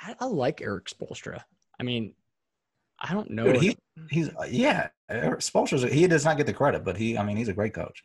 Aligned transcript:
I, 0.00 0.14
I 0.20 0.24
like 0.26 0.60
Erik 0.62 0.86
Spoelstra. 0.86 1.42
I 1.78 1.82
mean, 1.82 2.14
I 2.98 3.12
don't 3.12 3.30
know. 3.30 3.44
Dude, 3.52 3.62
he 3.62 3.76
he's 4.10 4.28
uh, 4.30 4.46
yeah. 4.50 4.88
Spoelstra's 5.10 5.82
he 5.92 6.06
does 6.06 6.24
not 6.24 6.36
get 6.36 6.46
the 6.46 6.52
credit, 6.52 6.84
but 6.84 6.96
he 6.96 7.16
I 7.18 7.24
mean 7.24 7.36
he's 7.36 7.48
a 7.48 7.52
great 7.52 7.74
coach. 7.74 8.02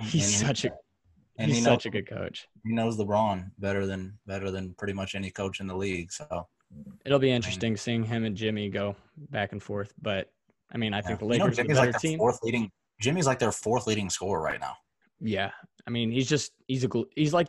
he's 0.00 0.24
And 0.24 0.32
he- 0.32 0.46
such 0.46 0.64
a 0.64 0.72
and 1.38 1.48
he's 1.50 1.58
he 1.58 1.64
knows 1.64 1.74
such 1.74 1.86
a 1.86 1.90
good 1.90 2.06
coach. 2.06 2.46
he 2.64 2.72
knows 2.72 2.98
LeBron 2.98 3.50
better 3.58 3.86
than 3.86 4.18
better 4.26 4.50
than 4.50 4.74
pretty 4.74 4.92
much 4.92 5.14
any 5.14 5.30
coach 5.30 5.60
in 5.60 5.66
the 5.66 5.76
league. 5.76 6.12
So 6.12 6.46
It'll 7.04 7.18
be 7.18 7.30
interesting 7.30 7.76
seeing 7.76 8.02
him 8.04 8.24
and 8.24 8.36
Jimmy 8.36 8.68
go 8.70 8.96
back 9.30 9.52
and 9.52 9.62
forth. 9.62 9.92
But 10.00 10.30
I 10.72 10.78
mean, 10.78 10.94
I 10.94 11.00
think 11.02 11.18
the 11.18 11.26
You 11.26 11.38
know, 11.38 11.44
Lakers 11.46 11.58
are 11.58 11.62
the 11.62 11.68
Jimmy's 11.68 11.76
better 11.78 11.86
like 11.92 12.00
their 12.02 12.10
team. 12.10 12.18
fourth 12.18 12.38
leading. 12.42 12.70
Jimmy's 13.00 13.26
like 13.26 13.38
their 13.38 13.52
fourth 13.52 13.86
leading 13.86 14.08
scorer 14.10 14.40
right 14.42 14.60
now. 14.60 14.74
Yeah, 15.20 15.50
I 15.86 15.90
mean, 15.90 16.10
he's 16.10 16.28
just 16.28 16.52
he's 16.66 16.84
a 16.84 16.88
he's 17.14 17.32
like 17.34 17.48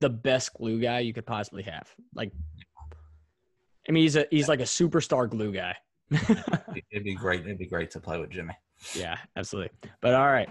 the 0.00 0.10
best 0.10 0.52
glue 0.54 0.80
guy 0.80 1.00
you 1.00 1.12
could 1.12 1.24
possibly 1.26 1.62
have. 1.62 1.88
Like, 2.14 2.32
I 3.88 3.92
mean, 3.92 4.02
he's 4.02 4.16
a 4.16 4.26
he's 4.30 4.48
like 4.48 4.60
a 4.60 4.64
superstar 4.64 5.28
glue 5.28 5.52
guy. 5.52 5.76
It'd 6.10 7.04
be 7.04 7.14
great. 7.14 7.40
It'd 7.40 7.58
be 7.58 7.66
great 7.66 7.90
to 7.90 8.00
play 8.00 8.18
with 8.18 8.30
Jimmy. 8.30 8.54
yeah, 8.94 9.18
absolutely. 9.36 9.72
But 10.00 10.14
all 10.14 10.26
right, 10.26 10.48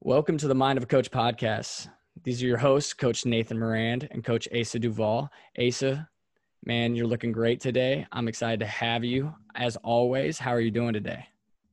welcome 0.00 0.36
to 0.38 0.48
the 0.48 0.54
Mind 0.54 0.76
of 0.76 0.82
a 0.82 0.86
Coach 0.86 1.10
podcast. 1.10 1.88
These 2.24 2.42
are 2.42 2.46
your 2.46 2.58
hosts, 2.58 2.92
Coach 2.92 3.24
Nathan 3.24 3.58
Morand 3.58 4.06
and 4.10 4.22
Coach 4.22 4.48
Asa 4.54 4.78
Duval. 4.78 5.30
Asa, 5.58 6.06
man, 6.64 6.94
you're 6.94 7.06
looking 7.06 7.32
great 7.32 7.60
today. 7.60 8.06
I'm 8.12 8.28
excited 8.28 8.60
to 8.60 8.66
have 8.66 9.02
you. 9.02 9.34
As 9.54 9.76
always, 9.76 10.38
how 10.38 10.50
are 10.50 10.60
you 10.60 10.70
doing 10.70 10.92
today? 10.92 11.26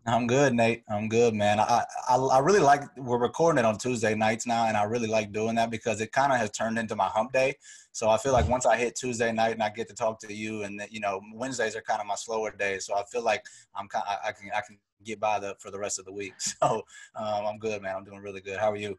I'm 0.10 0.28
good, 0.28 0.54
Nate. 0.54 0.84
I'm 0.90 1.08
good, 1.08 1.34
man. 1.36 1.60
I, 1.60 1.86
I 2.10 2.16
I 2.16 2.40
really 2.40 2.60
like 2.60 2.84
we're 2.98 3.20
recording 3.20 3.60
it 3.60 3.66
on 3.66 3.78
Tuesday 3.78 4.16
nights 4.16 4.48
now, 4.48 4.68
and 4.68 4.76
I 4.76 4.84
really 4.84 5.08
like 5.08 5.32
doing 5.32 5.56
that 5.56 5.70
because 5.70 6.02
it 6.02 6.12
kind 6.12 6.32
of 6.32 6.40
has 6.40 6.50
turned 6.52 6.80
into 6.80 6.96
my 6.96 7.08
hump 7.08 7.32
day. 7.32 7.56
So 7.92 8.10
I 8.10 8.18
feel 8.18 8.34
like 8.34 8.48
once 8.48 8.66
I 8.66 8.76
hit 8.76 8.96
Tuesday 8.96 9.32
night 9.32 9.54
and 9.54 9.62
I 9.62 9.70
get 9.70 9.88
to 9.90 9.94
talk 9.94 10.20
to 10.22 10.34
you, 10.34 10.64
and 10.64 10.82
you 10.90 11.00
know 11.00 11.22
Wednesdays 11.34 11.76
are 11.76 11.82
kind 11.82 12.02
of 12.02 12.08
my 12.08 12.16
slower 12.16 12.52
days. 12.52 12.86
So 12.86 12.96
I 12.96 13.04
feel 13.12 13.24
like 13.24 13.44
I'm 13.76 13.88
kind 13.88 14.04
I, 14.08 14.32
can 14.32 14.50
I 14.56 14.62
can 14.62 14.80
get 15.04 15.20
by 15.20 15.40
the 15.40 15.56
for 15.60 15.70
the 15.70 15.80
rest 15.80 16.00
of 16.00 16.06
the 16.06 16.14
week. 16.14 16.34
So 16.40 16.84
um, 17.16 17.46
I'm 17.46 17.60
good, 17.60 17.82
man. 17.82 17.96
I'm 17.96 18.04
doing 18.04 18.20
really 18.20 18.42
good. 18.42 18.58
How 18.58 18.72
are 18.72 18.78
you? 18.78 18.98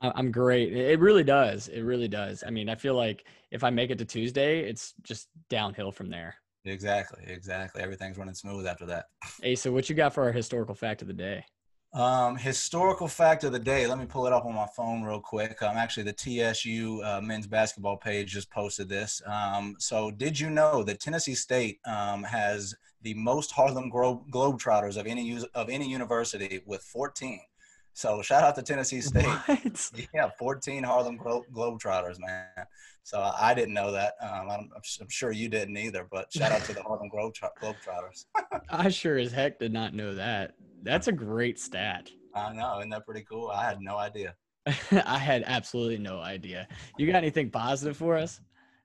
I'm 0.00 0.30
great. 0.30 0.72
It 0.72 1.00
really 1.00 1.24
does. 1.24 1.68
It 1.68 1.82
really 1.82 2.08
does. 2.08 2.44
I 2.46 2.50
mean, 2.50 2.68
I 2.68 2.74
feel 2.74 2.94
like 2.94 3.24
if 3.50 3.64
I 3.64 3.70
make 3.70 3.90
it 3.90 3.98
to 3.98 4.04
Tuesday, 4.04 4.60
it's 4.60 4.94
just 5.02 5.28
downhill 5.48 5.90
from 5.90 6.08
there. 6.08 6.36
Exactly, 6.68 7.24
exactly. 7.26 7.82
Everything's 7.82 8.18
running 8.18 8.34
smooth 8.34 8.66
after 8.66 8.86
that. 8.86 9.06
Asa, 9.44 9.72
what 9.72 9.88
you 9.88 9.94
got 9.94 10.14
for 10.14 10.24
our 10.24 10.32
historical 10.32 10.74
fact 10.74 11.02
of 11.02 11.08
the 11.08 11.14
day? 11.14 11.44
Um, 11.94 12.36
historical 12.36 13.08
fact 13.08 13.44
of 13.44 13.52
the 13.52 13.58
day. 13.58 13.86
Let 13.86 13.98
me 13.98 14.04
pull 14.04 14.26
it 14.26 14.32
up 14.32 14.44
on 14.44 14.54
my 14.54 14.66
phone 14.76 15.02
real 15.02 15.20
quick. 15.20 15.62
Um, 15.62 15.76
actually, 15.76 16.02
the 16.02 16.12
TSU 16.12 17.02
uh, 17.02 17.20
men's 17.22 17.46
basketball 17.46 17.96
page 17.96 18.32
just 18.32 18.50
posted 18.50 18.88
this. 18.88 19.22
Um, 19.26 19.74
so, 19.78 20.10
did 20.10 20.38
you 20.38 20.50
know 20.50 20.82
that 20.82 21.00
Tennessee 21.00 21.34
State 21.34 21.78
um, 21.86 22.24
has 22.24 22.74
the 23.00 23.14
most 23.14 23.52
Harlem 23.52 23.88
Glo- 23.88 24.24
Globetrotters 24.30 24.98
of 24.98 25.06
any 25.06 25.42
of 25.54 25.70
any 25.70 25.88
university 25.88 26.60
with 26.66 26.82
14? 26.82 27.40
So, 27.98 28.22
shout 28.22 28.44
out 28.44 28.54
to 28.54 28.62
Tennessee 28.62 29.00
State. 29.10 29.26
What? 29.26 29.90
Yeah, 30.14 30.30
14 30.38 30.84
Harlem 30.84 31.16
Glo- 31.16 31.44
Globetrotters, 31.52 32.20
man. 32.20 32.46
So 33.02 33.32
I 33.36 33.54
didn't 33.54 33.74
know 33.74 33.90
that. 33.90 34.14
Um, 34.22 34.48
I'm, 34.48 34.70
I'm 35.00 35.08
sure 35.08 35.32
you 35.32 35.48
didn't 35.48 35.76
either. 35.76 36.06
But 36.08 36.32
shout 36.32 36.52
out 36.52 36.62
to 36.66 36.74
the 36.74 36.82
Harlem 36.84 37.10
Globetrot- 37.10 37.56
Globetrotters. 37.60 38.26
I 38.70 38.88
sure 38.90 39.18
as 39.18 39.32
heck 39.32 39.58
did 39.58 39.72
not 39.72 39.94
know 39.94 40.14
that. 40.14 40.54
That's 40.84 41.08
a 41.08 41.12
great 41.12 41.58
stat. 41.58 42.08
I 42.36 42.52
know, 42.52 42.78
isn't 42.78 42.90
that 42.90 43.04
pretty 43.04 43.24
cool? 43.28 43.48
I 43.48 43.64
had 43.64 43.80
no 43.80 43.96
idea. 43.96 44.36
I 44.92 45.18
had 45.18 45.42
absolutely 45.44 45.98
no 45.98 46.20
idea. 46.20 46.68
You 46.98 47.06
got 47.08 47.16
anything 47.16 47.50
positive 47.50 47.96
for 47.96 48.16
us? 48.16 48.40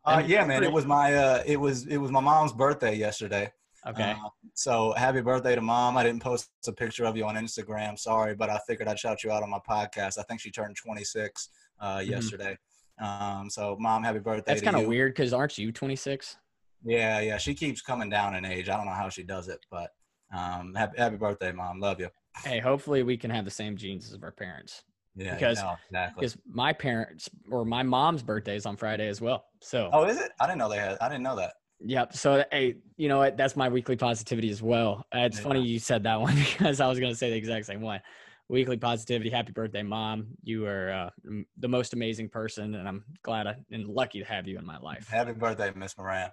Uh, 0.06 0.24
yeah, 0.26 0.44
man. 0.44 0.64
It 0.64 0.72
was 0.72 0.88
my 0.88 1.14
uh, 1.14 1.44
it 1.46 1.58
was 1.58 1.86
it 1.86 1.98
was 1.98 2.10
my 2.10 2.20
mom's 2.20 2.52
birthday 2.52 2.96
yesterday. 2.96 3.52
Okay. 3.88 4.12
Uh, 4.12 4.30
so 4.54 4.94
happy 4.98 5.22
birthday 5.22 5.56
to 5.56 5.62
mom. 5.62 5.98
I 5.98 6.04
didn't 6.04 6.22
post 6.22 6.50
a 6.68 6.72
picture 6.72 7.06
of 7.06 7.18
you 7.18 7.26
on 7.26 7.36
Instagram. 7.36 7.98
Sorry, 8.00 8.36
but 8.36 8.50
I 8.50 8.60
figured 8.68 8.88
I'd 8.88 9.00
shout 9.00 9.24
you 9.24 9.32
out 9.32 9.44
on 9.44 9.50
my 9.50 9.60
podcast. 9.70 10.18
I 10.18 10.24
think 10.24 10.40
she 10.40 10.52
turned 10.52 10.76
26 10.78 11.50
uh, 11.80 12.02
yesterday. 12.06 12.58
Um, 13.02 13.50
so 13.50 13.76
mom, 13.80 14.04
happy 14.04 14.20
birthday. 14.20 14.40
Mm-hmm. 14.40 14.50
That's 14.50 14.62
kind 14.62 14.78
of 14.78 14.88
weird 14.88 15.14
because 15.14 15.34
aren't 15.34 15.58
you 15.58 15.72
26? 15.72 16.38
Yeah, 16.86 17.20
yeah. 17.20 17.38
She 17.38 17.54
keeps 17.54 17.82
coming 17.82 18.10
down 18.10 18.36
in 18.36 18.46
age. 18.46 18.70
I 18.70 18.78
don't 18.78 18.86
know 18.86 18.94
how 18.94 19.10
she 19.10 19.24
does 19.24 19.48
it, 19.48 19.60
but 19.72 19.90
um, 20.36 20.74
happy, 20.76 20.98
happy 20.98 21.18
birthday, 21.18 21.52
mom. 21.52 21.80
Love 21.80 22.00
you. 22.00 22.10
Hey, 22.44 22.60
hopefully 22.60 23.04
we 23.04 23.18
can 23.18 23.30
have 23.32 23.46
the 23.46 23.52
same 23.52 23.76
genes 23.78 24.12
as 24.12 24.18
our 24.24 24.32
parents. 24.32 24.84
Yeah, 25.16 25.36
Because- 25.36 25.60
no, 25.60 25.76
exactly. 25.90 26.22
Because 26.22 26.38
my 26.50 26.74
parents 26.74 27.30
or 27.52 27.66
my 27.66 27.84
mom's 27.84 28.24
birthday 28.24 28.56
is 28.56 28.66
on 28.66 28.76
Friday 28.78 29.08
as 29.08 29.22
well. 29.22 29.46
So 29.62 29.90
Oh, 29.94 30.06
is 30.06 30.20
it? 30.20 30.32
I 30.40 30.46
didn't 30.48 30.58
know 30.60 30.70
they 30.70 30.78
had. 30.80 30.98
I 31.02 31.08
didn't 31.10 31.24
know 31.24 31.36
that. 31.36 31.54
Yep. 31.86 32.14
So, 32.16 32.46
hey, 32.52 32.76
you 32.98 33.10
know 33.10 33.18
what? 33.20 33.36
That's 33.36 33.56
my 33.56 33.68
weekly 33.70 33.96
positivity 33.96 34.50
as 34.50 34.62
well. 34.62 35.06
Uh, 35.14 35.20
It's 35.20 35.38
Yeah. 35.38 35.44
funny 35.44 35.62
you 35.64 35.80
said 35.80 36.04
that 36.04 36.20
one 36.20 36.36
because 36.58 36.80
I 36.80 36.88
was 36.88 37.00
going 37.00 37.12
to 37.12 37.18
say 37.18 37.30
the 37.30 37.36
exact 37.36 37.66
same 37.66 37.82
one. 37.82 38.02
Weekly 38.50 38.78
positivity. 38.78 39.30
Happy 39.30 39.52
birthday, 39.52 39.84
mom. 39.84 40.28
You 40.44 40.66
are 40.66 40.92
uh, 40.92 41.10
the 41.58 41.68
most 41.68 41.94
amazing 41.94 42.30
person, 42.30 42.76
and 42.76 42.88
I'm 42.88 43.04
glad 43.24 43.48
I, 43.48 43.56
and 43.72 43.88
lucky 43.88 44.20
to 44.20 44.26
have 44.26 44.48
you 44.48 44.58
in 44.58 44.66
my 44.66 44.78
life. 44.78 45.08
Happy 45.08 45.32
birthday, 45.34 45.72
Miss 45.76 45.98
Moran. 45.98 46.30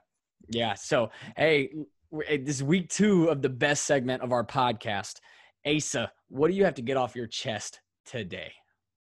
Yeah. 0.49 0.75
So, 0.75 1.11
hey, 1.37 1.71
this 2.11 2.57
is 2.57 2.63
week 2.65 2.89
two 2.89 3.29
of 3.29 3.43
the 3.43 3.49
best 3.49 3.85
segment 3.87 4.23
of 4.23 4.33
our 4.33 4.45
podcast. 4.45 5.21
Asa, 5.67 6.11
what 6.29 6.49
do 6.49 6.55
you 6.55 6.65
have 6.65 6.75
to 6.75 6.83
get 6.83 6.97
off 6.97 7.15
your 7.15 7.27
chest 7.27 7.81
today? 8.05 8.53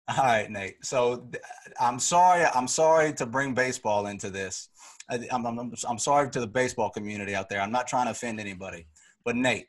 All 0.08 0.24
right, 0.24 0.50
Nate. 0.50 0.84
So 0.84 1.30
I'm 1.78 1.98
sorry. 1.98 2.44
I'm 2.54 2.68
sorry 2.68 3.12
to 3.14 3.26
bring 3.26 3.54
baseball 3.54 4.06
into 4.06 4.30
this. 4.30 4.68
I, 5.10 5.26
I'm, 5.30 5.44
I'm, 5.46 5.72
I'm 5.88 5.98
sorry 5.98 6.30
to 6.30 6.40
the 6.40 6.46
baseball 6.46 6.90
community 6.90 7.34
out 7.34 7.48
there. 7.48 7.60
I'm 7.60 7.72
not 7.72 7.86
trying 7.86 8.06
to 8.06 8.12
offend 8.12 8.40
anybody, 8.40 8.86
but 9.24 9.36
Nate, 9.36 9.66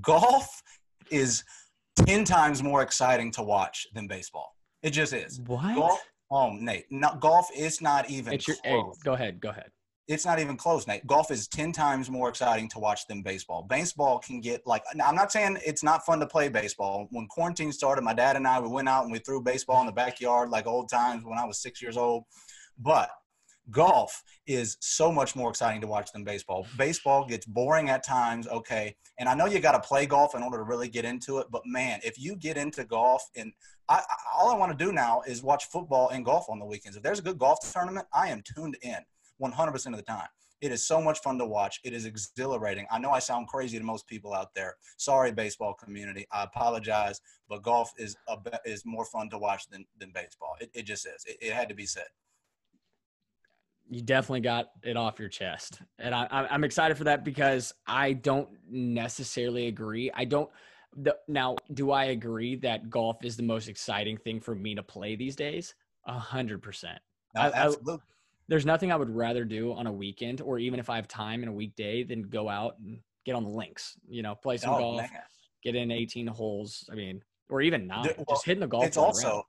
golf 0.00 0.62
is 1.10 1.44
ten 1.96 2.24
times 2.24 2.62
more 2.62 2.82
exciting 2.82 3.30
to 3.32 3.42
watch 3.42 3.86
than 3.94 4.06
baseball. 4.06 4.54
It 4.82 4.90
just 4.90 5.12
is. 5.12 5.40
What? 5.46 5.74
Golf. 5.74 6.00
Oh, 6.30 6.52
Nate. 6.52 6.84
No, 6.90 7.16
golf 7.18 7.48
is 7.56 7.80
not 7.80 8.10
even 8.10 8.34
It's 8.34 8.46
your, 8.46 8.56
hey, 8.62 8.82
go 9.02 9.14
ahead. 9.14 9.40
Go 9.40 9.48
ahead. 9.48 9.70
it's 10.08 10.26
not 10.26 10.38
even 10.38 10.56
close, 10.56 10.86
Nate. 10.86 11.06
Golf 11.06 11.30
is 11.30 11.48
10 11.48 11.72
times 11.72 12.10
more 12.10 12.28
exciting 12.28 12.68
to 12.70 12.78
watch 12.78 13.06
than 13.08 13.22
baseball. 13.22 13.62
Baseball 13.68 14.18
can 14.18 14.40
get 14.40 14.60
like, 14.66 14.82
I'm 15.04 15.14
not 15.14 15.32
saying 15.32 15.58
it's 15.66 15.82
not 15.82 16.04
fun 16.04 16.20
to 16.20 16.26
play 16.26 16.48
baseball. 16.48 17.08
When 17.10 17.26
quarantine 17.28 17.72
started, 17.72 18.02
my 18.02 18.14
dad 18.14 18.36
and 18.36 18.46
I, 18.46 18.60
we 18.60 18.68
went 18.68 18.88
out 18.88 19.04
and 19.04 19.12
we 19.12 19.18
threw 19.20 19.42
baseball 19.42 19.80
in 19.80 19.86
the 19.86 19.92
backyard 19.92 20.50
like 20.50 20.66
old 20.66 20.88
times 20.90 21.24
when 21.24 21.38
I 21.38 21.44
was 21.46 21.62
six 21.62 21.80
years 21.80 21.96
old. 21.96 22.24
But 22.78 23.10
golf 23.70 24.22
is 24.46 24.76
so 24.80 25.12
much 25.12 25.36
more 25.36 25.50
exciting 25.50 25.80
to 25.80 25.86
watch 25.86 26.12
than 26.12 26.24
baseball. 26.24 26.66
Baseball 26.76 27.26
gets 27.26 27.46
boring 27.46 27.90
at 27.90 28.04
times, 28.04 28.46
okay. 28.48 28.96
And 29.18 29.28
I 29.28 29.34
know 29.34 29.46
you 29.46 29.60
got 29.60 29.72
to 29.72 29.86
play 29.86 30.06
golf 30.06 30.34
in 30.34 30.42
order 30.42 30.58
to 30.58 30.62
really 30.64 30.88
get 30.88 31.04
into 31.04 31.38
it. 31.38 31.48
But 31.50 31.62
man, 31.66 32.00
if 32.04 32.18
you 32.18 32.36
get 32.36 32.56
into 32.56 32.84
golf 32.84 33.22
and 33.36 33.52
I, 33.88 33.96
I, 33.96 34.14
all 34.36 34.50
I 34.50 34.56
want 34.56 34.76
to 34.76 34.84
do 34.84 34.92
now 34.92 35.22
is 35.26 35.42
watch 35.42 35.66
football 35.66 36.08
and 36.10 36.24
golf 36.24 36.46
on 36.48 36.58
the 36.58 36.66
weekends. 36.66 36.96
If 36.96 37.02
there's 37.02 37.18
a 37.18 37.22
good 37.22 37.38
golf 37.38 37.58
tournament, 37.72 38.06
I 38.12 38.28
am 38.28 38.42
tuned 38.42 38.76
in 38.82 38.98
100% 39.42 39.86
of 39.86 39.96
the 39.96 40.02
time. 40.02 40.28
It 40.60 40.72
is 40.72 40.86
so 40.86 41.00
much 41.00 41.20
fun 41.20 41.38
to 41.38 41.46
watch. 41.46 41.78
It 41.84 41.92
is 41.92 42.04
exhilarating. 42.04 42.86
I 42.90 42.98
know 42.98 43.10
I 43.10 43.20
sound 43.20 43.46
crazy 43.46 43.78
to 43.78 43.84
most 43.84 44.08
people 44.08 44.34
out 44.34 44.52
there. 44.54 44.74
Sorry, 44.96 45.30
baseball 45.30 45.74
community. 45.74 46.26
I 46.32 46.42
apologize, 46.42 47.20
but 47.48 47.62
golf 47.62 47.92
is 47.96 48.16
a, 48.26 48.36
is 48.64 48.84
more 48.84 49.04
fun 49.04 49.30
to 49.30 49.38
watch 49.38 49.68
than, 49.70 49.86
than 49.98 50.10
baseball. 50.12 50.56
It, 50.60 50.70
it 50.74 50.82
just 50.82 51.06
is. 51.06 51.24
It, 51.26 51.36
it 51.40 51.52
had 51.52 51.68
to 51.68 51.76
be 51.76 51.86
said. 51.86 52.06
You 53.90 54.02
definitely 54.02 54.40
got 54.40 54.70
it 54.82 54.96
off 54.96 55.18
your 55.18 55.28
chest 55.28 55.80
and 55.98 56.14
I, 56.14 56.26
i'm 56.50 56.64
excited 56.64 56.96
for 56.96 57.04
that 57.04 57.24
because 57.24 57.72
i 57.86 58.12
don't 58.12 58.48
necessarily 58.68 59.66
agree 59.66 60.10
i 60.14 60.24
don't 60.24 60.50
the, 60.96 61.16
now 61.28 61.56
do 61.74 61.90
i 61.90 62.04
agree 62.06 62.56
that 62.56 62.90
golf 62.90 63.24
is 63.24 63.36
the 63.36 63.42
most 63.42 63.68
exciting 63.68 64.16
thing 64.16 64.40
for 64.40 64.54
me 64.54 64.74
to 64.74 64.82
play 64.82 65.16
these 65.16 65.36
days 65.36 65.74
a 66.06 66.18
hundred 66.18 66.62
percent 66.62 66.98
No, 67.34 67.42
I- 67.42 67.46
I- 67.46 67.50
absolutely. 67.66 67.98
there's 68.48 68.66
nothing 68.66 68.92
i 68.92 68.96
would 68.96 69.10
rather 69.10 69.44
do 69.44 69.72
on 69.72 69.86
a 69.86 69.92
weekend 69.92 70.40
or 70.40 70.58
even 70.58 70.78
if 70.80 70.90
i 70.90 70.96
have 70.96 71.08
time 71.08 71.42
in 71.42 71.48
a 71.48 71.52
weekday 71.52 72.02
than 72.04 72.22
go 72.22 72.48
out 72.48 72.78
and 72.78 73.00
get 73.24 73.34
on 73.34 73.44
the 73.44 73.50
links 73.50 73.94
you 74.08 74.22
know 74.22 74.34
play 74.34 74.56
some 74.56 74.74
Oh, 74.74 74.78
golf 74.78 75.10
man. 75.10 75.22
get 75.62 75.74
in 75.74 75.90
18 75.90 76.26
holes 76.26 76.88
i 76.92 76.94
mean 76.94 77.22
or 77.50 77.62
even 77.62 77.86
nine 77.86 78.12
well, 78.16 78.26
just 78.30 78.44
hitting 78.44 78.60
the 78.60 78.66
golf 78.66 78.84
It's 78.84 78.96
also 78.96 79.28
around. 79.28 79.42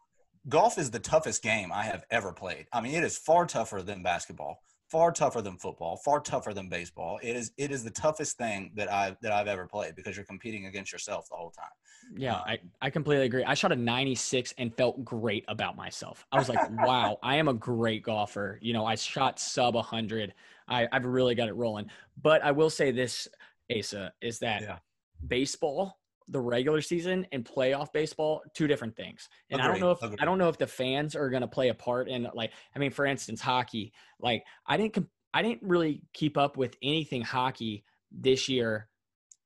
Golf 0.49 0.77
is 0.77 0.91
the 0.91 0.99
toughest 0.99 1.41
game 1.43 1.71
I 1.71 1.83
have 1.83 2.03
ever 2.09 2.33
played. 2.33 2.67
I 2.73 2.81
mean, 2.81 2.95
it 2.95 3.03
is 3.03 3.17
far 3.17 3.45
tougher 3.45 3.81
than 3.81 4.03
basketball, 4.03 4.63
far 4.89 5.11
tougher 5.11 5.41
than 5.41 5.57
football, 5.57 5.97
far 5.97 6.19
tougher 6.19 6.53
than 6.53 6.69
baseball. 6.69 7.19
It 7.21 7.35
is 7.35 7.51
it 7.57 7.71
is 7.71 7.83
the 7.83 7.91
toughest 7.91 8.37
thing 8.37 8.71
that 8.75 8.91
I 8.91 9.15
that 9.21 9.31
I've 9.31 9.47
ever 9.47 9.67
played 9.67 9.95
because 9.95 10.15
you're 10.15 10.25
competing 10.25 10.65
against 10.65 10.91
yourself 10.91 11.27
the 11.29 11.35
whole 11.35 11.51
time. 11.51 11.69
Yeah, 12.17 12.35
Um, 12.35 12.41
I, 12.47 12.59
I 12.81 12.89
completely 12.89 13.25
agree. 13.25 13.43
I 13.43 13.53
shot 13.53 13.71
a 13.71 13.75
96 13.75 14.53
and 14.57 14.75
felt 14.75 15.03
great 15.05 15.45
about 15.47 15.75
myself. 15.75 16.25
I 16.31 16.37
was 16.37 16.49
like, 16.49 16.59
wow, 16.69 17.17
I 17.21 17.35
am 17.35 17.47
a 17.47 17.53
great 17.53 18.03
golfer. 18.03 18.57
You 18.61 18.73
know, 18.73 18.85
I 18.85 18.95
shot 18.95 19.39
sub 19.39 19.75
100. 19.75 20.33
I, 20.67 20.87
I've 20.91 21.05
really 21.05 21.35
got 21.35 21.49
it 21.49 21.53
rolling. 21.55 21.89
But 22.21 22.43
I 22.43 22.51
will 22.51 22.69
say 22.69 22.91
this, 22.91 23.27
Asa, 23.75 24.11
is 24.21 24.39
that 24.39 24.61
Yeah. 24.63 24.79
baseball, 25.27 25.99
the 26.29 26.39
regular 26.39 26.81
season 26.81 27.25
and 27.31 27.43
playoff 27.43 27.91
baseball, 27.91 28.41
two 28.53 28.67
different 28.67 28.95
things. 28.95 29.27
And 29.49 29.61
I 29.61 29.67
don't 29.67 29.79
know 29.79 29.91
if 29.91 30.01
agreed. 30.01 30.19
I 30.21 30.25
don't 30.25 30.37
know 30.37 30.49
if 30.49 30.57
the 30.57 30.67
fans 30.67 31.15
are 31.15 31.29
going 31.29 31.41
to 31.41 31.47
play 31.47 31.69
a 31.69 31.73
part 31.73 32.07
in 32.07 32.27
like 32.33 32.51
I 32.75 32.79
mean, 32.79 32.91
for 32.91 33.05
instance, 33.05 33.41
hockey. 33.41 33.91
Like 34.19 34.43
I 34.67 34.77
didn't 34.77 34.93
com- 34.93 35.09
I 35.33 35.41
didn't 35.41 35.61
really 35.63 36.01
keep 36.13 36.37
up 36.37 36.57
with 36.57 36.75
anything 36.81 37.21
hockey 37.21 37.83
this 38.11 38.49
year 38.49 38.87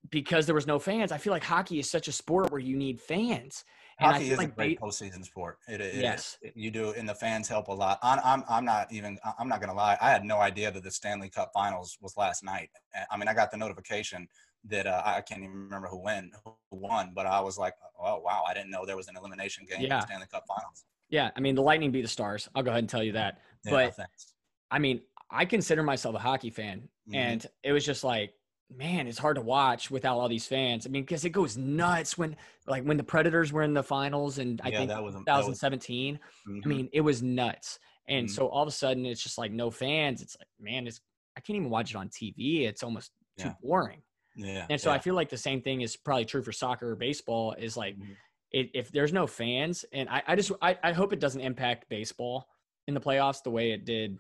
because 0.10 0.46
there 0.46 0.56
was 0.56 0.68
no 0.68 0.80
fans. 0.80 1.12
I 1.12 1.18
feel 1.18 1.32
like 1.32 1.44
hockey 1.44 1.80
is 1.80 1.90
such 1.90 2.08
a 2.08 2.12
sport 2.12 2.52
where 2.52 2.60
you 2.60 2.76
need 2.76 3.00
fans. 3.00 3.64
And 4.00 4.12
hockey 4.12 4.32
is 4.32 4.38
like 4.38 4.50
a 4.50 4.52
great 4.52 4.80
postseason 4.80 5.24
sport. 5.24 5.60
It, 5.68 5.80
it, 5.80 5.96
yes, 5.96 6.38
it, 6.42 6.54
you 6.56 6.72
do, 6.72 6.94
and 6.98 7.08
the 7.08 7.14
fans 7.14 7.48
help 7.48 7.68
a 7.68 7.72
lot. 7.72 8.00
I'm, 8.02 8.20
I'm, 8.24 8.44
I'm 8.50 8.66
not 8.66 8.92
even. 8.92 9.18
I'm 9.38 9.48
not 9.48 9.62
gonna 9.62 9.76
lie. 9.76 9.98
I 10.02 10.10
had 10.10 10.26
no 10.26 10.40
idea 10.40 10.72
that 10.72 10.84
the 10.84 10.92
Stanley 10.92 11.30
Cup 11.30 11.52
Finals 11.54 11.98
was 12.02 12.18
last 12.18 12.44
night. 12.44 12.70
I 13.12 13.18
mean, 13.18 13.28
I 13.28 13.34
got 13.34 13.52
the 13.52 13.58
notification 13.58 14.28
that 14.70 14.88
uh, 14.88 15.02
I 15.06 15.22
can't 15.22 15.44
even 15.44 15.64
remember 15.64 15.88
who 15.88 15.98
won, 15.98 16.32
who 16.44 16.56
won, 16.72 17.12
but 17.14 17.26
I 17.26 17.40
was 17.42 17.58
like, 17.58 17.74
oh 18.00 18.20
wow, 18.20 18.44
I 18.48 18.54
didn't 18.54 18.72
know 18.72 18.86
there 18.86 18.98
was 18.98 19.08
an 19.08 19.18
elimination 19.18 19.66
game 19.70 19.82
yeah. 19.82 19.86
in 19.86 19.90
the 19.90 20.02
Stanley 20.02 20.28
Cup 20.32 20.44
Finals. 20.48 20.86
Yeah, 21.10 21.32
I 21.36 21.42
mean, 21.42 21.56
the 21.56 21.62
Lightning 21.62 21.92
beat 21.92 22.02
the 22.02 22.08
Stars. 22.08 22.50
I'll 22.56 22.64
go 22.64 22.72
ahead 22.72 22.80
and 22.80 22.90
tell 22.90 23.04
you 23.04 23.12
that. 23.14 23.40
Yeah, 23.66 23.72
but 23.72 23.96
thanks. 23.96 24.34
I 24.72 24.80
mean, 24.80 25.02
I 25.30 25.46
consider 25.46 25.84
myself 25.84 26.16
a 26.16 26.20
hockey 26.20 26.50
fan, 26.50 26.90
mm-hmm. 27.08 27.16
and 27.16 27.46
it 27.64 27.72
was 27.72 27.86
just 27.86 28.04
like, 28.04 28.34
man, 28.76 29.08
it's 29.08 29.18
hard 29.18 29.36
to 29.36 29.42
watch 29.42 29.92
without 29.92 30.18
all 30.18 30.30
these 30.30 30.48
fans. 30.48 30.88
I 30.88 30.90
mean, 30.90 31.04
because 31.04 31.26
it 31.26 31.30
goes 31.30 31.58
nuts 31.58 32.18
when, 32.18 32.36
like, 32.68 32.84
when 32.84 32.98
the 32.98 33.04
Predators 33.04 33.52
were 33.52 33.64
in 33.64 33.74
the 33.74 33.84
finals, 33.84 34.40
and 34.40 34.62
I 34.64 34.70
yeah, 34.70 34.78
think 34.78 34.90
that 34.90 35.04
was 35.04 35.14
2017. 35.16 36.14
Was, 36.14 36.56
mm-hmm. 36.56 36.62
I 36.64 36.68
mean, 36.68 36.90
it 36.94 37.02
was 37.02 37.22
nuts. 37.22 37.80
And 38.08 38.28
mm-hmm. 38.28 38.34
so 38.34 38.48
all 38.48 38.64
of 38.64 38.68
a 38.68 38.72
sudden, 38.72 39.06
it's 39.06 39.22
just 39.22 39.38
like 39.38 39.52
no 39.52 39.70
fans. 39.72 40.22
It's 40.22 40.36
like, 40.40 40.48
man, 40.60 40.88
it's 40.88 41.00
I 41.38 41.42
can't 41.42 41.58
even 41.58 41.70
watch 41.70 41.92
it 41.92 41.98
on 41.98 42.10
TV. 42.10 42.68
It's 42.68 42.84
almost 42.84 43.12
too 43.40 43.52
boring. 43.62 44.02
Yeah. 44.36 44.66
And 44.70 44.80
so 44.80 44.90
yeah. 44.90 44.96
I 44.96 45.00
feel 45.00 45.16
like 45.16 45.30
the 45.30 45.38
same 45.38 45.62
thing 45.62 45.82
is 45.82 45.96
probably 45.96 46.26
true 46.26 46.42
for 46.42 46.52
soccer 46.52 46.92
or 46.92 46.96
baseball. 46.96 47.54
Is 47.54 47.78
like, 47.78 47.96
mm-hmm. 47.96 48.14
it, 48.52 48.72
if 48.74 48.92
there's 48.92 49.14
no 49.14 49.28
fans, 49.28 49.86
and 49.92 50.10
I, 50.10 50.24
I 50.28 50.36
just 50.36 50.52
I, 50.62 50.78
I 50.84 50.92
hope 50.92 51.14
it 51.14 51.20
doesn't 51.20 51.42
impact 51.42 51.90
baseball 51.90 52.48
in 52.88 52.94
the 52.94 53.02
playoffs 53.02 53.44
the 53.44 53.52
way 53.52 53.72
it 53.72 53.86
did 53.86 54.18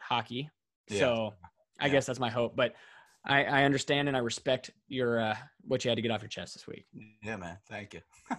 hockey. 0.00 0.50
So 0.90 1.34
I 1.78 1.88
guess 1.88 2.06
that's 2.06 2.18
my 2.18 2.30
hope. 2.30 2.56
But 2.56 2.74
I, 3.26 3.44
I 3.44 3.64
understand 3.64 4.08
and 4.08 4.16
I 4.16 4.20
respect 4.20 4.70
your 4.88 5.20
uh, 5.20 5.36
what 5.62 5.84
you 5.84 5.90
had 5.90 5.96
to 5.96 6.02
get 6.02 6.10
off 6.10 6.22
your 6.22 6.28
chest 6.28 6.54
this 6.54 6.66
week. 6.66 6.86
Yeah, 7.22 7.36
man. 7.36 7.58
Thank 7.68 7.94
you. 7.94 8.00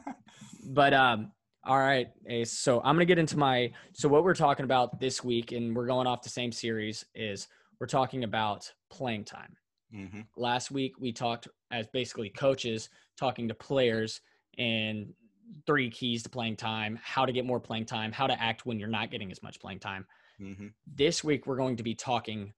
but 0.73 0.93
um, 0.93 1.31
all 1.63 1.77
right, 1.77 2.07
Ace. 2.27 2.51
So 2.51 2.79
I'm 2.79 2.95
gonna 2.95 3.05
get 3.05 3.19
into 3.19 3.37
my 3.37 3.71
so 3.93 4.09
what 4.09 4.23
we're 4.23 4.35
talking 4.35 4.63
about 4.63 4.99
this 4.99 5.23
week, 5.23 5.51
and 5.51 5.75
we're 5.75 5.85
going 5.85 6.07
off 6.07 6.23
the 6.23 6.29
same 6.29 6.51
series. 6.51 7.05
Is 7.13 7.47
we're 7.79 7.87
talking 7.87 8.23
about 8.23 8.71
playing 8.89 9.25
time. 9.25 9.55
Mm-hmm. 9.93 10.21
Last 10.37 10.71
week 10.71 10.99
we 10.99 11.11
talked 11.11 11.47
as 11.71 11.87
basically 11.87 12.29
coaches 12.29 12.89
talking 13.17 13.47
to 13.47 13.53
players 13.53 14.21
and 14.57 15.13
three 15.65 15.89
keys 15.89 16.23
to 16.23 16.29
playing 16.29 16.55
time, 16.55 16.99
how 17.01 17.25
to 17.25 17.31
get 17.31 17.45
more 17.45 17.59
playing 17.59 17.85
time, 17.85 18.11
how 18.11 18.27
to 18.27 18.39
act 18.41 18.65
when 18.65 18.79
you're 18.79 18.87
not 18.87 19.11
getting 19.11 19.31
as 19.31 19.41
much 19.41 19.59
playing 19.59 19.79
time. 19.79 20.05
Mm-hmm. 20.39 20.67
This 20.95 21.23
week 21.23 21.47
we're 21.47 21.57
going 21.57 21.77
to 21.77 21.83
be 21.83 21.95
talking 21.95 22.53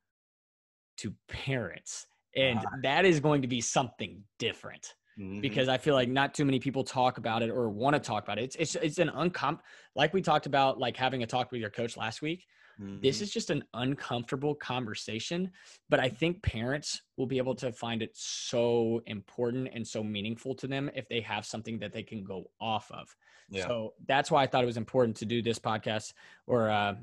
to 0.98 1.14
parents 1.28 2.06
and 2.36 2.60
uh, 2.60 2.64
that 2.84 3.06
is 3.06 3.20
going 3.20 3.42
to 3.42 3.48
be 3.48 3.62
something 3.62 4.24
different 4.40 4.94
mm-hmm. 5.20 5.42
because 5.42 5.68
I 5.68 5.78
feel 5.78 5.96
like 5.96 6.10
not 6.10 6.34
too 6.34 6.46
many 6.46 6.60
people 6.60 6.84
talk 6.84 7.18
about 7.18 7.42
it 7.42 7.50
or 7.50 7.70
want 7.70 7.96
to 7.96 8.00
talk 8.00 8.24
about 8.24 8.38
it. 8.38 8.44
It's 8.44 8.56
it's 8.56 8.76
it's 8.76 9.00
an 9.00 9.10
uncom 9.10 9.60
like 9.96 10.14
we 10.14 10.22
talked 10.22 10.46
about 10.46 10.80
like 10.80 10.96
having 10.96 11.24
a 11.24 11.28
talk 11.28 11.52
with 11.52 11.62
your 11.62 11.70
coach 11.70 11.98
last 11.98 12.22
week. 12.22 12.46
Mm-hmm. 12.82 13.02
This 13.02 13.22
is 13.22 13.32
just 13.32 13.50
an 13.50 13.64
uncomfortable 13.74 14.56
conversation, 14.56 15.52
but 15.90 16.00
I 16.00 16.10
think 16.10 16.42
parents 16.42 17.02
will 17.18 17.28
be 17.28 17.38
able 17.38 17.56
to 17.56 17.72
find 17.72 18.02
it 18.02 18.12
so 18.14 19.02
important 19.06 19.70
and 19.74 19.88
so 19.88 20.04
meaningful 20.04 20.56
to 20.56 20.68
them 20.68 20.90
if 20.96 21.08
they 21.08 21.22
have 21.22 21.46
something 21.46 21.78
that 21.80 21.94
they 21.94 22.04
can 22.04 22.24
go 22.24 22.50
off 22.60 22.90
of. 22.92 23.16
Yeah. 23.50 23.68
So 23.68 23.94
that's 24.08 24.32
why 24.32 24.44
I 24.44 24.48
thought 24.48 24.64
it 24.64 24.68
was 24.68 24.78
important 24.78 25.18
to 25.18 25.26
do 25.26 25.42
this 25.42 25.60
podcast 25.60 26.14
or 26.48 26.70
uh, 26.70 26.96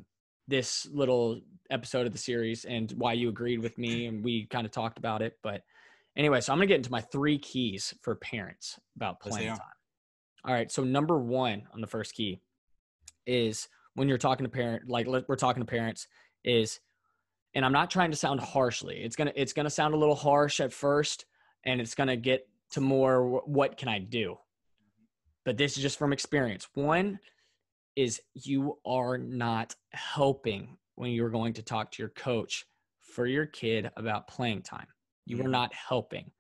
this 0.49 0.87
little 0.91 1.41
episode 1.71 2.07
of 2.07 2.13
the 2.13 2.19
series 2.19 2.65
and 2.65 2.91
why 2.93 3.13
you 3.13 3.29
agreed 3.29 3.61
with 3.61 3.79
me 3.79 4.07
and 4.07 4.25
we 4.25 4.47
kind 4.47 4.67
of 4.67 4.73
talked 4.73 4.99
about 4.99 5.23
it. 5.23 5.39
But 5.43 5.63
anyway, 6.17 6.41
so 6.41 6.53
I'm 6.53 6.59
gonna 6.59 6.67
get 6.67 6.77
into 6.77 6.91
my 6.91 7.03
three 7.03 7.39
keys 7.39 7.95
for 8.03 8.17
parents 8.17 8.81
about 8.97 9.21
playing 9.21 9.49
time. 9.49 9.61
All 10.45 10.55
right. 10.55 10.73
So 10.73 10.83
number 10.83 11.19
one 11.19 11.65
on 11.75 11.81
the 11.81 11.87
first 11.87 12.15
key 12.15 12.41
is 13.27 13.69
when 13.99 14.09
you're 14.09 14.19
talking 14.19 14.45
to 14.45 14.51
parent, 14.51 14.89
like 14.89 15.07
we're 15.07 15.37
talking 15.37 15.63
to 15.63 15.67
parents, 15.67 16.07
is 16.45 16.81
and 17.55 17.65
I'm 17.65 17.73
not 17.73 17.91
trying 17.91 18.11
to 18.11 18.17
sound 18.17 18.41
harshly. 18.41 18.97
It's 19.03 19.17
gonna 19.17 19.33
it's 19.35 19.53
gonna 19.53 19.71
sound 19.71 19.95
a 19.95 19.99
little 19.99 20.15
harsh 20.15 20.61
at 20.61 20.73
first, 20.73 21.27
and 21.65 21.81
it's 21.81 21.95
gonna 21.95 22.17
get 22.17 22.49
to 22.73 22.81
more 22.81 23.43
what 23.47 23.77
can 23.77 23.89
I 23.89 23.99
do. 23.99 24.37
But 25.45 25.57
this 25.57 25.77
is 25.77 25.83
just 25.83 25.99
from 25.99 26.13
experience. 26.13 26.69
One 26.75 27.19
is 27.97 28.21
you 28.35 28.79
are 28.87 29.19
not 29.19 29.75
helping 29.93 30.77
when 30.95 31.11
you're 31.11 31.31
going 31.31 31.55
to 31.55 31.63
talk 31.63 31.91
to 31.93 32.03
your 32.03 32.11
coach 32.11 32.65
for 33.01 33.27
your 33.27 33.47
kid 33.47 33.91
about 33.97 34.29
playing 34.29 34.63
time. 34.63 34.87
You 35.27 35.41
are 35.45 35.49
not 35.49 35.73
helping. 35.75 36.31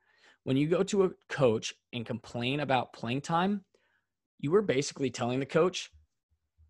When 0.44 0.56
you 0.56 0.68
go 0.68 0.82
to 0.84 1.04
a 1.04 1.10
coach 1.28 1.74
and 1.92 2.06
complain 2.06 2.60
about 2.60 2.92
playing 2.92 3.22
time, 3.22 3.64
you 4.38 4.54
are 4.54 4.62
basically 4.62 5.10
telling 5.10 5.40
the 5.40 5.46
coach, 5.46 5.90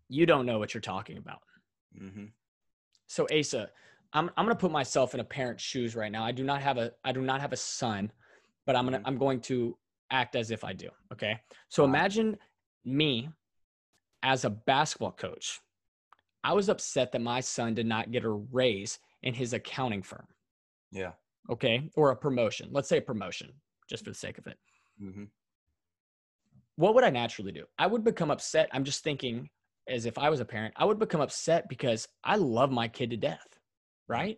you 0.09 0.25
don't 0.25 0.45
know 0.45 0.59
what 0.59 0.73
you're 0.73 0.81
talking 0.81 1.17
about. 1.17 1.39
Mm-hmm. 1.99 2.25
So 3.07 3.27
Asa, 3.31 3.69
I'm 4.13 4.29
I'm 4.35 4.45
gonna 4.45 4.55
put 4.55 4.71
myself 4.71 5.13
in 5.13 5.19
a 5.19 5.23
parent's 5.23 5.63
shoes 5.63 5.95
right 5.95 6.11
now. 6.11 6.23
I 6.23 6.31
do 6.31 6.43
not 6.43 6.61
have 6.61 6.77
a 6.77 6.91
I 7.03 7.11
do 7.11 7.21
not 7.21 7.41
have 7.41 7.53
a 7.53 7.57
son, 7.57 8.11
but 8.65 8.75
I'm 8.75 8.85
gonna 8.85 8.97
mm-hmm. 8.97 9.07
I'm 9.07 9.17
going 9.17 9.39
to 9.41 9.77
act 10.11 10.35
as 10.35 10.51
if 10.51 10.63
I 10.63 10.73
do. 10.73 10.89
Okay. 11.13 11.39
So 11.69 11.83
imagine 11.83 12.37
me 12.83 13.29
as 14.23 14.45
a 14.45 14.49
basketball 14.49 15.11
coach, 15.11 15.59
I 16.43 16.53
was 16.53 16.69
upset 16.69 17.11
that 17.11 17.21
my 17.21 17.39
son 17.39 17.73
did 17.73 17.85
not 17.85 18.11
get 18.11 18.23
a 18.23 18.29
raise 18.29 18.99
in 19.23 19.33
his 19.33 19.53
accounting 19.53 20.01
firm. 20.01 20.25
Yeah. 20.91 21.11
Okay. 21.49 21.89
Or 21.95 22.11
a 22.11 22.15
promotion. 22.15 22.69
Let's 22.71 22.89
say 22.89 22.97
a 22.97 23.01
promotion, 23.01 23.51
just 23.89 24.03
for 24.03 24.11
the 24.11 24.15
sake 24.15 24.37
of 24.37 24.47
it. 24.47 24.57
Mm-hmm. 25.01 25.25
What 26.75 26.95
would 26.95 27.03
I 27.03 27.09
naturally 27.09 27.51
do? 27.51 27.65
I 27.77 27.87
would 27.87 28.03
become 28.03 28.31
upset. 28.31 28.69
I'm 28.71 28.83
just 28.83 29.03
thinking 29.03 29.49
as 29.89 30.05
if 30.05 30.17
I 30.17 30.29
was 30.29 30.39
a 30.39 30.45
parent, 30.45 30.73
I 30.77 30.85
would 30.85 30.99
become 30.99 31.21
upset 31.21 31.67
because 31.69 32.07
I 32.23 32.35
love 32.35 32.71
my 32.71 32.87
kid 32.87 33.09
to 33.11 33.17
death, 33.17 33.47
right? 34.07 34.37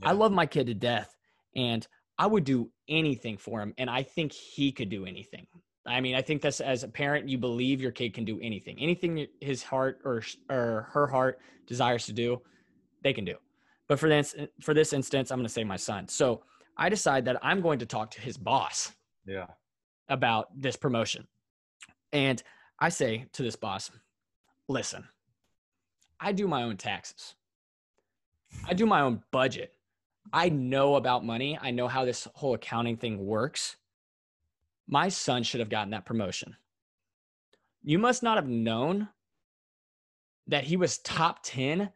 Yeah. 0.00 0.10
I 0.10 0.12
love 0.12 0.32
my 0.32 0.46
kid 0.46 0.66
to 0.66 0.74
death 0.74 1.14
and 1.56 1.86
I 2.18 2.26
would 2.26 2.44
do 2.44 2.70
anything 2.88 3.36
for 3.36 3.60
him. 3.60 3.74
And 3.78 3.90
I 3.90 4.02
think 4.02 4.32
he 4.32 4.72
could 4.72 4.88
do 4.88 5.04
anything. 5.04 5.46
I 5.86 6.00
mean, 6.00 6.14
I 6.14 6.22
think 6.22 6.42
that's 6.42 6.60
as 6.60 6.84
a 6.84 6.88
parent, 6.88 7.28
you 7.28 7.38
believe 7.38 7.80
your 7.80 7.90
kid 7.90 8.14
can 8.14 8.24
do 8.24 8.38
anything, 8.40 8.78
anything 8.78 9.26
his 9.40 9.62
heart 9.62 10.00
or 10.04 10.22
or 10.48 10.88
her 10.92 11.06
heart 11.06 11.40
desires 11.66 12.06
to 12.06 12.12
do, 12.12 12.40
they 13.02 13.12
can 13.12 13.24
do. 13.24 13.34
But 13.88 13.98
for 13.98 14.08
this 14.08 14.34
for 14.60 14.74
this 14.74 14.92
instance, 14.92 15.30
I'm 15.30 15.38
going 15.38 15.46
to 15.46 15.52
say 15.52 15.64
my 15.64 15.76
son. 15.76 16.06
So 16.06 16.44
I 16.76 16.88
decide 16.88 17.24
that 17.24 17.38
I'm 17.42 17.60
going 17.60 17.80
to 17.80 17.86
talk 17.86 18.12
to 18.12 18.20
his 18.20 18.36
boss. 18.36 18.92
Yeah. 19.26 19.46
About 20.08 20.48
this 20.54 20.76
promotion, 20.76 21.26
and 22.12 22.42
I 22.78 22.88
say 22.90 23.26
to 23.32 23.42
this 23.42 23.56
boss, 23.56 23.90
"Listen, 24.72 25.08
I 26.18 26.32
do 26.32 26.48
my 26.48 26.62
own 26.62 26.76
taxes. 26.76 27.34
I 28.64 28.74
do 28.74 28.86
my 28.86 29.02
own 29.02 29.22
budget. 29.30 29.74
I 30.32 30.48
know 30.48 30.96
about 30.96 31.24
money. 31.24 31.58
I 31.60 31.70
know 31.70 31.88
how 31.88 32.04
this 32.04 32.26
whole 32.34 32.54
accounting 32.54 32.96
thing 32.96 33.24
works." 33.24 33.76
my 34.92 35.08
son 35.08 35.42
should 35.42 35.60
have 35.60 35.70
gotten 35.70 35.90
that 35.90 36.04
promotion. 36.04 36.56
You 37.82 37.98
must 37.98 38.22
not 38.22 38.36
have 38.36 38.48
known 38.48 39.08
that 40.46 40.64
he 40.64 40.76
was 40.76 40.98
top 40.98 41.42
10 41.44 41.90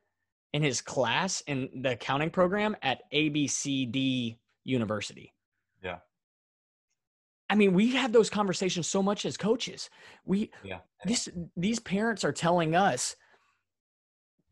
in 0.53 0.63
his 0.63 0.81
class 0.81 1.43
in 1.43 1.69
the 1.83 1.93
accounting 1.93 2.31
program 2.31 2.77
at 2.83 3.03
ABCD 3.13 4.39
University. 4.65 5.35
I 7.49 7.55
mean, 7.55 7.75
we 7.75 7.93
have 7.95 8.13
those 8.13 8.29
conversations 8.29 8.89
so 8.89 9.03
much 9.03 9.25
as 9.25 9.37
coaches. 9.37 9.89
We 10.25 10.51
yeah. 10.65 10.79
this 11.05 11.29
these 11.57 11.79
parents 11.79 12.25
are 12.25 12.33
telling 12.33 12.75
us 12.75 13.17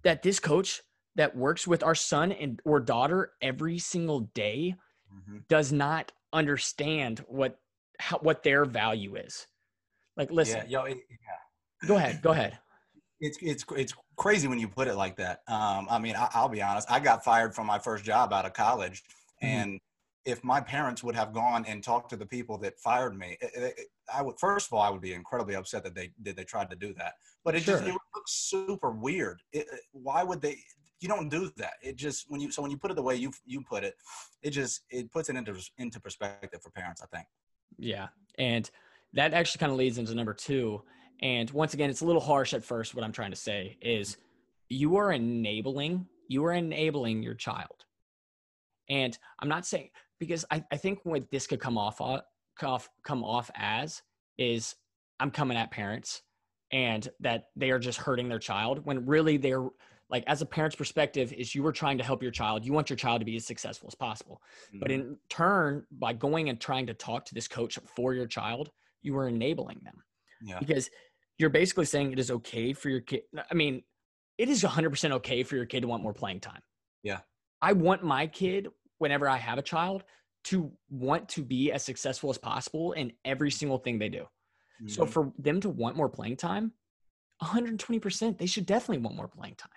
that 0.02 0.22
this 0.22 0.38
coach 0.38 0.82
that 1.16 1.36
works 1.36 1.66
with 1.66 1.82
our 1.82 1.94
son 1.94 2.32
and 2.32 2.60
or 2.64 2.80
daughter 2.80 3.32
every 3.42 3.78
single 3.78 4.20
day 4.20 4.76
mm-hmm. 5.12 5.38
does 5.48 5.72
not 5.72 6.12
understand 6.32 7.24
what 7.26 7.58
how, 7.98 8.18
what 8.18 8.42
their 8.42 8.64
value 8.64 9.16
is. 9.16 9.46
Like, 10.16 10.30
listen. 10.30 10.62
Yeah, 10.68 10.80
yo, 10.80 10.84
it, 10.84 10.98
yeah. 11.10 11.88
Go 11.88 11.96
ahead. 11.96 12.22
Go 12.22 12.30
ahead. 12.30 12.58
It's 13.20 13.38
it's 13.40 13.64
it's 13.76 13.94
crazy 14.16 14.48
when 14.48 14.58
you 14.58 14.68
put 14.68 14.86
it 14.86 14.96
like 14.96 15.16
that. 15.16 15.42
Um, 15.48 15.86
I 15.88 15.98
mean, 15.98 16.14
I, 16.14 16.42
will 16.42 16.48
be 16.48 16.60
honest. 16.60 16.90
I 16.90 16.98
got 17.00 17.24
fired 17.24 17.54
from 17.54 17.66
my 17.66 17.78
first 17.78 18.04
job 18.04 18.32
out 18.34 18.44
of 18.44 18.52
college, 18.52 19.02
mm-hmm. 19.42 19.46
and 19.46 19.80
if 20.24 20.42
my 20.42 20.60
parents 20.60 21.02
would 21.02 21.14
have 21.14 21.32
gone 21.32 21.64
and 21.66 21.82
talked 21.82 22.10
to 22.10 22.16
the 22.16 22.26
people 22.26 22.58
that 22.58 22.78
fired 22.78 23.16
me, 23.18 23.36
it, 23.40 23.50
it, 23.54 23.86
I 24.12 24.22
would 24.22 24.38
first 24.38 24.68
of 24.68 24.72
all 24.72 24.82
I 24.82 24.90
would 24.90 25.00
be 25.00 25.12
incredibly 25.12 25.54
upset 25.54 25.84
that 25.84 25.94
they 25.94 26.10
did 26.22 26.36
they 26.36 26.44
tried 26.44 26.70
to 26.70 26.76
do 26.76 26.94
that. 26.94 27.14
But 27.44 27.54
it 27.54 27.62
sure. 27.62 27.76
just 27.76 27.88
it 27.88 27.94
looks 28.14 28.32
super 28.32 28.90
weird. 28.90 29.42
why 29.92 30.22
would 30.22 30.40
they? 30.40 30.58
You 31.00 31.08
don't 31.08 31.28
do 31.28 31.50
that. 31.56 31.74
It 31.82 31.96
just 31.96 32.26
when 32.28 32.40
you 32.40 32.50
so 32.50 32.62
when 32.62 32.70
you 32.70 32.78
put 32.78 32.90
it 32.90 32.94
the 32.94 33.02
way 33.02 33.16
you 33.16 33.32
you 33.44 33.62
put 33.62 33.84
it, 33.84 33.94
it 34.42 34.50
just 34.50 34.82
it 34.90 35.10
puts 35.12 35.28
it 35.28 35.36
into 35.36 35.54
into 35.78 36.00
perspective 36.00 36.62
for 36.62 36.70
parents. 36.70 37.02
I 37.02 37.06
think. 37.14 37.26
Yeah. 37.78 38.08
And 38.38 38.70
that 39.12 39.34
actually 39.34 39.58
kind 39.58 39.72
of 39.72 39.78
leads 39.78 39.98
into 39.98 40.14
number 40.14 40.34
two. 40.34 40.82
And 41.20 41.50
once 41.50 41.74
again, 41.74 41.90
it's 41.90 42.00
a 42.00 42.06
little 42.06 42.20
harsh 42.20 42.54
at 42.54 42.64
first. 42.64 42.94
What 42.94 43.04
I'm 43.04 43.12
trying 43.12 43.30
to 43.30 43.36
say 43.36 43.76
is 43.80 44.16
you 44.68 44.96
are 44.96 45.12
enabling, 45.12 46.06
you 46.28 46.44
are 46.44 46.52
enabling 46.52 47.22
your 47.22 47.34
child 47.34 47.84
And 48.88 49.16
I'm 49.40 49.48
not 49.48 49.66
saying 49.66 49.90
because 50.18 50.44
I, 50.50 50.64
I 50.72 50.76
think 50.76 51.00
what 51.04 51.30
this 51.30 51.46
could 51.46 51.60
come 51.60 51.78
off 51.78 52.00
off 52.00 52.88
come 53.04 53.24
off 53.24 53.50
as 53.56 54.02
is 54.38 54.76
I'm 55.20 55.30
coming 55.30 55.56
at 55.56 55.70
parents 55.70 56.22
and 56.72 57.08
that 57.20 57.46
they 57.56 57.70
are 57.70 57.78
just 57.78 57.98
hurting 57.98 58.28
their 58.28 58.38
child 58.38 58.84
when 58.84 59.06
really 59.06 59.36
they're 59.36 59.68
like 60.10 60.24
as 60.26 60.42
a 60.42 60.46
parent's 60.46 60.76
perspective 60.76 61.32
is 61.32 61.54
you 61.54 61.62
were 61.62 61.72
trying 61.72 61.98
to 61.98 62.04
help 62.04 62.22
your 62.22 62.30
child. 62.30 62.64
You 62.64 62.72
want 62.72 62.90
your 62.90 62.96
child 62.96 63.20
to 63.20 63.24
be 63.24 63.36
as 63.36 63.46
successful 63.46 63.88
as 63.88 63.94
possible. 63.94 64.40
Mm-hmm. 64.68 64.78
but 64.78 64.90
in 64.90 65.16
turn 65.28 65.84
by 65.90 66.12
going 66.12 66.48
and 66.48 66.60
trying 66.60 66.86
to 66.86 66.94
talk 66.94 67.24
to 67.26 67.34
this 67.34 67.48
coach 67.48 67.78
for 67.96 68.14
your 68.14 68.26
child 68.26 68.70
you 69.02 69.14
were 69.14 69.28
enabling 69.28 69.80
them. 69.84 70.02
Yeah. 70.42 70.58
because 70.58 70.90
you're 71.38 71.50
basically 71.50 71.86
saying 71.86 72.12
it 72.12 72.18
is 72.18 72.30
okay 72.30 72.72
for 72.72 72.90
your 72.90 73.00
kid 73.00 73.22
i 73.50 73.54
mean 73.54 73.82
it 74.38 74.48
is 74.48 74.62
100% 74.62 75.12
okay 75.12 75.42
for 75.42 75.56
your 75.56 75.66
kid 75.66 75.82
to 75.82 75.88
want 75.88 76.02
more 76.02 76.12
playing 76.12 76.40
time. 76.40 76.60
Yeah. 77.02 77.20
I 77.62 77.72
want 77.72 78.02
my 78.02 78.26
kid 78.26 78.68
whenever 78.98 79.28
i 79.28 79.36
have 79.36 79.58
a 79.58 79.62
child 79.62 80.04
to 80.44 80.70
want 80.90 81.28
to 81.28 81.42
be 81.42 81.72
as 81.72 81.82
successful 81.82 82.28
as 82.28 82.36
possible 82.36 82.92
in 82.92 83.12
every 83.24 83.50
single 83.50 83.78
thing 83.78 83.98
they 83.98 84.08
do 84.08 84.22
mm-hmm. 84.22 84.88
so 84.88 85.06
for 85.06 85.32
them 85.38 85.60
to 85.60 85.68
want 85.68 85.96
more 85.96 86.08
playing 86.08 86.36
time 86.36 86.72
120% 87.42 88.38
they 88.38 88.46
should 88.46 88.64
definitely 88.64 89.02
want 89.02 89.16
more 89.16 89.28
playing 89.28 89.56
time 89.56 89.70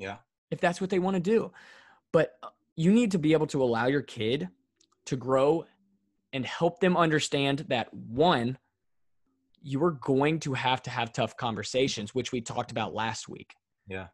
yeah. 0.00 0.16
If 0.50 0.60
that's 0.60 0.80
what 0.80 0.90
they 0.90 0.98
want 0.98 1.14
to 1.14 1.20
do. 1.20 1.52
But 2.12 2.32
uh, 2.42 2.48
you 2.74 2.92
need 2.92 3.12
to 3.12 3.18
be 3.18 3.34
able 3.34 3.46
to 3.48 3.62
allow 3.62 3.86
your 3.86 4.02
kid 4.02 4.48
to 5.06 5.16
grow 5.16 5.64
and 6.32 6.44
help 6.44 6.80
them 6.80 6.96
understand 6.96 7.66
that 7.68 7.92
one, 7.94 8.58
you 9.62 9.82
are 9.84 9.92
going 9.92 10.40
to 10.40 10.54
have 10.54 10.82
to 10.84 10.90
have 10.90 11.12
tough 11.12 11.36
conversations, 11.36 12.14
which 12.14 12.32
we 12.32 12.40
talked 12.40 12.70
about 12.70 12.94
last 12.94 13.28
week. 13.28 13.54
Yeah. 13.86 14.06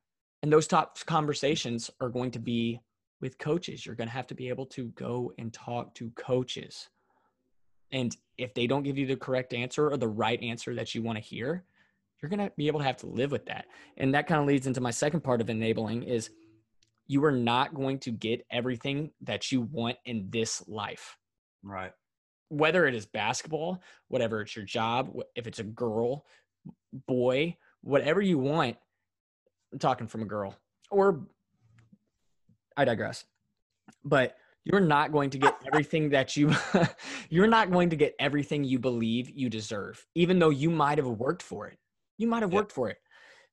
And 0.43 0.53
those 0.53 0.67
tough 0.67 1.07
conversations 1.07 1.91
are 2.01 2.09
going 2.09 2.33
to 2.33 2.39
be 2.39 2.81
with 3.21 3.39
coaches. 3.39 3.85
You're 3.85 3.95
going 3.95 4.09
to 4.09 4.15
have 4.15 4.27
to 4.29 4.35
be 4.35 4.49
able 4.49 4.67
to 4.67 4.87
go 4.89 5.33
and 5.39 5.53
talk 5.53 5.95
to 5.95 6.11
coaches. 6.11 6.89
And 7.93 8.17
if 8.37 8.53
they 8.55 8.67
don't 8.67 8.83
give 8.83 8.99
you 8.99 9.07
the 9.07 9.17
correct 9.17 9.55
answer 9.55 9.91
or 9.91 9.97
the 9.97 10.09
right 10.09 10.43
answer 10.43 10.75
that 10.75 10.95
you 10.95 11.03
want 11.03 11.17
to 11.17 11.25
hear, 11.25 11.65
you're 12.21 12.29
going 12.29 12.41
to 12.41 12.53
be 12.57 12.67
able 12.67 12.81
to 12.81 12.87
have 12.87 12.97
to 12.99 13.07
live 13.07 13.31
with 13.31 13.47
that. 13.47 13.67
And 13.97 14.15
that 14.15 14.27
kind 14.27 14.41
of 14.41 14.47
leads 14.47 14.67
into 14.67 14.81
my 14.81 14.91
second 14.91 15.21
part 15.21 15.41
of 15.41 15.51
enabling 15.51 16.03
is 16.03 16.31
you 17.07 17.25
are 17.25 17.33
not 17.33 17.75
going 17.75 17.99
to 18.01 18.11
get 18.11 18.45
everything 18.51 19.11
that 19.23 19.53
you 19.53 19.63
want 19.63 19.97
in 20.05 20.29
this 20.31 20.67
life. 20.67 21.17
Right. 21.63 21.93
Whether 22.49 22.87
it 22.87 22.95
is 22.95 23.07
basketball, 23.07 23.83
whatever 24.09 24.41
it's 24.41 24.57
your 24.57 24.65
job, 24.65 25.17
if 25.35 25.47
it's 25.47 25.59
a 25.59 25.65
girl, 25.65 26.25
boy, 27.07 27.57
whatever 27.83 28.21
you 28.21 28.39
want. 28.39 28.77
I'm 29.73 29.79
talking 29.79 30.07
from 30.07 30.23
a 30.23 30.27
girl 30.27 30.55
or 30.91 31.27
I 32.77 32.85
digress. 32.85 33.25
But 34.05 34.37
you're 34.65 34.81
not 34.81 35.13
going 35.13 35.31
to 35.31 35.39
get 35.39 35.57
everything 35.67 36.11
that 36.11 36.37
you 36.37 36.55
you're 37.31 37.47
not 37.47 37.71
going 37.71 37.91
to 37.91 37.97
get 37.97 38.15
everything 38.19 38.65
you 38.65 38.79
believe 38.79 39.31
you 39.31 39.49
deserve 39.49 40.05
even 40.17 40.41
though 40.41 40.51
you 40.51 40.71
might 40.71 40.99
have 40.99 41.07
worked 41.07 41.43
for 41.43 41.69
it 41.69 41.79
you 42.19 42.27
might 42.27 42.43
have 42.43 42.53
worked 42.53 42.73
for 42.73 42.89
it. 42.89 42.99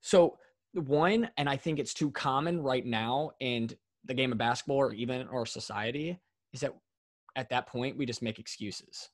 So 0.02 0.38
one, 0.74 1.30
and 1.38 1.50
I 1.50 1.58
think 1.58 1.80
it's 1.80 1.94
too 1.94 2.12
common 2.12 2.62
right 2.62 2.86
now 2.86 3.32
in 3.40 3.70
the 4.06 4.14
game 4.14 4.32
of 4.32 4.38
basketball 4.38 4.78
or 4.78 4.94
even 4.94 5.28
our 5.28 5.46
society, 5.46 6.20
is 6.54 6.62
that 6.62 6.74
at 7.36 7.50
that 7.50 7.68
point 7.68 7.98
we 7.98 8.06
just 8.06 8.22
make 8.22 8.40
excuses. 8.40 9.10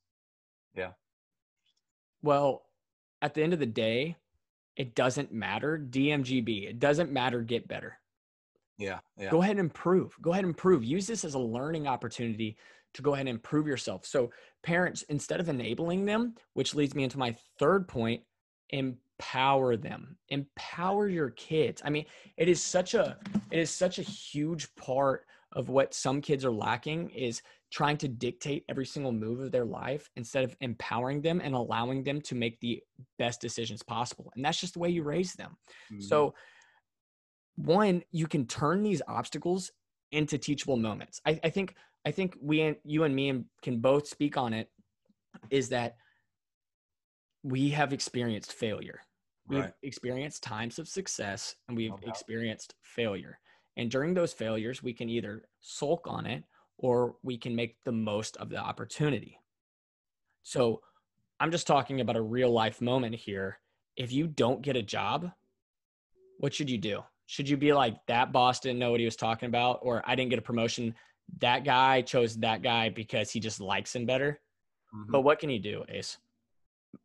Yeah. 0.75 0.91
Well, 2.21 2.63
at 3.21 3.33
the 3.33 3.43
end 3.43 3.53
of 3.53 3.59
the 3.59 3.65
day, 3.65 4.17
it 4.75 4.95
doesn't 4.95 5.33
matter. 5.33 5.77
DMGB. 5.77 6.69
It 6.69 6.79
doesn't 6.79 7.11
matter. 7.11 7.41
Get 7.41 7.67
better. 7.67 7.98
Yeah, 8.79 8.99
yeah. 9.17 9.29
Go 9.29 9.41
ahead 9.41 9.51
and 9.51 9.59
improve. 9.59 10.15
Go 10.21 10.31
ahead 10.31 10.43
and 10.43 10.51
improve. 10.51 10.83
Use 10.83 11.05
this 11.05 11.23
as 11.25 11.35
a 11.35 11.39
learning 11.39 11.85
opportunity 11.85 12.57
to 12.95 13.01
go 13.01 13.13
ahead 13.13 13.27
and 13.27 13.35
improve 13.35 13.67
yourself. 13.67 14.05
So, 14.05 14.31
parents, 14.63 15.03
instead 15.09 15.39
of 15.39 15.49
enabling 15.49 16.05
them, 16.05 16.33
which 16.53 16.73
leads 16.73 16.95
me 16.95 17.03
into 17.03 17.19
my 17.19 17.35
third 17.59 17.87
point, 17.87 18.23
empower 18.69 19.75
them 19.75 20.15
empower 20.29 21.09
your 21.09 21.31
kids 21.31 21.81
i 21.83 21.89
mean 21.89 22.05
it 22.37 22.47
is 22.47 22.63
such 22.63 22.93
a 22.93 23.17
it 23.51 23.59
is 23.59 23.69
such 23.69 23.99
a 23.99 24.03
huge 24.03 24.73
part 24.75 25.25
of 25.53 25.69
what 25.69 25.93
some 25.93 26.21
kids 26.21 26.45
are 26.45 26.51
lacking 26.51 27.09
is 27.09 27.41
trying 27.71 27.97
to 27.97 28.07
dictate 28.07 28.63
every 28.69 28.85
single 28.85 29.11
move 29.11 29.39
of 29.39 29.51
their 29.51 29.65
life 29.65 30.09
instead 30.15 30.43
of 30.43 30.55
empowering 30.61 31.21
them 31.21 31.41
and 31.43 31.55
allowing 31.55 32.03
them 32.03 32.21
to 32.21 32.35
make 32.35 32.59
the 32.59 32.81
best 33.17 33.41
decisions 33.41 33.83
possible 33.83 34.31
and 34.35 34.45
that's 34.45 34.61
just 34.61 34.73
the 34.73 34.79
way 34.79 34.89
you 34.89 35.03
raise 35.03 35.33
them 35.33 35.57
mm-hmm. 35.91 36.01
so 36.01 36.33
one 37.59 38.01
you 38.11 38.27
can 38.27 38.45
turn 38.45 38.83
these 38.83 39.01
obstacles 39.07 39.71
into 40.11 40.37
teachable 40.37 40.77
moments 40.77 41.21
I, 41.25 41.39
I 41.43 41.49
think 41.49 41.75
i 42.05 42.11
think 42.11 42.35
we 42.41 42.75
you 42.83 43.03
and 43.03 43.15
me 43.15 43.43
can 43.61 43.79
both 43.79 44.07
speak 44.07 44.37
on 44.37 44.53
it 44.53 44.69
is 45.49 45.69
that 45.69 45.95
we 47.43 47.69
have 47.69 47.93
experienced 47.93 48.53
failure 48.53 49.01
We've 49.49 49.61
right. 49.61 49.73
experienced 49.81 50.43
times 50.43 50.77
of 50.77 50.87
success 50.87 51.55
and 51.67 51.75
we've 51.75 51.89
no 51.89 51.97
experienced 52.05 52.75
failure. 52.83 53.39
And 53.77 53.89
during 53.89 54.13
those 54.13 54.31
failures, 54.31 54.83
we 54.83 54.93
can 54.93 55.09
either 55.09 55.43
sulk 55.59 56.05
on 56.05 56.27
it 56.27 56.43
or 56.77 57.15
we 57.23 57.37
can 57.37 57.55
make 57.55 57.77
the 57.83 57.91
most 57.91 58.37
of 58.37 58.49
the 58.49 58.57
opportunity. 58.57 59.39
So 60.43 60.81
I'm 61.39 61.51
just 61.51 61.65
talking 61.65 61.99
about 61.99 62.15
a 62.15 62.21
real 62.21 62.51
life 62.51 62.79
moment 62.79 63.15
here. 63.15 63.59
If 63.97 64.11
you 64.11 64.27
don't 64.27 64.61
get 64.61 64.77
a 64.77 64.83
job, 64.83 65.31
what 66.37 66.53
should 66.53 66.69
you 66.69 66.77
do? 66.77 67.03
Should 67.29 67.47
you 67.47 67.57
be 67.57 67.73
like, 67.73 67.95
that 68.07 68.31
boss 68.31 68.59
didn't 68.59 68.79
know 68.79 68.89
what 68.89 68.99
he 68.99 69.05
was 69.05 69.15
talking 69.15 69.45
about? 69.45 69.81
Or 69.83 70.01
I 70.03 70.15
didn't 70.15 70.31
get 70.31 70.39
a 70.39 70.41
promotion. 70.41 70.95
That 71.41 71.63
guy 71.63 72.01
chose 72.01 72.35
that 72.37 72.63
guy 72.63 72.89
because 72.89 73.29
he 73.29 73.39
just 73.39 73.61
likes 73.61 73.95
him 73.95 74.07
better. 74.07 74.39
Mm-hmm. 74.95 75.11
But 75.11 75.21
what 75.21 75.37
can 75.37 75.51
you 75.51 75.59
do, 75.59 75.85
Ace? 75.89 76.17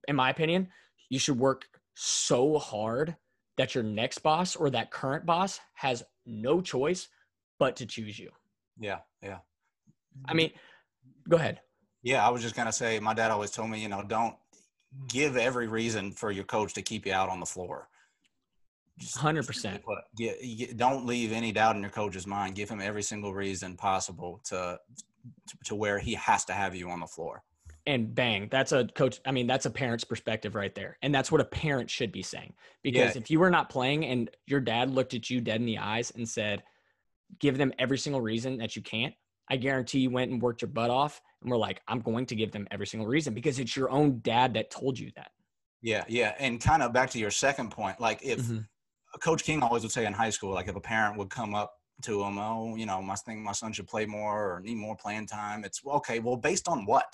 In 0.09 0.17
my 0.17 0.31
opinion, 0.31 0.69
you 1.11 1.19
should 1.19 1.39
work 1.39 1.67
so 1.93 2.59
hard 2.59 3.15
that 3.59 3.75
your 3.75 3.85
next 3.85 4.21
boss 4.21 4.57
or 4.57 4.71
that 4.71 4.91
current 4.91 5.27
boss 5.27 5.61
has 5.75 6.03
no 6.25 6.63
choice 6.63 7.09
but 7.59 7.77
to 7.77 7.85
choose 7.85 8.19
you. 8.19 8.31
Yeah, 8.81 9.01
yeah. 9.23 9.41
I 10.25 10.33
mean, 10.33 10.53
go 11.29 11.37
ahead. 11.37 11.61
Yeah, 12.03 12.27
I 12.27 12.31
was 12.31 12.41
just 12.41 12.57
gonna 12.57 12.73
say, 12.73 12.99
my 12.99 13.13
dad 13.13 13.31
always 13.31 13.51
told 13.51 13.69
me, 13.69 13.79
you 13.79 13.91
know, 13.91 14.03
don't 14.03 14.37
give 15.07 15.37
every 15.37 15.69
reason 15.69 16.13
for 16.13 16.31
your 16.31 16.45
coach 16.45 16.73
to 16.75 16.83
keep 16.83 17.05
you 17.05 17.13
out 17.13 17.29
on 17.29 17.41
the 17.41 17.47
floor. 17.47 17.89
Hundred 19.17 19.47
percent. 19.47 19.83
Don't 20.77 21.05
leave 21.05 21.33
any 21.33 21.51
doubt 21.51 21.75
in 21.77 21.83
your 21.83 21.91
coach's 21.91 22.27
mind. 22.27 22.55
Give 22.55 22.69
him 22.69 22.81
every 22.81 23.03
single 23.03 23.35
reason 23.35 23.77
possible 23.77 24.41
to 24.45 24.79
to 25.65 25.75
where 25.75 25.99
he 25.99 26.15
has 26.15 26.45
to 26.45 26.53
have 26.53 26.75
you 26.75 26.91
on 26.91 27.01
the 27.01 27.07
floor 27.07 27.43
and 27.87 28.15
bang 28.15 28.49
that's 28.51 28.73
a 28.73 28.87
coach 28.95 29.21
i 29.27 29.31
mean 29.31 29.47
that's 29.47 29.67
a 29.67 29.71
parent's 29.71 30.05
perspective 30.05 30.55
right 30.55 30.75
there 30.75 30.99
and 31.03 31.15
that's 31.15 31.31
what 31.31 31.41
a 31.41 31.45
parent 31.45 31.91
should 31.91 32.13
be 32.13 32.23
saying 32.23 32.53
because 32.83 33.15
yeah. 33.15 33.21
if 33.21 33.31
you 33.31 33.39
were 33.39 33.51
not 33.51 33.69
playing 33.69 34.05
and 34.07 34.31
your 34.47 34.61
dad 34.61 34.91
looked 34.91 35.15
at 35.15 35.29
you 35.29 35.41
dead 35.41 35.61
in 35.61 35.67
the 35.67 35.79
eyes 35.79 36.13
and 36.17 36.29
said 36.29 36.63
give 37.39 37.59
them 37.59 37.73
every 37.79 37.99
single 37.99 38.21
reason 38.21 38.57
that 38.59 38.75
you 38.75 38.83
can't 38.83 39.15
i 39.49 39.57
guarantee 39.57 40.01
you 40.01 40.11
went 40.11 40.31
and 40.31 40.41
worked 40.41 40.63
your 40.63 40.71
butt 40.71 40.91
off 40.91 41.21
and 41.43 41.51
we're 41.51 41.57
like 41.57 41.81
i'm 41.89 42.01
going 42.01 42.25
to 42.25 42.35
give 42.35 42.53
them 42.53 42.67
every 42.71 42.87
single 42.87 43.09
reason 43.09 43.35
because 43.35 43.59
it's 43.59 43.77
your 43.77 43.91
own 43.91 44.21
dad 44.23 44.55
that 44.55 44.71
told 44.71 44.99
you 44.99 45.11
that 45.17 45.31
yeah 45.83 46.05
yeah 46.09 46.35
and 46.39 46.61
kind 46.61 46.83
of 46.83 46.93
back 46.93 47.11
to 47.11 47.19
your 47.19 47.31
second 47.31 47.71
point 47.71 48.01
like 48.01 48.21
if 48.23 48.41
mm-hmm. 48.41 48.61
Coach 49.23 49.45
king 49.45 49.63
always 49.63 49.83
would 49.83 49.93
say 49.93 50.07
in 50.07 50.13
high 50.13 50.31
school 50.31 50.53
like 50.53 50.69
if 50.69 50.77
a 50.77 50.81
parent 50.81 51.17
would 51.17 51.31
come 51.31 51.55
up 51.55 51.75
to 52.03 52.23
him 52.23 52.39
oh 52.39 52.75
you 52.77 52.87
know 52.87 53.01
my 53.01 53.15
thing 53.15 53.43
my 53.43 53.53
son 53.53 53.73
should 53.73 53.87
play 53.87 54.05
more 54.05 54.57
or 54.57 54.61
need 54.61 54.77
more 54.77 54.97
playing 54.97 55.27
time 55.27 55.65
it's 55.65 55.81
okay 55.87 56.19
well 56.19 56.37
based 56.37 56.69
on 56.69 56.85
what 56.87 57.07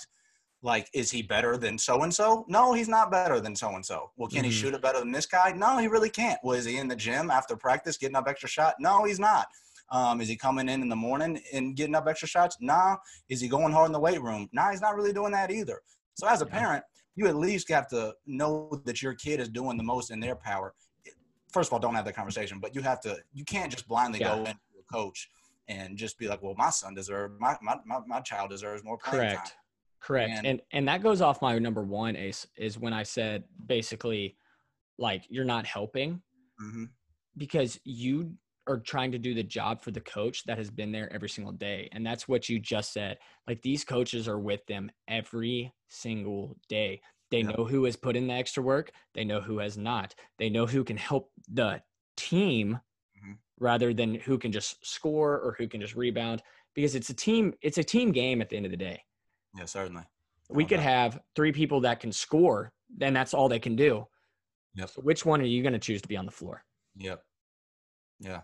like, 0.63 0.89
is 0.93 1.09
he 1.09 1.21
better 1.23 1.57
than 1.57 1.77
so 1.77 2.03
and 2.03 2.13
so? 2.13 2.45
No, 2.47 2.73
he's 2.73 2.87
not 2.87 3.11
better 3.11 3.39
than 3.39 3.55
so 3.55 3.69
and 3.75 3.85
so. 3.85 4.11
Well, 4.15 4.29
can 4.29 4.39
mm-hmm. 4.39 4.45
he 4.45 4.51
shoot 4.51 4.73
it 4.73 4.81
better 4.81 4.99
than 4.99 5.11
this 5.11 5.25
guy? 5.25 5.51
No, 5.53 5.79
he 5.79 5.87
really 5.87 6.09
can't. 6.09 6.39
Well, 6.43 6.57
is 6.57 6.65
he 6.65 6.77
in 6.77 6.87
the 6.87 6.95
gym 6.95 7.31
after 7.31 7.55
practice 7.55 7.97
getting 7.97 8.15
up 8.15 8.27
extra 8.27 8.47
shot? 8.47 8.75
No, 8.79 9.03
he's 9.03 9.19
not. 9.19 9.47
Um, 9.91 10.21
is 10.21 10.27
he 10.27 10.37
coming 10.37 10.69
in 10.69 10.81
in 10.81 10.89
the 10.89 10.95
morning 10.95 11.41
and 11.51 11.75
getting 11.75 11.95
up 11.95 12.07
extra 12.07 12.27
shots? 12.27 12.57
Nah. 12.61 12.97
Is 13.27 13.41
he 13.41 13.47
going 13.47 13.73
hard 13.73 13.87
in 13.87 13.91
the 13.91 13.99
weight 13.99 14.21
room? 14.21 14.47
Nah, 14.53 14.71
he's 14.71 14.81
not 14.81 14.95
really 14.95 15.13
doing 15.13 15.31
that 15.31 15.51
either. 15.51 15.81
So 16.13 16.27
as 16.27 16.41
a 16.41 16.45
parent, 16.45 16.83
you 17.15 17.27
at 17.27 17.35
least 17.35 17.69
have 17.69 17.87
to 17.89 18.13
know 18.25 18.81
that 18.85 19.01
your 19.01 19.15
kid 19.15 19.39
is 19.39 19.49
doing 19.49 19.77
the 19.77 19.83
most 19.83 20.11
in 20.11 20.19
their 20.19 20.35
power. 20.35 20.73
First 21.51 21.69
of 21.69 21.73
all, 21.73 21.79
don't 21.79 21.95
have 21.95 22.05
that 22.05 22.15
conversation, 22.15 22.59
but 22.59 22.75
you 22.75 22.81
have 22.81 22.99
to. 23.01 23.17
You 23.33 23.45
can't 23.45 23.71
just 23.71 23.87
blindly 23.87 24.19
yeah. 24.19 24.35
go 24.35 24.39
into 24.39 24.51
a 24.51 24.93
coach 24.93 25.29
and 25.67 25.97
just 25.97 26.17
be 26.17 26.27
like, 26.27 26.41
"Well, 26.41 26.55
my 26.57 26.69
son 26.69 26.93
deserves 26.93 27.33
my 27.39 27.57
my 27.61 27.77
my, 27.85 27.99
my 28.07 28.19
child 28.21 28.49
deserves 28.49 28.83
more 28.83 28.97
playing 28.97 29.23
Correct. 29.23 29.47
time." 29.47 29.57
Correct. 30.01 30.31
And, 30.31 30.47
and 30.47 30.61
and 30.71 30.87
that 30.87 31.03
goes 31.03 31.21
off 31.21 31.41
my 31.41 31.57
number 31.59 31.83
one 31.83 32.15
ace 32.15 32.47
is 32.57 32.79
when 32.79 32.93
I 32.93 33.03
said 33.03 33.43
basically 33.67 34.35
like 34.97 35.23
you're 35.29 35.45
not 35.45 35.65
helping 35.65 36.21
mm-hmm. 36.61 36.85
because 37.37 37.79
you 37.83 38.33
are 38.67 38.77
trying 38.79 39.11
to 39.11 39.17
do 39.17 39.33
the 39.33 39.43
job 39.43 39.81
for 39.81 39.91
the 39.91 40.01
coach 40.01 40.43
that 40.45 40.57
has 40.57 40.69
been 40.69 40.91
there 40.91 41.11
every 41.11 41.29
single 41.29 41.53
day. 41.53 41.89
And 41.91 42.05
that's 42.05 42.27
what 42.27 42.47
you 42.47 42.59
just 42.59 42.93
said. 42.93 43.17
Like 43.47 43.61
these 43.61 43.83
coaches 43.83 44.27
are 44.27 44.39
with 44.39 44.65
them 44.67 44.91
every 45.07 45.73
single 45.87 46.55
day. 46.69 47.01
They 47.31 47.43
know 47.43 47.65
who 47.65 47.85
has 47.85 47.95
put 47.95 48.15
in 48.15 48.27
the 48.27 48.33
extra 48.33 48.61
work, 48.61 48.91
they 49.13 49.23
know 49.23 49.39
who 49.41 49.59
has 49.59 49.77
not. 49.77 50.13
They 50.37 50.49
know 50.49 50.65
who 50.65 50.83
can 50.83 50.97
help 50.97 51.31
the 51.51 51.81
team 52.17 52.79
mm-hmm. 53.17 53.33
rather 53.59 53.93
than 53.93 54.15
who 54.15 54.37
can 54.37 54.51
just 54.51 54.85
score 54.85 55.39
or 55.39 55.55
who 55.57 55.67
can 55.67 55.81
just 55.81 55.95
rebound. 55.95 56.43
because 56.75 56.95
it's 56.95 57.09
a 57.09 57.13
team 57.13 57.53
it's 57.61 57.77
a 57.77 57.83
team 57.83 58.11
game 58.11 58.41
at 58.41 58.49
the 58.49 58.55
end 58.57 58.65
of 58.65 58.71
the 58.71 58.77
day. 58.77 59.03
Yeah, 59.57 59.65
certainly. 59.65 60.03
We 60.49 60.65
could 60.65 60.79
Okay. 60.79 60.83
have 60.89 61.19
three 61.35 61.51
people 61.51 61.81
that 61.81 61.99
can 61.99 62.11
score, 62.11 62.71
then 62.97 63.13
that's 63.13 63.33
all 63.33 63.49
they 63.49 63.59
can 63.59 63.75
do. 63.75 64.07
Yep. 64.75 64.89
So 64.89 65.01
which 65.01 65.25
one 65.25 65.41
are 65.41 65.45
you 65.45 65.61
going 65.63 65.73
to 65.73 65.79
choose 65.79 66.01
to 66.01 66.07
be 66.07 66.17
on 66.17 66.25
the 66.25 66.31
floor? 66.31 66.63
Yep. 66.95 67.23
Yeah. 68.19 68.41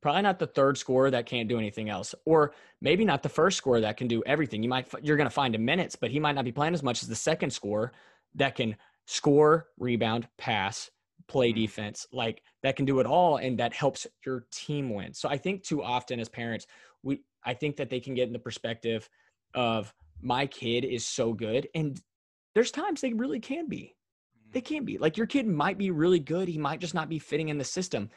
Probably 0.00 0.22
not 0.22 0.38
the 0.38 0.46
third 0.46 0.76
scorer 0.76 1.10
that 1.10 1.26
can't 1.26 1.48
do 1.48 1.58
anything 1.58 1.88
else, 1.88 2.14
or 2.26 2.52
maybe 2.80 3.04
not 3.04 3.22
the 3.22 3.28
first 3.30 3.56
scorer 3.56 3.80
that 3.80 3.96
can 3.96 4.08
do 4.08 4.22
everything. 4.26 4.62
You 4.62 4.68
might 4.68 4.86
you're 5.02 5.16
going 5.16 5.28
to 5.28 5.34
find 5.34 5.54
in 5.54 5.64
minutes, 5.64 5.96
but 5.96 6.10
he 6.10 6.20
might 6.20 6.34
not 6.34 6.44
be 6.44 6.52
playing 6.52 6.74
as 6.74 6.82
much 6.82 7.02
as 7.02 7.08
the 7.08 7.14
second 7.14 7.50
scorer 7.50 7.92
that 8.34 8.54
can 8.54 8.76
score, 9.06 9.68
rebound, 9.78 10.28
pass, 10.36 10.90
play 11.28 11.52
Mhm. 11.52 11.56
defense, 11.56 12.06
like 12.12 12.42
that 12.62 12.76
can 12.76 12.84
do 12.84 13.00
it 13.00 13.06
all, 13.06 13.36
and 13.36 13.58
that 13.58 13.72
helps 13.72 14.06
your 14.24 14.46
team 14.50 14.90
win. 14.90 15.12
So 15.12 15.28
I 15.28 15.36
think 15.36 15.62
too 15.62 15.82
often 15.82 16.20
as 16.20 16.28
parents, 16.28 16.66
we 17.02 17.22
I 17.44 17.54
think 17.54 17.76
that 17.76 17.90
they 17.90 18.00
can 18.00 18.14
get 18.14 18.26
in 18.26 18.32
the 18.32 18.38
perspective 18.38 19.08
of 19.54 19.94
my 20.20 20.46
kid 20.46 20.84
is 20.84 21.06
so 21.06 21.32
good, 21.32 21.68
and 21.74 22.00
there's 22.54 22.70
times 22.70 23.00
they 23.00 23.12
really 23.12 23.40
can 23.40 23.68
be. 23.68 23.94
They 24.52 24.60
can 24.60 24.84
be. 24.84 24.98
Like 24.98 25.16
your 25.16 25.26
kid 25.26 25.46
might 25.46 25.78
be 25.78 25.90
really 25.90 26.20
good. 26.20 26.48
He 26.48 26.58
might 26.58 26.80
just 26.80 26.94
not 26.94 27.08
be 27.08 27.18
fitting 27.18 27.48
in 27.48 27.58
the 27.58 27.64
system. 27.64 28.10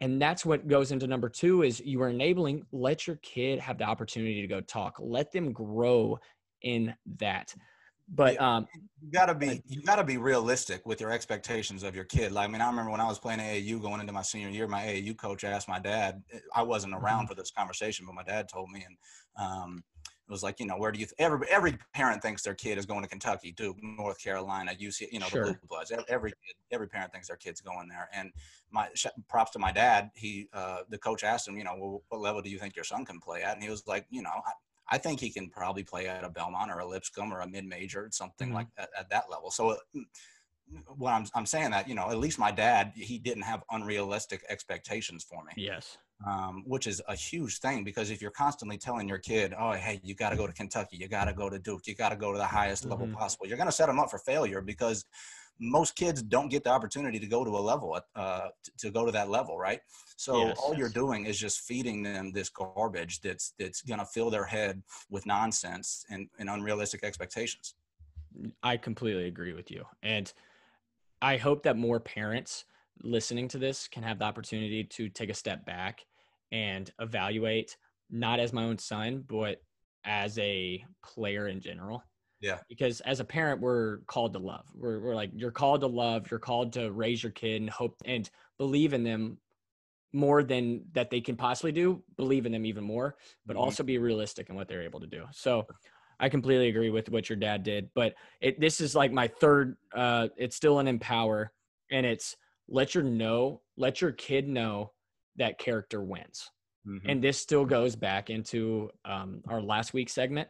And 0.00 0.20
that's 0.20 0.44
what 0.46 0.68
goes 0.68 0.92
into 0.92 1.06
number 1.06 1.28
two 1.28 1.62
is 1.62 1.80
you 1.80 2.00
are 2.02 2.10
enabling, 2.10 2.66
let 2.70 3.06
your 3.06 3.16
kid 3.16 3.58
have 3.58 3.78
the 3.78 3.84
opportunity 3.84 4.40
to 4.40 4.46
go 4.46 4.60
talk. 4.60 4.96
Let 5.00 5.32
them 5.32 5.52
grow 5.52 6.18
in 6.62 6.94
that. 7.18 7.54
But 8.12 8.40
um 8.40 8.66
you 9.02 9.10
gotta 9.10 9.34
be 9.34 9.62
you 9.66 9.82
gotta 9.82 10.04
be 10.04 10.18
realistic 10.18 10.84
with 10.84 11.00
your 11.00 11.10
expectations 11.12 11.82
of 11.82 11.94
your 11.94 12.04
kid. 12.04 12.32
Like 12.32 12.48
I 12.48 12.52
mean, 12.52 12.60
I 12.60 12.68
remember 12.68 12.90
when 12.90 13.00
I 13.00 13.06
was 13.06 13.18
playing 13.18 13.40
AAU 13.40 13.80
going 13.80 14.00
into 14.00 14.12
my 14.12 14.22
senior 14.22 14.48
year, 14.48 14.66
my 14.66 14.82
AAU 14.82 15.16
coach 15.16 15.44
asked 15.44 15.68
my 15.68 15.78
dad. 15.78 16.22
I 16.54 16.62
wasn't 16.62 16.94
around 16.94 17.28
for 17.28 17.34
this 17.34 17.50
conversation, 17.50 18.04
but 18.06 18.14
my 18.14 18.24
dad 18.24 18.48
told 18.48 18.70
me, 18.70 18.84
and 18.86 18.96
um, 19.36 19.84
it 20.30 20.32
was 20.32 20.42
like, 20.42 20.60
you 20.60 20.66
know, 20.66 20.76
where 20.76 20.92
do 20.92 21.00
you? 21.00 21.06
Th- 21.06 21.16
every 21.18 21.48
every 21.50 21.78
parent 21.94 22.22
thinks 22.22 22.42
their 22.42 22.54
kid 22.54 22.78
is 22.78 22.86
going 22.86 23.02
to 23.02 23.08
Kentucky, 23.08 23.52
Duke, 23.52 23.78
North 23.82 24.22
Carolina, 24.22 24.72
UC, 24.80 25.10
you 25.10 25.18
know, 25.18 25.26
Sure. 25.26 25.44
the 25.44 25.52
Blue 25.52 25.68
Bloods. 25.68 25.90
Every 26.08 26.32
every, 26.70 26.88
parent 26.88 27.12
thinks 27.12 27.28
their 27.28 27.36
kid's 27.36 27.60
going 27.60 27.88
there. 27.88 28.08
And 28.12 28.30
my 28.70 28.88
props 29.28 29.50
to 29.52 29.58
my 29.58 29.72
dad. 29.72 30.10
He 30.14 30.48
uh, 30.52 30.82
the 30.88 30.98
coach 30.98 31.24
asked 31.24 31.48
him, 31.48 31.56
you 31.56 31.64
know, 31.64 31.74
well, 31.76 32.02
what 32.10 32.20
level 32.20 32.42
do 32.42 32.50
you 32.50 32.58
think 32.58 32.76
your 32.76 32.84
son 32.84 33.04
can 33.04 33.18
play 33.18 33.42
at? 33.42 33.54
And 33.54 33.62
he 33.64 33.70
was 33.70 33.86
like, 33.86 34.06
you 34.10 34.22
know, 34.22 34.30
I, 34.30 34.52
I 34.90 34.98
think 34.98 35.20
he 35.20 35.30
can 35.30 35.48
probably 35.50 35.84
play 35.84 36.08
at 36.08 36.24
a 36.24 36.28
Belmont 36.28 36.70
or 36.70 36.80
a 36.80 36.86
Lipscomb 36.86 37.32
or 37.32 37.40
a 37.40 37.48
mid 37.48 37.64
major, 37.64 38.08
something 38.10 38.50
Mhm. 38.50 38.54
like 38.54 38.66
at, 38.76 38.90
at 38.98 39.10
that 39.10 39.30
level. 39.30 39.50
So, 39.50 39.70
uh, 39.70 39.76
what 40.96 41.12
I'm 41.12 41.26
I'm 41.34 41.46
saying 41.46 41.70
that 41.72 41.88
you 41.88 41.94
know, 41.94 42.10
at 42.10 42.18
least 42.18 42.38
my 42.38 42.50
dad, 42.52 42.92
he 42.94 43.18
didn't 43.18 43.42
have 43.42 43.62
unrealistic 43.70 44.44
expectations 44.48 45.24
for 45.24 45.42
me, 45.44 45.52
yes. 45.56 45.98
um, 46.26 46.62
which 46.66 46.86
is 46.86 47.02
a 47.08 47.14
huge 47.14 47.58
thing 47.58 47.82
because 47.82 48.10
if 48.10 48.22
you're 48.22 48.30
constantly 48.30 48.78
telling 48.78 49.08
your 49.08 49.18
kid, 49.18 49.52
oh, 49.58 49.72
hey, 49.72 50.00
you 50.04 50.14
got 50.14 50.30
to 50.30 50.36
go 50.36 50.46
to 50.46 50.52
Kentucky, 50.52 50.96
you 50.96 51.08
got 51.08 51.24
to 51.24 51.32
go 51.32 51.50
to 51.50 51.58
Duke, 51.58 51.86
you 51.86 51.94
got 51.94 52.10
to 52.10 52.16
go 52.16 52.32
to 52.32 52.38
the 52.38 52.46
highest 52.46 52.84
level 52.84 53.06
Mhm. 53.06 53.14
possible, 53.14 53.46
you're 53.46 53.56
going 53.56 53.68
to 53.68 53.72
set 53.72 53.86
them 53.86 53.98
up 53.98 54.10
for 54.10 54.18
failure 54.18 54.60
because 54.60 55.04
most 55.60 55.94
kids 55.94 56.22
don't 56.22 56.48
get 56.48 56.64
the 56.64 56.70
opportunity 56.70 57.18
to 57.18 57.26
go 57.26 57.44
to 57.44 57.50
a 57.50 57.60
level 57.60 58.00
uh, 58.16 58.48
to 58.78 58.90
go 58.90 59.04
to 59.04 59.12
that 59.12 59.28
level, 59.28 59.58
right? 59.58 59.80
So 60.16 60.34
Yes. 60.34 60.58
all 60.64 60.74
you're 60.74 60.88
doing 60.88 61.26
is 61.26 61.38
just 61.38 61.60
feeding 61.60 62.02
them 62.02 62.32
this 62.32 62.48
garbage 62.48 63.20
that's 63.20 63.52
that's 63.58 63.82
going 63.82 64.00
to 64.00 64.06
fill 64.06 64.30
their 64.30 64.44
head 64.44 64.82
with 65.10 65.26
nonsense 65.26 66.04
and, 66.10 66.28
and 66.38 66.48
unrealistic 66.48 67.04
expectations. 67.04 67.74
I 68.62 68.76
completely 68.76 69.26
agree 69.26 69.52
with 69.52 69.70
you. 69.70 69.84
And 70.02 70.32
I 71.20 71.36
hope 71.36 71.62
that 71.64 71.76
more 71.76 72.00
parents 72.00 72.64
listening 73.02 73.48
to 73.48 73.58
this 73.58 73.88
can 73.88 74.02
have 74.02 74.18
the 74.18 74.24
opportunity 74.24 74.84
to 74.84 75.08
take 75.08 75.30
a 75.30 75.34
step 75.34 75.66
back 75.66 76.04
and 76.52 76.90
evaluate 77.00 77.76
not 78.10 78.40
as 78.40 78.52
my 78.52 78.64
own 78.64 78.78
son, 78.78 79.24
but 79.28 79.62
as 80.04 80.38
a 80.38 80.84
player 81.04 81.48
in 81.48 81.60
general. 81.60 82.02
Yeah. 82.40 82.60
Because 82.68 83.00
as 83.02 83.20
a 83.20 83.24
parent, 83.24 83.60
we're 83.60 83.98
called 84.06 84.32
to 84.32 84.38
love. 84.38 84.66
We're, 84.74 84.98
we're 85.00 85.14
like, 85.14 85.30
you're 85.34 85.50
called 85.50 85.82
to 85.82 85.86
love. 85.86 86.30
You're 86.30 86.40
called 86.40 86.72
to 86.74 86.90
raise 86.90 87.22
your 87.22 87.32
kid 87.32 87.60
and 87.60 87.70
hope 87.70 87.96
and 88.04 88.28
believe 88.58 88.92
in 88.94 89.04
them 89.04 89.38
more 90.12 90.42
than 90.42 90.84
that 90.92 91.10
they 91.10 91.20
can 91.20 91.36
possibly 91.36 91.70
do. 91.72 92.02
Believe 92.16 92.46
in 92.46 92.52
them 92.52 92.66
even 92.66 92.82
more, 92.82 93.16
but 93.46 93.56
Mhm. 93.56 93.60
also 93.60 93.82
be 93.82 93.98
realistic 93.98 94.48
in 94.48 94.56
what 94.56 94.68
they're 94.68 94.82
able 94.82 95.00
to 95.00 95.06
do. 95.06 95.26
So 95.32 95.66
I 96.18 96.28
completely 96.28 96.68
agree 96.68 96.90
with 96.90 97.08
what 97.10 97.28
your 97.28 97.36
dad 97.36 97.62
did, 97.62 97.90
but 97.94 98.14
it 98.40 98.58
this 98.60 98.80
is 98.80 98.94
like 98.94 99.12
my 99.12 99.28
third. 99.28 99.76
Uh, 99.94 100.28
it's 100.36 100.56
still 100.56 100.78
an 100.80 100.88
empower, 100.88 101.52
and 101.90 102.04
it's 102.04 102.36
let 102.68 102.94
your 102.94 103.04
know, 103.04 103.62
let 103.76 104.00
your 104.00 104.12
kid 104.12 104.48
know 104.48 104.92
that 105.36 105.58
character 105.58 106.02
wins. 106.02 106.50
Mhm. 106.86 107.02
And 107.08 107.22
this 107.24 107.38
still 107.40 107.64
goes 107.64 107.94
back 107.96 108.30
into 108.30 108.90
um, 109.04 109.42
our 109.48 109.62
last 109.62 109.94
week 109.94 110.08
segment 110.10 110.48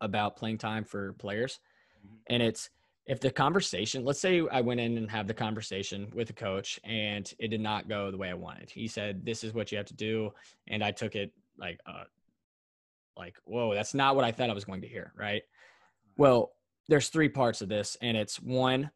about 0.00 0.36
playing 0.36 0.58
time 0.58 0.84
for 0.84 1.12
players, 1.14 1.60
Mhm. 2.04 2.18
and 2.28 2.42
it's 2.42 2.70
if 3.06 3.20
the 3.20 3.30
conversation. 3.30 4.04
Let's 4.04 4.20
say 4.20 4.46
I 4.50 4.60
went 4.60 4.80
in 4.80 4.98
and 4.98 5.10
have 5.10 5.26
the 5.26 5.34
conversation 5.34 6.10
with 6.14 6.28
a 6.28 6.34
coach, 6.34 6.78
and 6.84 7.32
it 7.38 7.48
did 7.48 7.60
not 7.60 7.88
go 7.88 8.10
the 8.10 8.18
way 8.18 8.28
I 8.28 8.34
wanted. 8.34 8.70
He 8.70 8.86
said, 8.86 9.24
"This 9.24 9.42
is 9.44 9.54
what 9.54 9.72
you 9.72 9.78
have 9.78 9.86
to 9.86 9.94
do," 9.94 10.34
and 10.66 10.84
I 10.84 10.90
took 10.90 11.16
it 11.16 11.32
like 11.56 11.80
uh, 11.86 12.04
like 13.16 13.36
whoa 13.44 13.74
that's 13.74 13.94
not 13.94 14.14
what 14.14 14.24
i 14.24 14.30
thought 14.30 14.48
i 14.48 14.54
was 14.54 14.64
going 14.64 14.80
to 14.80 14.86
hear 14.88 15.12
right 15.16 15.42
well 16.16 16.52
there's 16.88 17.08
three 17.08 17.28
parts 17.28 17.60
of 17.60 17.68
this 17.68 17.96
and 18.00 18.16
it's 18.16 18.40
one 18.40 18.90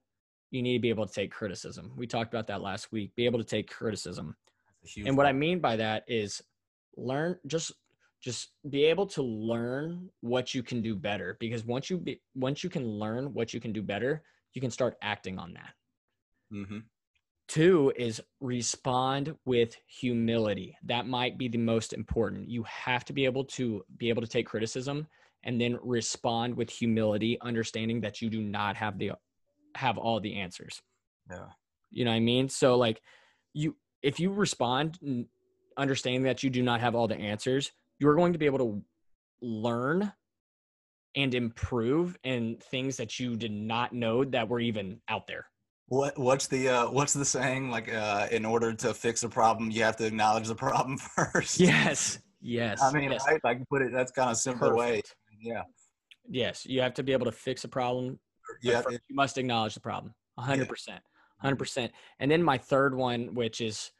you 0.50 0.62
need 0.62 0.74
to 0.74 0.80
be 0.80 0.90
able 0.90 1.06
to 1.06 1.12
take 1.12 1.30
criticism 1.32 1.92
we 1.96 2.06
talked 2.06 2.32
about 2.32 2.46
that 2.46 2.62
last 2.62 2.92
week 2.92 3.14
be 3.16 3.24
able 3.24 3.38
to 3.38 3.44
take 3.44 3.68
criticism 3.68 4.36
That's 4.80 4.92
a 4.92 4.94
huge 4.94 5.08
and 5.08 5.16
what 5.16 5.26
i 5.26 5.32
mean 5.32 5.58
by 5.58 5.76
that 5.76 6.04
is 6.06 6.40
learn 6.96 7.36
just 7.46 7.72
just 8.22 8.52
be 8.70 8.84
able 8.84 9.06
to 9.06 9.22
learn 9.22 10.08
what 10.20 10.54
you 10.54 10.62
can 10.62 10.80
do 10.80 10.94
better 10.94 11.36
because 11.40 11.64
once 11.64 11.90
you 11.90 11.98
be, 11.98 12.20
once 12.34 12.62
you 12.64 12.70
can 12.70 12.86
learn 12.86 13.34
what 13.34 13.52
you 13.52 13.60
can 13.60 13.72
do 13.72 13.82
better 13.82 14.22
you 14.54 14.60
can 14.60 14.70
start 14.70 14.96
acting 15.02 15.38
on 15.38 15.52
that 15.54 15.74
Mhm. 16.52 16.84
Two 17.48 17.92
is 17.96 18.20
respond 18.40 19.36
with 19.44 19.76
humility. 19.86 20.76
That 20.84 21.06
might 21.06 21.36
be 21.36 21.48
the 21.48 21.58
most 21.58 21.92
important. 21.92 22.48
You 22.48 22.62
have 22.62 23.04
to 23.06 23.12
be 23.12 23.24
able 23.24 23.44
to 23.46 23.84
be 23.96 24.08
able 24.08 24.22
to 24.22 24.28
take 24.28 24.46
criticism 24.46 25.06
and 25.42 25.60
then 25.60 25.78
respond 25.82 26.56
with 26.56 26.70
humility, 26.70 27.38
understanding 27.40 28.00
that 28.02 28.22
you 28.22 28.30
do 28.30 28.40
not 28.42 28.76
have 28.76 28.98
the 28.98 29.12
have 29.74 29.98
all 29.98 30.20
the 30.20 30.36
answers. 30.36 30.80
Yeah. 31.28 31.48
You 31.90 32.04
know 32.04 32.10
what 32.10 32.16
I 32.16 32.20
mean? 32.20 32.48
So 32.48 32.76
like 32.76 33.02
you 33.52 33.76
if 34.02 34.20
you 34.20 34.30
respond 34.30 35.26
understanding 35.76 36.22
that 36.24 36.42
you 36.42 36.50
do 36.50 36.62
not 36.62 36.80
have 36.80 36.94
all 36.94 37.08
the 37.08 37.16
answers, 37.16 37.72
you're 38.02 38.16
going 38.16 38.32
to 38.32 38.38
be 38.38 38.46
able 38.46 38.58
to 38.58 38.82
learn 39.40 40.12
and 41.14 41.34
improve 41.34 42.18
in 42.24 42.56
things 42.70 42.96
that 42.96 43.20
you 43.20 43.36
did 43.36 43.52
not 43.52 43.92
know 43.92 44.24
that 44.24 44.48
were 44.48 44.58
even 44.58 45.00
out 45.08 45.28
there. 45.28 45.46
What 45.86 46.18
what's 46.18 46.48
the 46.48 46.68
uh, 46.68 46.90
what's 46.90 47.12
the 47.12 47.24
saying? 47.24 47.70
Like, 47.70 47.92
uh, 47.92 48.26
in 48.32 48.44
order 48.44 48.72
to 48.74 48.92
fix 48.92 49.22
a 49.22 49.28
problem, 49.28 49.70
you 49.70 49.84
have 49.84 49.96
to 49.98 50.06
acknowledge 50.06 50.48
the 50.48 50.54
problem 50.54 50.98
first. 51.16 51.60
Yes. 51.60 52.18
Yes. 52.44 52.82
I 52.82 52.90
mean, 52.92 53.12
yes. 53.12 53.24
right? 53.24 53.38
Like, 53.44 53.60
put 53.68 53.82
it. 53.82 53.92
That's 53.92 54.10
kind 54.10 54.28
of 54.28 54.36
simple 54.36 54.74
way. 54.74 55.00
Yeah. 55.40 55.62
Yes, 56.28 56.66
you 56.66 56.80
have 56.80 56.92
to 56.94 57.04
be 57.04 57.12
able 57.12 57.26
to 57.26 57.30
fix 57.30 57.62
a 57.62 57.68
problem. 57.68 58.18
Yeah. 58.60 58.80
first 58.80 58.98
you 59.08 59.14
must 59.14 59.38
acknowledge 59.38 59.74
the 59.74 59.80
problem. 59.80 60.12
A 60.38 60.42
hundred 60.42 60.64
Yeah. 60.64 60.68
percent. 60.70 61.02
a 61.38 61.42
Hundred 61.42 61.60
percent. 61.60 61.92
And 62.18 62.28
then 62.28 62.42
my 62.42 62.58
third 62.58 62.96
one, 62.96 63.32
which 63.34 63.60
is, 63.60 63.92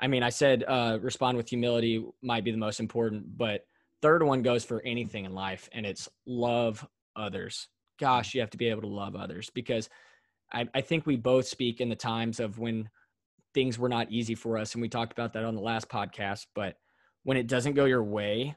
I 0.00 0.06
mean, 0.06 0.22
I 0.22 0.30
said 0.30 0.64
uh, 0.66 0.98
respond 1.00 1.36
with 1.36 1.48
humility 1.48 2.04
might 2.22 2.42
be 2.42 2.50
the 2.50 2.56
most 2.56 2.80
important, 2.80 3.36
but 3.36 3.66
third 4.00 4.22
one 4.22 4.42
goes 4.42 4.64
for 4.64 4.82
anything 4.82 5.26
in 5.26 5.34
life, 5.34 5.68
and 5.72 5.84
it's 5.84 6.08
love 6.26 6.86
others. 7.14 7.68
Gosh, 7.98 8.34
you 8.34 8.40
have 8.40 8.50
to 8.50 8.58
be 8.58 8.68
able 8.68 8.80
to 8.82 8.88
love 8.88 9.14
others 9.14 9.50
because 9.54 9.90
I, 10.52 10.66
I 10.74 10.80
think 10.80 11.06
we 11.06 11.16
both 11.16 11.46
speak 11.46 11.82
in 11.82 11.90
the 11.90 11.96
times 11.96 12.40
of 12.40 12.58
when 12.58 12.88
things 13.52 13.78
were 13.78 13.90
not 13.90 14.10
easy 14.10 14.34
for 14.34 14.56
us, 14.56 14.74
and 14.74 14.80
we 14.80 14.88
talked 14.88 15.12
about 15.12 15.34
that 15.34 15.44
on 15.44 15.54
the 15.54 15.60
last 15.60 15.88
podcast. 15.88 16.46
But 16.54 16.76
when 17.24 17.36
it 17.36 17.46
doesn't 17.46 17.74
go 17.74 17.84
your 17.84 18.02
way, 18.02 18.56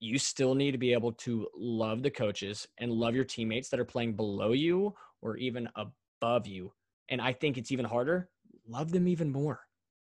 you 0.00 0.18
still 0.18 0.54
need 0.54 0.72
to 0.72 0.78
be 0.78 0.92
able 0.92 1.12
to 1.12 1.48
love 1.56 2.02
the 2.02 2.10
coaches 2.10 2.68
and 2.78 2.92
love 2.92 3.14
your 3.14 3.24
teammates 3.24 3.70
that 3.70 3.80
are 3.80 3.84
playing 3.86 4.14
below 4.14 4.52
you 4.52 4.94
or 5.22 5.38
even 5.38 5.68
above 5.74 6.46
you. 6.46 6.70
And 7.08 7.22
I 7.22 7.32
think 7.32 7.56
it's 7.56 7.72
even 7.72 7.86
harder. 7.86 8.28
Love 8.68 8.92
them 8.92 9.08
even 9.08 9.32
more. 9.32 9.63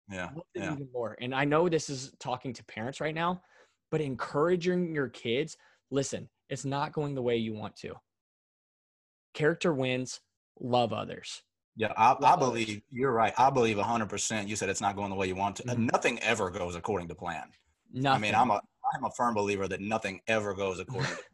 Yeah. 0.09 0.29
Yeah. 0.55 0.73
even 0.73 0.89
more. 0.93 1.17
And 1.19 1.33
I 1.35 1.43
know 1.45 1.67
this 1.69 1.89
is 1.89 2.13
talking 2.19 2.53
to 2.53 2.63
parents 2.65 3.01
right 3.01 3.15
now, 3.15 3.41
but 3.91 4.01
encouraging 4.01 4.93
your 4.95 5.09
kids 5.09 5.57
listen, 5.91 6.29
it's 6.49 6.65
not 6.65 6.91
going 6.93 7.15
the 7.15 7.21
way 7.21 7.37
you 7.37 7.53
want 7.53 7.75
to. 7.77 7.93
Character 9.33 9.73
wins, 9.73 10.19
love 10.59 10.93
others. 10.93 11.43
Yeah, 11.75 11.93
I, 11.95 12.11
I 12.13 12.13
Love 12.13 12.41
others. 12.41 12.49
believe 12.65 12.81
you're 12.89 13.11
right. 13.11 13.33
I 13.37 13.49
believe 13.49 13.77
100%. 13.77 14.47
You 14.47 14.55
said 14.55 14.69
it's 14.69 14.81
not 14.81 14.95
going 14.95 15.09
the 15.09 15.15
way 15.15 15.27
you 15.27 15.35
want 15.35 15.57
to. 15.57 15.63
Mhm. 15.63 15.91
Nothing 15.91 16.19
ever 16.19 16.49
goes 16.49 16.75
according 16.75 17.07
to 17.09 17.15
plan. 17.15 17.51
Nothing. 17.93 18.15
I 18.15 18.19
mean, 18.27 18.35
I'm 18.35 18.49
a 18.51 18.61
I'm 18.95 19.03
a 19.03 19.11
firm 19.17 19.35
believer 19.35 19.67
that 19.67 19.81
nothing 19.81 20.21
ever 20.27 20.53
goes 20.53 20.79
according 20.79 21.09
to 21.11 21.15
plan. 21.17 21.27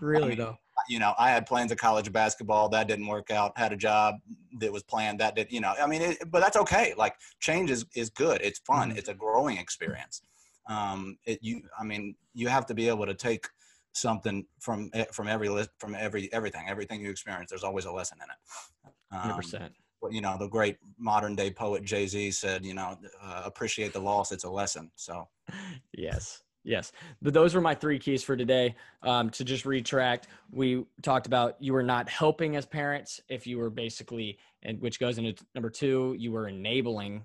really 0.00 0.28
mean, 0.30 0.38
though. 0.38 0.56
You 0.88 0.98
know, 0.98 1.14
I 1.18 1.30
had 1.30 1.46
plans 1.46 1.70
of 1.72 1.78
college 1.78 2.10
basketball 2.12 2.68
that 2.70 2.88
didn't 2.88 3.06
work 3.06 3.30
out. 3.30 3.56
Had 3.56 3.72
a 3.72 3.76
job 3.76 4.16
that 4.60 4.72
was 4.72 4.82
planned 4.82 5.20
that 5.20 5.36
did, 5.36 5.52
you 5.52 5.60
know. 5.60 5.74
I 5.80 5.86
mean, 5.86 6.02
it, 6.02 6.18
but 6.30 6.40
that's 6.40 6.56
okay. 6.56 6.94
Like 6.96 7.14
change 7.40 7.70
is 7.70 7.84
is 7.94 8.10
good. 8.10 8.40
It's 8.42 8.58
fun. 8.60 8.90
Mhm. 8.90 8.98
It's 8.98 9.08
a 9.08 9.14
growing 9.14 9.58
experience. 9.58 10.22
um, 10.68 11.16
it 11.24 11.38
you 11.42 11.62
I 11.78 11.84
mean 11.84 12.14
you 12.34 12.48
have 12.48 12.66
to 12.66 12.74
be 12.74 12.88
able 12.88 13.06
to 13.06 13.14
take 13.14 13.46
something 13.92 14.46
from 14.60 14.90
from 15.12 15.28
every 15.28 15.48
list 15.48 15.70
from 15.78 15.94
every 15.94 16.32
everything 16.32 16.66
everything 16.68 17.00
you 17.00 17.10
experience. 17.10 17.50
There's 17.50 17.64
always 17.64 17.84
a 17.84 17.92
lesson 17.92 18.18
in 18.22 18.30
it. 18.30 18.94
Hundred 19.12 19.32
um, 19.32 19.36
percent. 19.36 19.72
You 20.10 20.20
know, 20.20 20.36
the 20.38 20.48
great 20.48 20.76
modern 20.96 21.34
day 21.34 21.50
poet 21.50 21.84
Jay 21.84 22.06
Z 22.06 22.30
said, 22.30 22.64
you 22.64 22.74
know, 22.74 22.96
uh, 23.20 23.42
appreciate 23.44 23.92
the 23.92 23.98
loss. 24.00 24.30
It's 24.30 24.44
a 24.44 24.50
lesson. 24.50 24.92
So, 24.94 25.28
yes, 25.92 26.42
Yes, 26.64 26.92
but 27.22 27.32
those 27.32 27.54
were 27.54 27.60
my 27.60 27.74
three 27.74 27.98
keys 27.98 28.22
for 28.22 28.36
today. 28.36 28.74
Um, 29.02 29.30
to 29.30 29.44
just 29.44 29.64
retract, 29.64 30.28
we 30.52 30.84
talked 31.02 31.26
about 31.26 31.56
you 31.60 31.72
were 31.72 31.82
not 31.82 32.08
helping 32.08 32.56
as 32.56 32.66
parents 32.66 33.20
if 33.28 33.46
you 33.46 33.58
were 33.58 33.70
basically, 33.70 34.38
and 34.62 34.80
which 34.80 35.00
goes 35.00 35.18
into 35.18 35.34
number 35.54 35.70
two, 35.70 36.14
you 36.18 36.32
were 36.32 36.48
enabling, 36.48 37.22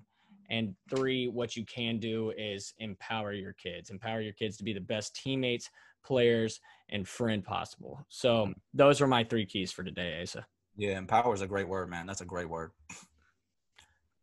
and 0.50 0.74
three, 0.88 1.28
what 1.28 1.56
you 1.56 1.64
can 1.64 1.98
do 1.98 2.32
is 2.36 2.74
empower 2.78 3.32
your 3.32 3.52
kids, 3.52 3.90
empower 3.90 4.20
your 4.20 4.32
kids 4.32 4.56
to 4.58 4.64
be 4.64 4.72
the 4.72 4.80
best 4.80 5.14
teammates, 5.14 5.70
players, 6.04 6.60
and 6.90 7.08
friend 7.08 7.42
possible. 7.42 8.04
So 8.08 8.52
those 8.72 9.00
are 9.00 9.06
my 9.06 9.24
three 9.24 9.46
keys 9.46 9.72
for 9.72 9.82
today, 9.82 10.20
Asa. 10.22 10.46
Yeah, 10.76 10.98
empower 10.98 11.34
is 11.34 11.40
a 11.40 11.46
great 11.46 11.68
word, 11.68 11.88
man. 11.88 12.06
That's 12.06 12.20
a 12.20 12.26
great 12.26 12.48
word. 12.48 12.72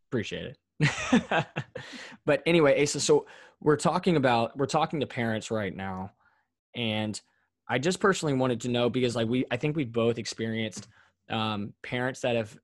Appreciate 0.09 0.55
it. 0.79 1.45
but 2.25 2.43
anyway, 2.45 2.81
Asa, 2.81 2.99
so 2.99 3.25
we're 3.61 3.77
talking 3.77 4.15
about 4.15 4.57
we're 4.57 4.65
talking 4.65 4.99
to 4.99 5.07
parents 5.07 5.51
right 5.51 5.75
now, 5.75 6.11
and 6.75 7.19
I 7.69 7.77
just 7.77 7.99
personally 7.99 8.33
wanted 8.33 8.61
to 8.61 8.69
know 8.69 8.89
because 8.89 9.15
like 9.15 9.29
we 9.29 9.45
I 9.51 9.57
think 9.57 9.75
we've 9.75 9.91
both 9.91 10.17
experienced 10.17 10.87
um, 11.29 11.73
parents 11.83 12.21
that 12.21 12.35
have 12.35 12.57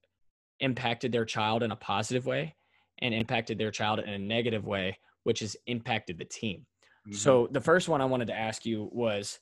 impacted 0.60 1.12
their 1.12 1.26
child 1.26 1.64
in 1.64 1.72
a 1.72 1.76
positive 1.76 2.26
way 2.26 2.56
and 3.00 3.14
impacted 3.14 3.58
their 3.58 3.72
child 3.72 4.00
in 4.00 4.10
a 4.10 4.18
negative 4.18 4.66
way, 4.66 4.98
which 5.24 5.42
has 5.42 5.56
impacted 5.68 6.18
the 6.18 6.26
team. 6.26 6.66
Mm-hmm. 7.08 7.16
So 7.16 7.48
the 7.52 7.62
first 7.62 7.88
one 7.88 8.02
I 8.02 8.06
wanted 8.06 8.28
to 8.28 8.36
ask 8.36 8.66
you 8.66 8.90
was, 8.92 9.40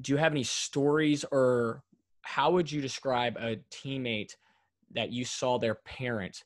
do 0.00 0.12
you 0.12 0.18
have 0.18 0.32
any 0.32 0.42
stories 0.42 1.24
or 1.30 1.82
how 2.22 2.50
would 2.50 2.70
you 2.70 2.80
describe 2.80 3.36
a 3.36 3.60
teammate 3.70 4.32
that 4.94 5.12
you 5.12 5.24
saw 5.24 5.58
their 5.58 5.76
parent 5.76 6.42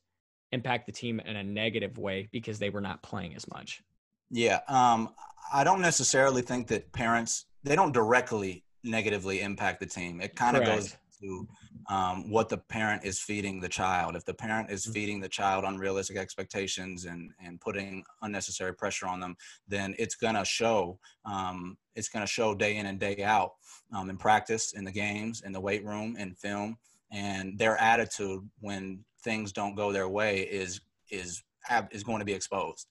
impact 0.52 0.86
the 0.86 0.92
team 0.92 1.20
in 1.20 1.36
a 1.36 1.42
negative 1.42 1.98
way 1.98 2.28
because 2.32 2.58
they 2.58 2.70
were 2.70 2.80
not 2.80 3.02
playing 3.02 3.34
as 3.34 3.48
much? 3.48 3.82
Yeah, 4.30 4.60
um, 4.68 5.10
I 5.52 5.64
don't 5.64 5.80
necessarily 5.80 6.42
think 6.42 6.66
that 6.68 6.92
parents 6.92 7.46
they 7.62 7.76
don't 7.76 7.92
directly 7.92 8.64
negatively 8.84 9.40
impact 9.40 9.80
the 9.80 9.86
team. 9.86 10.20
It 10.20 10.36
kind 10.36 10.56
of 10.56 10.64
goes 10.64 10.96
to 11.20 11.48
um, 11.88 12.30
what 12.30 12.48
the 12.48 12.58
parent 12.58 13.04
is 13.04 13.20
feeding 13.20 13.60
the 13.60 13.68
child. 13.68 14.16
If 14.16 14.24
the 14.24 14.34
parent 14.34 14.70
is 14.70 14.84
mm-hmm. 14.84 14.92
feeding 14.92 15.20
the 15.20 15.28
child 15.28 15.64
unrealistic 15.64 16.16
expectations 16.16 17.04
and 17.04 17.30
and 17.44 17.60
putting 17.60 18.04
unnecessary 18.22 18.74
pressure 18.74 19.06
on 19.06 19.20
them, 19.20 19.36
then 19.68 19.94
it's 19.98 20.16
gonna 20.16 20.44
show. 20.44 20.98
Um, 21.24 21.76
it's 21.94 22.08
gonna 22.08 22.26
show 22.26 22.54
day 22.54 22.76
in 22.76 22.86
and 22.86 22.98
day 22.98 23.22
out 23.22 23.54
um, 23.92 24.10
in 24.10 24.16
practice, 24.16 24.72
in 24.72 24.84
the 24.84 24.92
games, 24.92 25.42
in 25.42 25.52
the 25.52 25.60
weight 25.60 25.84
room, 25.84 26.16
in 26.18 26.34
film, 26.34 26.76
and 27.12 27.58
their 27.58 27.76
attitude 27.78 28.48
when 28.60 29.04
things 29.22 29.52
don't 29.52 29.76
go 29.76 29.92
their 29.92 30.08
way 30.08 30.40
is 30.40 30.80
is 31.10 31.42
is 31.90 32.04
going 32.04 32.20
to 32.20 32.24
be 32.24 32.32
exposed 32.34 32.86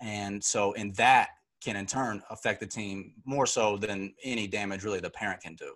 and 0.00 0.42
so 0.42 0.72
in 0.72 0.92
that 0.92 1.28
can 1.62 1.76
in 1.76 1.86
turn 1.86 2.22
affect 2.30 2.60
the 2.60 2.66
team 2.66 3.12
more 3.24 3.46
so 3.46 3.76
than 3.76 4.12
any 4.24 4.46
damage 4.46 4.84
really 4.84 5.00
the 5.00 5.10
parent 5.10 5.40
can 5.40 5.54
do 5.54 5.74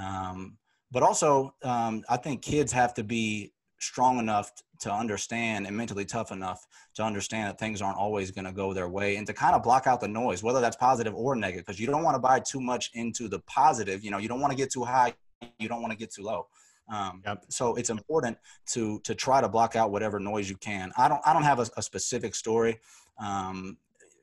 um, 0.00 0.56
but 0.90 1.02
also 1.02 1.54
um, 1.62 2.02
i 2.08 2.16
think 2.16 2.42
kids 2.42 2.72
have 2.72 2.94
to 2.94 3.02
be 3.02 3.52
strong 3.80 4.18
enough 4.18 4.50
to 4.80 4.92
understand 4.92 5.66
and 5.66 5.76
mentally 5.76 6.04
tough 6.04 6.32
enough 6.32 6.66
to 6.94 7.02
understand 7.02 7.48
that 7.48 7.58
things 7.58 7.80
aren't 7.80 7.98
always 7.98 8.30
going 8.30 8.44
to 8.44 8.52
go 8.52 8.72
their 8.72 8.88
way 8.88 9.16
and 9.16 9.26
to 9.26 9.32
kind 9.32 9.54
of 9.54 9.62
block 9.62 9.86
out 9.86 10.00
the 10.00 10.08
noise 10.08 10.42
whether 10.42 10.60
that's 10.60 10.76
positive 10.76 11.14
or 11.14 11.36
negative 11.36 11.64
because 11.64 11.80
you 11.80 11.86
don't 11.86 12.02
want 12.02 12.14
to 12.14 12.20
buy 12.20 12.40
too 12.40 12.60
much 12.60 12.90
into 12.94 13.28
the 13.28 13.38
positive 13.40 14.04
you 14.04 14.10
know 14.10 14.18
you 14.18 14.28
don't 14.28 14.40
want 14.40 14.50
to 14.50 14.56
get 14.56 14.70
too 14.70 14.84
high 14.84 15.12
you 15.58 15.68
don't 15.68 15.80
want 15.80 15.92
to 15.92 15.98
get 15.98 16.12
too 16.12 16.22
low 16.22 16.46
um, 16.90 17.22
yep. 17.24 17.44
So 17.48 17.74
it's 17.74 17.90
important 17.90 18.38
to 18.68 19.00
to 19.00 19.14
try 19.14 19.40
to 19.40 19.48
block 19.48 19.76
out 19.76 19.90
whatever 19.90 20.18
noise 20.18 20.48
you 20.48 20.56
can. 20.56 20.92
I 20.96 21.08
don't 21.08 21.20
I 21.26 21.32
don't 21.32 21.42
have 21.42 21.58
a, 21.58 21.66
a 21.76 21.82
specific 21.82 22.34
story. 22.34 22.78
Um, 23.18 23.76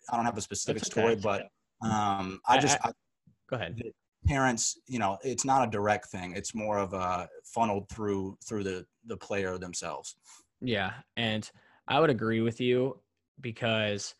I 0.10 0.16
don't 0.16 0.26
have 0.26 0.38
a 0.38 0.42
specific 0.42 0.84
okay. 0.84 0.90
story, 0.90 1.16
but 1.16 1.50
um, 1.82 2.40
I 2.48 2.58
just 2.60 2.78
I, 2.84 2.90
I, 2.90 2.92
go 3.50 3.56
ahead. 3.56 3.82
Parents, 4.28 4.80
you 4.88 4.98
know, 4.98 5.18
it's 5.24 5.46
not 5.46 5.68
a 5.68 5.72
direct 5.72 6.08
thing. 6.08 6.34
It's 6.36 6.56
more 6.56 6.80
of 6.80 6.94
a 6.94 7.30
funneled 7.44 7.90
through 7.90 8.38
through 8.48 8.64
the 8.64 8.86
the 9.06 9.18
player 9.18 9.58
themselves. 9.58 10.16
Yeah, 10.62 10.94
and 11.16 11.50
I 11.88 12.00
would 12.00 12.10
agree 12.10 12.42
with 12.42 12.60
you 12.60 13.00
because 13.42 14.16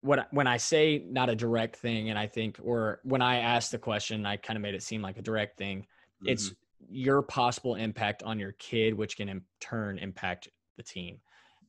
what 0.00 0.28
when 0.30 0.46
I 0.46 0.56
say 0.56 1.02
not 1.06 1.28
a 1.28 1.34
direct 1.34 1.76
thing, 1.76 2.10
and 2.10 2.18
I 2.18 2.26
think, 2.26 2.58
or 2.62 3.00
when 3.02 3.22
I 3.22 3.38
asked 3.38 3.72
the 3.72 3.78
question, 3.78 4.24
I 4.24 4.36
kind 4.36 4.56
of 4.56 4.62
made 4.62 4.74
it 4.74 4.82
seem 4.82 5.02
like 5.02 5.18
a 5.18 5.22
direct 5.22 5.58
thing. 5.58 5.80
Mm-hmm. 5.80 6.28
It's 6.28 6.52
your 6.88 7.22
possible 7.22 7.74
impact 7.74 8.22
on 8.22 8.38
your 8.38 8.52
kid, 8.52 8.94
which 8.94 9.16
can 9.16 9.28
in 9.28 9.42
turn 9.60 9.98
impact 9.98 10.48
the 10.76 10.82
team. 10.82 11.18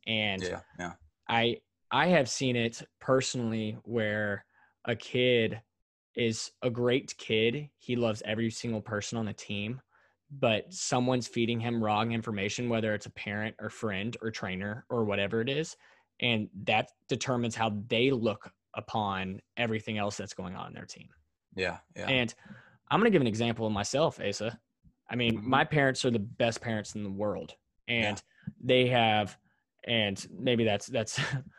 And 0.08 0.42
yeah, 0.42 0.60
yeah. 0.80 0.94
I 1.28 1.58
I 1.92 2.08
have 2.08 2.30
seen 2.30 2.56
it 2.56 2.82
personally 3.00 3.78
where 3.84 4.46
a 4.86 4.96
kid 4.96 5.62
is 6.16 6.52
a 6.62 6.70
great 6.70 7.16
kid. 7.18 7.70
He 7.78 7.96
loves 7.96 8.22
every 8.26 8.52
single 8.52 8.82
person 8.82 9.18
on 9.18 9.26
the 9.26 9.34
team, 9.34 9.82
but 10.32 10.72
someone's 10.74 11.28
feeding 11.28 11.60
him 11.60 11.84
wrong 11.84 12.12
information, 12.12 12.70
whether 12.70 12.94
it's 12.94 13.06
a 13.06 13.12
parent 13.12 13.56
or 13.60 13.70
friend 13.70 14.16
or 14.22 14.32
trainer 14.32 14.86
or 14.90 15.06
whatever 15.06 15.42
it 15.42 15.50
is. 15.50 15.76
And 16.20 16.50
that 16.64 16.90
determines 17.08 17.56
how 17.56 17.74
they 17.88 18.12
look 18.12 18.52
upon 18.76 19.40
everything 19.58 19.98
else 19.98 20.18
that's 20.18 20.34
going 20.34 20.56
on 20.56 20.68
in 20.68 20.74
their 20.74 20.86
team. 20.86 21.08
Yeah. 21.56 21.78
Yeah. 21.96 22.08
And 22.08 22.34
I'm 22.92 23.00
going 23.00 23.12
to 23.12 23.16
give 23.16 23.22
an 23.22 23.28
example 23.28 23.66
of 23.66 23.74
myself, 23.74 24.20
Asa. 24.20 24.60
I 25.10 25.16
mean, 25.16 25.38
mm-hmm. 25.38 25.50
my 25.50 25.64
parents 25.64 26.06
are 26.06 26.12
the 26.12 26.20
best 26.20 26.62
parents 26.62 26.96
in 26.96 27.04
the 27.04 27.10
world, 27.10 27.56
and 27.88 28.18
yeah. 28.18 28.54
they 28.64 28.88
have, 28.88 29.38
and 29.88 30.24
maybe 30.32 30.64
that's 30.64 30.86
that's 30.88 31.20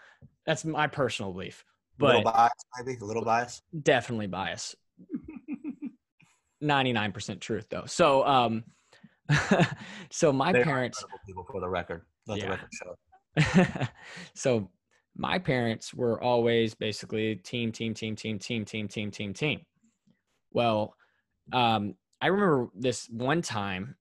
that's 0.51 0.65
my 0.65 0.89
personal 0.89 1.33
belief. 1.33 1.65
But 1.97 2.07
a 2.07 2.19
little 2.19 2.33
bias, 2.33 2.53
maybe 2.77 2.99
a 3.01 3.05
little 3.05 3.25
bias. 3.25 3.63
Definitely 3.83 4.27
bias. 4.27 4.75
Ninety 6.61 6.93
nine 6.93 7.13
percent 7.13 7.41
truth, 7.41 7.67
though. 7.71 7.85
So, 7.87 8.27
um, 8.27 8.65
so 10.11 10.33
my 10.33 10.53
they 10.53 10.65
parents. 10.65 11.05
People 11.25 11.47
for 11.49 11.61
the 11.61 11.69
record, 11.69 12.03
let 12.27 12.39
yeah. 12.39 12.45
the 12.45 12.51
record 12.51 13.69
show. 13.77 13.87
so 14.35 14.69
my 15.17 15.39
parents 15.39 15.95
were 15.95 16.21
always 16.21 16.75
basically 16.75 17.37
team, 17.37 17.71
team, 17.71 17.95
team, 17.95 18.17
team, 18.17 18.41
team, 18.41 18.65
team, 18.65 18.89
team, 18.89 19.11
team, 19.13 19.33
team. 19.33 19.61
Well, 20.51 20.97
um, 21.53 21.95
I 22.21 22.27
remember 22.27 22.71
this 22.75 23.09
one 23.09 23.41
time, 23.41 23.95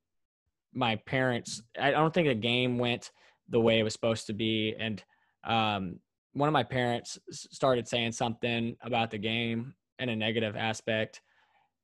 my 0.74 0.96
parents. 0.96 1.62
I 1.80 1.92
don't 1.92 2.12
think 2.12 2.28
the 2.28 2.34
game 2.34 2.80
went 2.80 3.12
the 3.50 3.60
way 3.60 3.78
it 3.78 3.84
was 3.84 3.94
supposed 3.94 4.26
to 4.28 4.34
be, 4.34 4.76
and 4.80 5.04
um, 5.44 6.00
one 6.34 6.48
of 6.48 6.54
my 6.54 6.64
parents 6.64 7.18
started 7.32 7.88
saying 7.88 8.12
something 8.14 8.76
about 8.82 9.12
the 9.12 9.18
game 9.18 9.74
in 9.98 10.10
a 10.10 10.16
negative 10.16 10.56
aspect, 10.56 11.22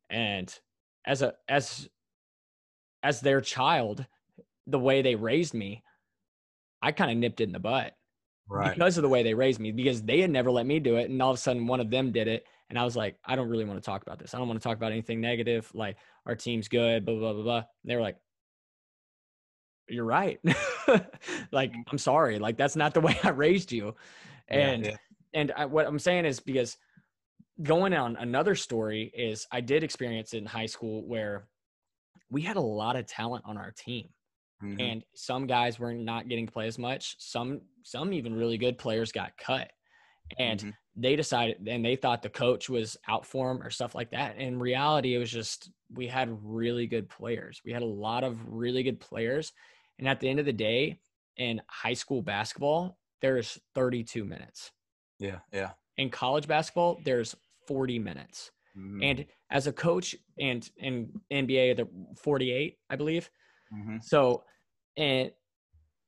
and 0.09 0.53
as 1.05 1.21
a 1.21 1.33
as 1.47 1.89
as 3.03 3.21
their 3.21 3.41
child, 3.41 4.05
the 4.67 4.79
way 4.79 5.01
they 5.01 5.15
raised 5.15 5.53
me, 5.53 5.83
I 6.81 6.91
kind 6.91 7.11
of 7.11 7.17
nipped 7.17 7.41
it 7.41 7.45
in 7.45 7.51
the 7.51 7.59
butt. 7.59 7.93
Right. 8.47 8.75
Because 8.75 8.97
of 8.97 9.01
the 9.01 9.09
way 9.09 9.23
they 9.23 9.33
raised 9.33 9.59
me, 9.59 9.71
because 9.71 10.03
they 10.03 10.21
had 10.21 10.29
never 10.29 10.51
let 10.51 10.65
me 10.65 10.79
do 10.79 10.97
it. 10.97 11.09
And 11.09 11.21
all 11.21 11.31
of 11.31 11.37
a 11.37 11.39
sudden 11.39 11.65
one 11.65 11.79
of 11.79 11.89
them 11.89 12.11
did 12.11 12.27
it. 12.27 12.45
And 12.69 12.77
I 12.77 12.83
was 12.83 12.95
like, 12.95 13.17
I 13.25 13.35
don't 13.35 13.49
really 13.49 13.65
want 13.65 13.79
to 13.79 13.85
talk 13.85 14.01
about 14.01 14.19
this. 14.19 14.33
I 14.33 14.37
don't 14.37 14.47
want 14.47 14.59
to 14.59 14.63
talk 14.63 14.77
about 14.77 14.91
anything 14.91 15.21
negative. 15.21 15.69
Like 15.73 15.97
our 16.25 16.35
team's 16.35 16.67
good, 16.67 17.05
blah, 17.05 17.15
blah, 17.15 17.33
blah, 17.33 17.43
blah. 17.43 17.57
And 17.57 17.65
they 17.85 17.95
were 17.95 18.01
like, 18.01 18.17
You're 19.87 20.05
right. 20.05 20.39
like, 21.51 21.73
mm. 21.73 21.83
I'm 21.91 21.97
sorry. 21.97 22.39
Like, 22.39 22.57
that's 22.57 22.75
not 22.75 22.93
the 22.93 23.01
way 23.07 23.17
I 23.23 23.29
raised 23.29 23.71
you. 23.71 23.95
And 24.47 24.85
yeah, 24.85 24.91
yeah. 24.91 24.97
and 25.33 25.51
I, 25.55 25.65
what 25.65 25.85
I'm 25.85 25.99
saying 25.99 26.25
is 26.25 26.39
because 26.39 26.77
going 27.63 27.93
on 27.93 28.15
another 28.17 28.55
story 28.55 29.11
is 29.15 29.47
I 29.51 29.61
did 29.61 29.83
experience 29.83 30.33
it 30.33 30.39
in 30.39 30.45
high 30.45 30.65
school 30.65 31.07
where 31.07 31.47
we 32.29 32.41
had 32.41 32.57
a 32.57 32.61
lot 32.61 32.95
of 32.95 33.05
talent 33.05 33.43
on 33.47 33.57
our 33.57 33.71
team. 33.71 34.09
Mm-hmm. 34.63 34.79
And 34.79 35.05
some 35.13 35.47
guys 35.47 35.79
were 35.79 35.93
not 35.93 36.27
getting 36.27 36.47
to 36.47 36.51
play 36.51 36.67
as 36.67 36.79
much. 36.79 37.15
Some 37.19 37.61
some 37.83 38.13
even 38.13 38.33
really 38.33 38.57
good 38.57 38.77
players 38.77 39.11
got 39.11 39.37
cut. 39.37 39.71
And 40.39 40.59
mm-hmm 40.59 40.69
they 40.95 41.15
decided 41.15 41.67
and 41.67 41.83
they 41.83 41.95
thought 41.95 42.21
the 42.21 42.29
coach 42.29 42.69
was 42.69 42.95
out 43.07 43.25
for 43.25 43.53
them 43.53 43.61
or 43.61 43.69
stuff 43.69 43.95
like 43.95 44.11
that. 44.11 44.37
In 44.37 44.59
reality, 44.59 45.13
it 45.13 45.17
was 45.17 45.31
just 45.31 45.69
we 45.93 46.07
had 46.07 46.37
really 46.41 46.87
good 46.87 47.09
players. 47.09 47.61
We 47.65 47.73
had 47.73 47.81
a 47.81 47.85
lot 47.85 48.23
of 48.23 48.37
really 48.47 48.81
good 48.83 48.99
players. 48.99 49.51
And 49.99 50.07
at 50.07 50.19
the 50.19 50.29
end 50.29 50.39
of 50.39 50.45
the 50.45 50.53
day, 50.53 50.99
in 51.37 51.61
high 51.67 51.93
school 51.93 52.21
basketball, 52.21 52.97
there's 53.21 53.59
32 53.73 54.23
minutes. 54.23 54.71
Yeah, 55.19 55.39
yeah. 55.51 55.71
In 55.97 56.09
college 56.09 56.47
basketball, 56.47 56.99
there's 57.05 57.35
40 57.67 57.99
minutes. 57.99 58.51
Mm-hmm. 58.77 59.03
And 59.03 59.25
as 59.49 59.67
a 59.67 59.73
coach 59.73 60.15
and 60.39 60.69
in 60.77 61.21
NBA, 61.31 61.77
the 61.77 61.87
48, 62.17 62.77
I 62.89 62.95
believe. 62.95 63.29
Mm-hmm. 63.73 63.97
So, 64.01 64.43
and 64.97 65.31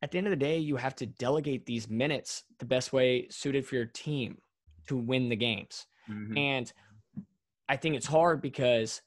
at 0.01 0.11
the 0.11 0.17
end 0.17 0.27
of 0.27 0.31
the 0.31 0.37
day, 0.37 0.57
you 0.57 0.75
have 0.75 0.95
to 0.97 1.05
delegate 1.05 1.65
these 1.65 1.89
minutes 1.89 2.43
the 2.59 2.65
best 2.65 2.91
way 2.93 3.27
suited 3.29 3.65
for 3.65 3.75
your 3.75 3.85
team 3.85 4.37
to 4.87 4.97
win 4.97 5.29
the 5.29 5.35
games. 5.35 5.87
Mhm. 6.09 6.37
And 6.37 6.73
I 7.67 7.77
think 7.77 7.95
it's 7.95 8.05
hard 8.05 8.41
because 8.41 9.01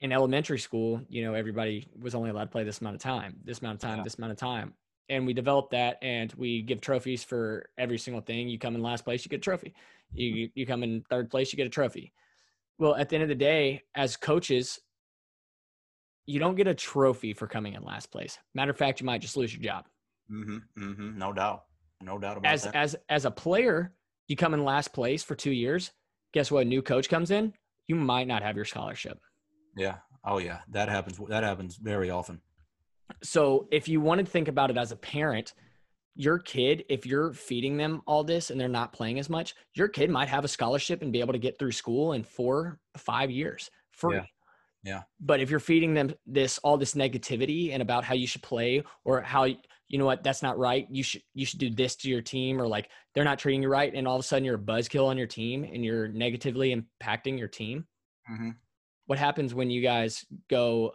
in 0.00 0.12
elementary 0.12 0.58
school, 0.58 1.02
you 1.08 1.22
know, 1.22 1.34
everybody 1.34 1.88
was 1.98 2.14
only 2.14 2.30
allowed 2.30 2.44
to 2.44 2.50
play 2.50 2.64
this 2.64 2.80
amount 2.80 2.96
of 2.96 3.02
time, 3.02 3.40
this 3.44 3.60
amount 3.60 3.74
of 3.76 3.80
time, 3.80 3.98
Yeah. 3.98 4.04
this 4.04 4.16
amount 4.16 4.32
of 4.32 4.38
time. 4.38 4.74
And 5.08 5.26
we 5.26 5.32
develop 5.32 5.70
that 5.70 5.98
and 6.02 6.32
we 6.34 6.62
give 6.62 6.80
trophies 6.80 7.24
for 7.24 7.70
every 7.78 7.98
single 7.98 8.20
thing. 8.20 8.48
You 8.48 8.58
come 8.58 8.74
in 8.74 8.82
last 8.82 9.04
place, 9.04 9.24
you 9.24 9.30
get 9.30 9.38
a 9.38 9.40
trophy. 9.40 9.74
You 10.12 10.50
you 10.54 10.66
come 10.66 10.82
in 10.82 11.02
third 11.08 11.30
place, 11.30 11.52
you 11.52 11.56
get 11.56 11.66
a 11.66 11.70
trophy. 11.70 12.12
Well, 12.78 12.94
at 12.94 13.08
the 13.08 13.16
end 13.16 13.22
of 13.22 13.28
the 13.28 13.34
day, 13.34 13.82
as 13.94 14.16
coaches, 14.16 14.78
you 16.26 16.38
don't 16.38 16.54
get 16.56 16.66
a 16.66 16.74
trophy 16.74 17.32
for 17.32 17.46
coming 17.46 17.74
in 17.74 17.82
last 17.82 18.10
place. 18.10 18.38
Matter 18.54 18.70
of 18.70 18.76
fact, 18.76 19.00
you 19.00 19.06
might 19.06 19.20
just 19.22 19.36
lose 19.36 19.52
your 19.54 19.62
job. 19.62 19.86
mm-hmm, 20.30 20.58
mm-hmm, 20.82 21.18
No 21.18 21.32
doubt. 21.32 21.64
No 22.02 22.18
doubt 22.18 22.36
about 22.36 22.52
As 22.52 22.62
that. 22.64 22.76
as 22.76 22.96
as 23.08 23.24
a 23.24 23.30
player, 23.30 23.94
you 24.28 24.36
come 24.36 24.54
in 24.54 24.62
last 24.64 24.92
place 24.92 25.24
for 25.24 25.34
2 25.34 25.50
years. 25.50 25.90
Guess 26.32 26.50
what? 26.50 26.66
A 26.66 26.68
new 26.68 26.82
coach 26.82 27.08
comes 27.08 27.30
in, 27.30 27.54
you 27.86 27.96
might 27.96 28.26
not 28.28 28.42
have 28.42 28.56
your 28.56 28.66
scholarship. 28.66 29.18
yeah. 29.76 29.96
Oh 30.24 30.38
yeah. 30.38 30.58
That 30.70 30.88
happens. 30.88 31.18
That 31.28 31.42
happens 31.44 31.76
very 31.76 32.10
often. 32.10 32.40
So 33.22 33.68
if 33.70 33.88
you 33.88 34.00
want 34.00 34.20
to 34.20 34.26
think 34.26 34.48
about 34.48 34.70
it 34.70 34.76
as 34.76 34.92
a 34.92 34.96
parent, 34.96 35.54
your 36.14 36.38
kid, 36.38 36.84
if 36.88 37.06
you're 37.06 37.32
feeding 37.32 37.76
them 37.76 38.02
all 38.06 38.24
this 38.24 38.50
and 38.50 38.60
they're 38.60 38.68
not 38.68 38.92
playing 38.92 39.18
as 39.18 39.30
much, 39.30 39.54
your 39.74 39.88
kid 39.88 40.10
might 40.10 40.28
have 40.28 40.44
a 40.44 40.48
scholarship 40.48 41.02
and 41.02 41.12
be 41.12 41.20
able 41.20 41.32
to 41.32 41.38
get 41.38 41.58
through 41.58 41.72
school 41.72 42.12
in 42.12 42.24
four, 42.24 42.80
five 42.96 43.30
years 43.30 43.70
free. 43.92 44.16
Yeah. 44.16 44.24
Yeah. 44.84 45.02
But 45.20 45.40
if 45.40 45.50
you're 45.50 45.60
feeding 45.60 45.94
them 45.94 46.14
this 46.26 46.58
all 46.58 46.76
this 46.76 46.94
negativity 46.94 47.72
and 47.72 47.82
about 47.82 48.04
how 48.04 48.14
you 48.14 48.26
should 48.26 48.42
play 48.42 48.82
or 49.04 49.20
how 49.20 49.44
you 49.44 49.98
know 49.98 50.06
what 50.06 50.22
that's 50.22 50.42
not 50.42 50.56
right, 50.58 50.86
you 50.90 51.02
should 51.02 51.22
you 51.34 51.44
should 51.44 51.58
do 51.58 51.70
this 51.70 51.96
to 51.96 52.08
your 52.08 52.22
team 52.22 52.60
or 52.60 52.68
like 52.68 52.88
they're 53.14 53.24
not 53.24 53.38
treating 53.38 53.62
you 53.62 53.68
right, 53.68 53.92
and 53.92 54.06
all 54.06 54.14
of 54.14 54.20
a 54.20 54.22
sudden 54.22 54.44
you're 54.44 54.54
a 54.54 54.58
buzzkill 54.58 55.06
on 55.06 55.18
your 55.18 55.26
team 55.26 55.64
and 55.64 55.84
you're 55.84 56.08
negatively 56.08 56.74
impacting 56.74 57.38
your 57.38 57.48
team 57.48 57.86
hmm 58.26 58.50
what 59.06 59.18
happens 59.18 59.54
when 59.54 59.70
you 59.70 59.80
guys 59.80 60.24
go 60.50 60.92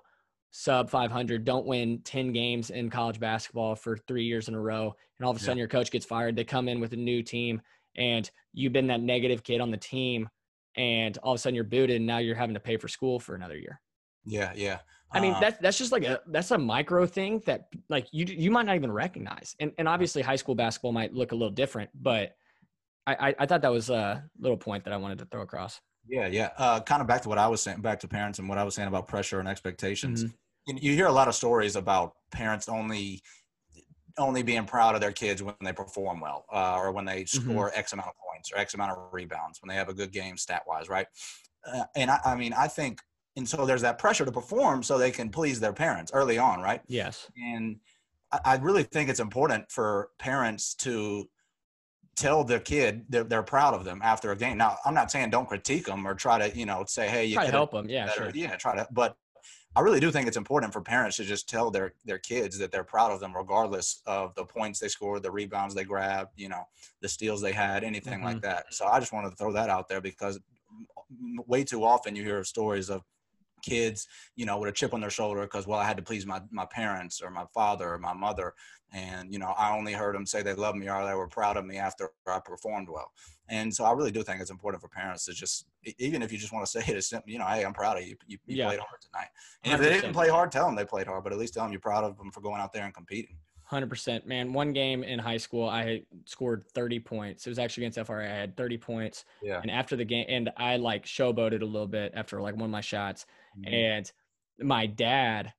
sub 0.55 0.87
500 0.87 1.43
don't 1.43 1.65
win 1.65 1.99
10 2.03 2.31
games 2.31 2.69
in 2.69 2.87
college 2.87 3.19
basketball 3.19 3.73
for 3.75 3.97
three 3.97 4.23
years 4.23 4.47
in 4.49 4.53
a 4.53 4.59
row 4.59 4.95
and 5.17 5.25
all 5.25 5.31
of 5.31 5.37
a 5.37 5.39
Yeah. 5.39 5.45
sudden 5.47 5.57
your 5.57 5.67
coach 5.67 5.89
gets 5.89 6.05
fired 6.05 6.35
they 6.35 6.43
come 6.43 6.69
in 6.69 6.79
with 6.79 6.93
a 6.93 6.95
new 6.95 7.23
team 7.23 7.59
and 7.95 8.29
you've 8.53 8.71
been 8.71 8.85
that 8.87 9.01
negative 9.01 9.41
kid 9.43 9.61
on 9.61 9.71
the 9.71 9.77
team 9.77 10.29
and 10.75 11.17
all 11.23 11.33
of 11.33 11.37
a 11.37 11.39
sudden 11.39 11.55
you're 11.55 11.63
booted 11.63 11.95
and 11.95 12.05
now 12.05 12.19
you're 12.19 12.35
having 12.35 12.53
to 12.53 12.59
pay 12.59 12.77
for 12.77 12.87
school 12.87 13.19
for 13.19 13.33
another 13.33 13.57
year 13.57 13.81
Yeah. 14.25 14.53
Yeah. 14.55 14.79
i 15.11 15.19
mean 15.19 15.33
Uh, 15.33 15.39
that's 15.39 15.57
that's 15.57 15.77
just 15.79 15.91
like 15.91 16.03
a 16.03 16.21
that's 16.27 16.51
a 16.51 16.57
micro 16.59 17.07
thing 17.07 17.39
that 17.47 17.69
like 17.89 18.05
you 18.11 18.23
you 18.27 18.51
might 18.51 18.67
not 18.67 18.75
even 18.75 18.91
recognize 18.91 19.55
and, 19.59 19.71
and 19.79 19.87
obviously 19.87 20.21
high 20.21 20.35
school 20.35 20.53
basketball 20.53 20.91
might 20.91 21.15
look 21.15 21.31
a 21.31 21.35
little 21.35 21.49
different 21.53 21.89
but 21.95 22.35
I, 23.07 23.29
I, 23.29 23.35
I 23.39 23.45
thought 23.47 23.63
that 23.63 23.71
was 23.71 23.89
a 23.89 24.23
little 24.39 24.55
point 24.55 24.83
that 24.83 24.93
I 24.93 24.97
wanted 24.97 25.17
to 25.17 25.25
throw 25.25 25.41
across. 25.41 25.81
Yeah, 26.07 26.27
yeah. 26.27 26.51
Uh, 26.57 26.79
kind 26.79 27.01
of 27.01 27.07
back 27.07 27.21
to 27.23 27.29
what 27.29 27.37
I 27.37 27.47
was 27.47 27.61
saying, 27.61 27.81
back 27.81 27.99
to 27.99 28.07
parents 28.07 28.39
and 28.39 28.47
what 28.47 28.57
I 28.57 28.63
was 28.63 28.75
saying 28.75 28.87
about 28.87 29.09
pressure 29.09 29.39
and 29.41 29.47
expectations. 29.49 30.23
Mhm. 30.23 30.33
You, 30.65 30.93
hear 30.93 31.08
a 31.08 31.12
lot 31.12 31.28
of 31.28 31.36
stories 31.36 31.76
about 31.76 32.13
parents 32.32 32.69
only 32.69 33.21
only 34.19 34.43
being 34.43 34.63
proud 34.65 34.93
of 34.93 35.02
their 35.02 35.12
kids 35.12 35.41
when 35.41 35.56
they 35.62 35.73
perform 35.73 36.19
well, 36.19 36.45
uh, 36.54 36.76
or 36.76 36.91
when 36.91 37.04
they 37.04 37.23
Mhm. 37.23 37.30
score 37.30 37.71
X 37.73 37.93
amount 37.93 38.10
of 38.10 38.13
points 38.30 38.52
or 38.52 38.58
X 38.60 38.76
amount 38.76 38.91
of 38.91 39.12
rebounds, 39.12 39.60
when 39.60 39.69
they 39.69 39.76
have 39.76 39.89
a 39.89 39.93
good 39.93 40.12
game 40.12 40.38
stat 40.38 40.62
wise, 40.67 40.88
right? 40.88 41.08
Uh, 41.65 41.86
and 41.95 42.12
I, 42.12 42.19
I 42.23 42.36
mean, 42.36 42.54
I 42.54 42.67
think, 42.67 43.02
and 43.36 43.49
so 43.49 43.65
there's 43.65 43.82
that 43.82 43.97
pressure 43.97 44.23
to 44.23 44.32
perform 44.32 44.84
so 44.84 44.99
they 44.99 45.10
can 45.10 45.30
please 45.32 45.60
their 45.60 45.73
parents 45.73 46.12
early 46.13 46.38
on, 46.38 46.62
right? 46.62 46.82
Yes. 46.88 47.28
And 47.36 47.80
I, 48.32 48.39
I 48.45 48.56
really 48.58 48.84
think 48.84 49.10
it's 49.10 49.19
important 49.19 49.71
for 49.71 50.12
parents 50.19 50.76
to 50.76 51.28
tell 52.15 52.43
their 52.43 52.60
kid 52.60 53.06
they're, 53.10 53.23
they're 53.23 53.41
proud 53.41 53.73
of 53.73 53.84
them 53.84 53.99
after 54.04 54.32
a 54.32 54.36
game. 54.36 54.60
Now, 54.60 54.78
I'm 54.86 54.93
not 54.93 55.10
saying 55.10 55.32
don't 55.32 55.47
critique 55.47 55.88
them 55.88 56.08
or 56.08 56.13
try 56.13 56.38
to, 56.47 56.56
you 56.56 56.67
know, 56.67 56.86
say, 56.86 57.10
hey, 57.10 57.26
you 57.26 57.34
Try 57.34 57.45
to 57.45 57.52
help 57.52 57.71
them. 57.71 57.89
Yeah, 57.89 58.06
better. 58.06 58.26
sure. 58.26 58.32
Yeah, 58.36 58.56
try 58.58 58.76
to. 58.76 58.88
But 58.91 59.17
I 59.75 59.81
really 59.81 59.99
do 59.99 60.12
think 60.12 60.27
it's 60.27 60.38
important 60.38 60.71
for 60.71 60.81
parents 60.81 61.17
to 61.17 61.23
just 61.23 61.49
tell 61.49 61.71
their 61.71 61.93
their 62.05 62.19
kids 62.19 62.59
that 62.59 62.71
they're 62.71 62.83
proud 62.83 63.12
of 63.12 63.19
them, 63.19 63.36
regardless 63.36 64.01
of 64.05 64.36
the 64.36 64.45
points 64.45 64.79
they 64.79 64.88
scored, 64.88 65.23
the 65.23 65.31
rebounds 65.31 65.73
they 65.73 65.83
grabbed, 65.83 66.33
you 66.36 66.47
know, 66.49 66.65
the 67.01 67.09
steals 67.09 67.41
they 67.41 67.53
had, 67.53 67.83
anything 67.83 68.21
like 68.21 68.39
Mm-hmm. 68.39 68.41
that. 68.41 68.71
So 68.73 68.86
I 68.86 68.99
just 68.99 69.12
wanted 69.13 69.31
to 69.31 69.36
throw 69.36 69.51
that 69.53 69.69
out 69.69 69.88
there 69.88 70.01
because 70.01 70.39
way 71.47 71.63
too 71.63 71.83
often 71.83 72.15
you 72.15 72.23
hear 72.23 72.43
stories 72.43 72.89
of 72.89 73.03
kids, 73.63 74.08
you 74.36 74.45
know, 74.45 74.60
with 74.60 74.69
a 74.69 74.73
chip 74.73 74.93
on 74.93 75.02
their 75.02 75.10
shoulder 75.10 75.41
because 75.41 75.65
well, 75.65 75.80
I 75.80 75.86
had 75.86 75.97
to 75.97 76.04
please 76.04 76.26
my 76.28 76.41
my 76.52 76.65
parents 76.65 77.21
or 77.21 77.32
my 77.32 77.45
father 77.54 77.93
or 77.93 77.97
my 77.97 78.13
mother, 78.13 78.54
and 78.91 79.34
you 79.34 79.39
know, 79.39 79.54
I 79.58 79.76
only 79.76 79.93
heard 79.93 80.13
them 80.15 80.28
say 80.28 80.43
they 80.43 80.54
love 80.54 80.76
me 80.76 80.89
or 80.89 81.06
they 81.06 81.15
were 81.15 81.28
proud 81.28 81.58
of 81.58 81.65
me 81.65 81.78
after 81.78 82.12
I 82.28 82.39
performed 82.39 82.89
well. 82.89 83.12
And 83.49 83.73
so 83.73 83.84
I 83.84 83.91
really 83.91 84.12
do 84.12 84.23
think 84.23 84.39
it's 84.41 84.52
important 84.52 84.82
for 84.82 84.88
parents 84.88 85.26
to 85.26 85.34
just, 85.34 85.65
even 85.99 86.21
if 86.21 86.32
you 86.32 86.38
just 86.38 86.54
want 86.54 86.65
to 86.65 86.71
say 86.82 86.93
it, 86.93 87.02
simple, 87.04 87.30
you 87.32 87.39
know, 87.39 87.45
hey, 87.45 87.63
I'm 87.65 87.73
proud 87.73 87.97
of 87.97 88.04
you. 88.04 88.15
You, 88.28 88.38
you 88.45 88.58
Yeah. 88.58 88.67
played 88.67 88.80
hard 88.80 89.02
tonight. 89.02 89.30
And 89.63 89.73
if 89.73 89.80
they 89.82 89.89
didn't 89.89 90.13
play 90.13 90.30
hard, 90.30 90.52
tell 90.52 90.65
them 90.65 90.76
they 90.76 90.86
played 90.86 91.08
hard, 91.08 91.23
but 91.23 91.34
at 91.34 91.39
least 91.39 91.54
tell 91.54 91.63
them 91.63 91.71
you're 91.71 91.82
proud 91.82 92.04
of 92.04 92.17
them 92.17 92.32
for 92.32 92.41
going 92.41 92.62
out 92.62 92.71
there 92.71 92.86
and 92.86 92.93
competing. 92.93 93.38
Hundred 93.73 93.89
percent, 93.89 94.27
man. 94.27 94.53
One 94.53 94.71
game 94.71 95.03
in 95.03 95.17
high 95.17 95.38
school, 95.38 95.67
I 95.67 96.03
scored 96.25 96.63
thirty 96.75 96.99
points. 96.99 97.47
It 97.47 97.49
was 97.49 97.57
actually 97.57 97.86
against 97.88 98.07
FRA. 98.07 98.23
I 98.23 98.36
had 98.36 98.55
thirty 98.55 98.77
points, 98.77 99.25
Yeah. 99.41 99.59
and 99.62 99.71
after 99.71 99.95
the 99.95 100.05
game, 100.05 100.25
and 100.29 100.51
I 100.57 100.75
like 100.77 101.05
showboated 101.05 101.62
a 101.63 101.65
little 101.65 101.88
bit 101.88 102.12
after 102.15 102.39
like 102.39 102.53
one 102.55 102.65
of 102.65 102.69
my 102.69 102.81
shots. 102.81 103.25
Mhm. 103.57 103.73
And 103.73 104.12
my 104.59 104.86
dad, 104.86 105.53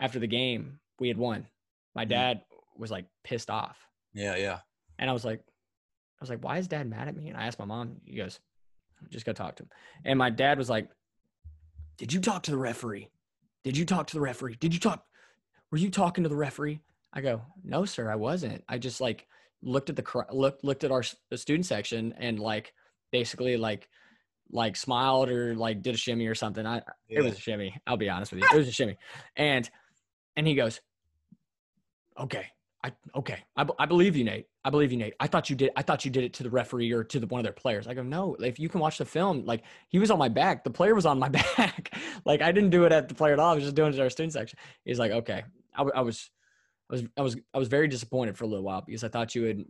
after 0.00 0.18
the 0.18 0.26
game, 0.26 0.80
we 0.98 1.08
had 1.08 1.18
won. 1.18 1.46
My 1.94 2.06
Mhm. 2.06 2.08
dad 2.08 2.44
was 2.76 2.90
like 2.90 3.04
pissed 3.22 3.50
off, 3.50 3.86
Yeah. 4.14 4.36
Yeah. 4.36 4.60
and 4.98 5.10
I 5.10 5.12
was 5.12 5.24
like, 5.26 5.40
I 5.40 6.20
was 6.22 6.30
like, 6.30 6.42
why 6.42 6.56
is 6.56 6.68
dad 6.68 6.88
mad 6.88 7.08
at 7.08 7.14
me? 7.16 7.28
And 7.28 7.36
I 7.36 7.46
asked 7.46 7.58
my 7.58 7.64
mom. 7.66 8.00
He 8.06 8.16
goes, 8.16 8.40
just 9.10 9.26
go 9.26 9.34
talk 9.34 9.56
to 9.56 9.64
him. 9.64 9.70
And 10.06 10.18
my 10.18 10.30
dad 10.30 10.56
was 10.56 10.70
like, 10.70 10.88
did 11.98 12.14
you 12.14 12.20
talk 12.20 12.44
to 12.44 12.50
the 12.50 12.56
referee? 12.56 13.10
Did 13.62 13.76
you 13.76 13.84
talk 13.84 14.06
to 14.06 14.14
the 14.14 14.20
referee? 14.22 14.54
Did 14.56 14.72
you 14.72 14.80
talk? 14.80 15.06
Were 15.70 15.78
you 15.78 15.90
talking 15.90 16.24
to 16.24 16.30
the 16.30 16.36
referee? 16.36 16.80
I 17.12 17.20
go, 17.20 17.42
no, 17.64 17.84
sir, 17.84 18.10
I 18.10 18.16
wasn't. 18.16 18.64
I 18.68 18.78
just 18.78 19.00
like 19.00 19.26
looked 19.62 19.90
at 19.90 19.96
the 19.96 20.24
looked 20.32 20.64
looked 20.64 20.84
at 20.84 20.90
our 20.90 21.02
the 21.30 21.38
student 21.38 21.66
section 21.66 22.14
and 22.18 22.40
like 22.40 22.72
basically 23.10 23.56
like 23.56 23.88
like 24.50 24.76
smiled 24.76 25.28
or 25.28 25.54
like 25.54 25.82
did 25.82 25.94
a 25.94 25.98
shimmy 25.98 26.26
or 26.26 26.34
something. 26.34 26.66
I 26.66 26.82
yeah. 27.08 27.20
it 27.20 27.24
was 27.24 27.34
a 27.34 27.40
shimmy. 27.40 27.74
I'll 27.86 27.96
be 27.96 28.08
honest 28.08 28.32
with 28.32 28.42
you, 28.42 28.48
it 28.52 28.56
was 28.56 28.68
a 28.68 28.72
shimmy. 28.72 28.96
And 29.36 29.68
and 30.36 30.46
he 30.46 30.54
goes, 30.54 30.80
okay, 32.18 32.46
I 32.84 32.92
okay, 33.14 33.38
I, 33.56 33.66
I 33.78 33.86
believe 33.86 34.16
you, 34.16 34.24
Nate. 34.24 34.46
I 34.64 34.70
believe 34.70 34.92
you, 34.92 34.98
Nate. 34.98 35.14
I 35.20 35.26
thought 35.26 35.50
you 35.50 35.56
did. 35.56 35.70
I 35.76 35.82
thought 35.82 36.04
you 36.04 36.10
did 36.10 36.24
it 36.24 36.32
to 36.34 36.42
the 36.42 36.50
referee 36.50 36.92
or 36.92 37.04
to 37.04 37.20
the, 37.20 37.26
one 37.26 37.40
of 37.40 37.44
their 37.44 37.52
players. 37.52 37.86
I 37.86 37.94
go, 37.94 38.02
no. 38.02 38.36
If 38.40 38.58
you 38.58 38.68
can 38.68 38.80
watch 38.80 38.98
the 38.98 39.04
film, 39.04 39.44
like 39.44 39.62
he 39.88 39.98
was 39.98 40.10
on 40.10 40.18
my 40.18 40.28
back. 40.28 40.64
The 40.64 40.70
player 40.70 40.94
was 40.94 41.06
on 41.06 41.18
my 41.18 41.28
back. 41.56 41.96
like 42.24 42.42
I 42.42 42.52
didn't 42.52 42.70
do 42.70 42.84
it 42.84 42.92
at 42.92 43.08
the 43.08 43.14
player 43.14 43.32
at 43.32 43.38
all. 43.38 43.52
I 43.52 43.54
was 43.54 43.64
just 43.64 43.76
doing 43.76 43.92
it 43.92 43.96
at 43.96 44.02
our 44.02 44.10
student 44.10 44.32
section. 44.32 44.58
He's 44.84 44.98
like, 44.98 45.12
okay. 45.12 45.44
I, 45.74 45.82
I 45.82 46.00
was. 46.00 46.30
I 46.92 46.94
was, 46.94 47.04
I 47.16 47.22
was 47.22 47.36
I 47.54 47.58
was 47.58 47.68
very 47.68 47.88
disappointed 47.88 48.36
for 48.36 48.44
a 48.44 48.46
little 48.46 48.64
while 48.64 48.82
because 48.82 49.02
I 49.02 49.08
thought 49.08 49.34
you 49.34 49.44
had 49.44 49.64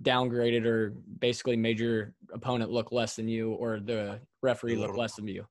downgraded 0.00 0.64
or 0.64 0.90
basically 1.18 1.56
made 1.56 1.78
your 1.78 2.14
opponent 2.32 2.70
look 2.70 2.92
less 2.92 3.14
than 3.14 3.28
you 3.28 3.52
or 3.52 3.78
the 3.78 4.20
referee 4.40 4.76
look 4.76 4.96
less 4.96 5.14
than 5.14 5.28
you. 5.28 5.46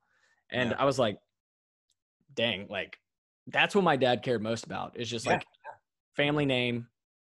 And 0.49 0.71
Yeah. 0.71 0.77
I 0.79 0.85
was 0.85 0.97
like, 0.97 1.19
dang, 2.33 2.67
like 2.69 2.97
that's 3.47 3.75
what 3.75 3.83
my 3.83 3.97
dad 3.97 4.23
cared 4.23 4.41
most 4.41 4.65
about. 4.65 4.99
Is 4.99 5.09
just 5.09 5.27
Yeah, 5.27 5.33
like 5.33 5.45
family 6.15 6.45
name, 6.45 6.87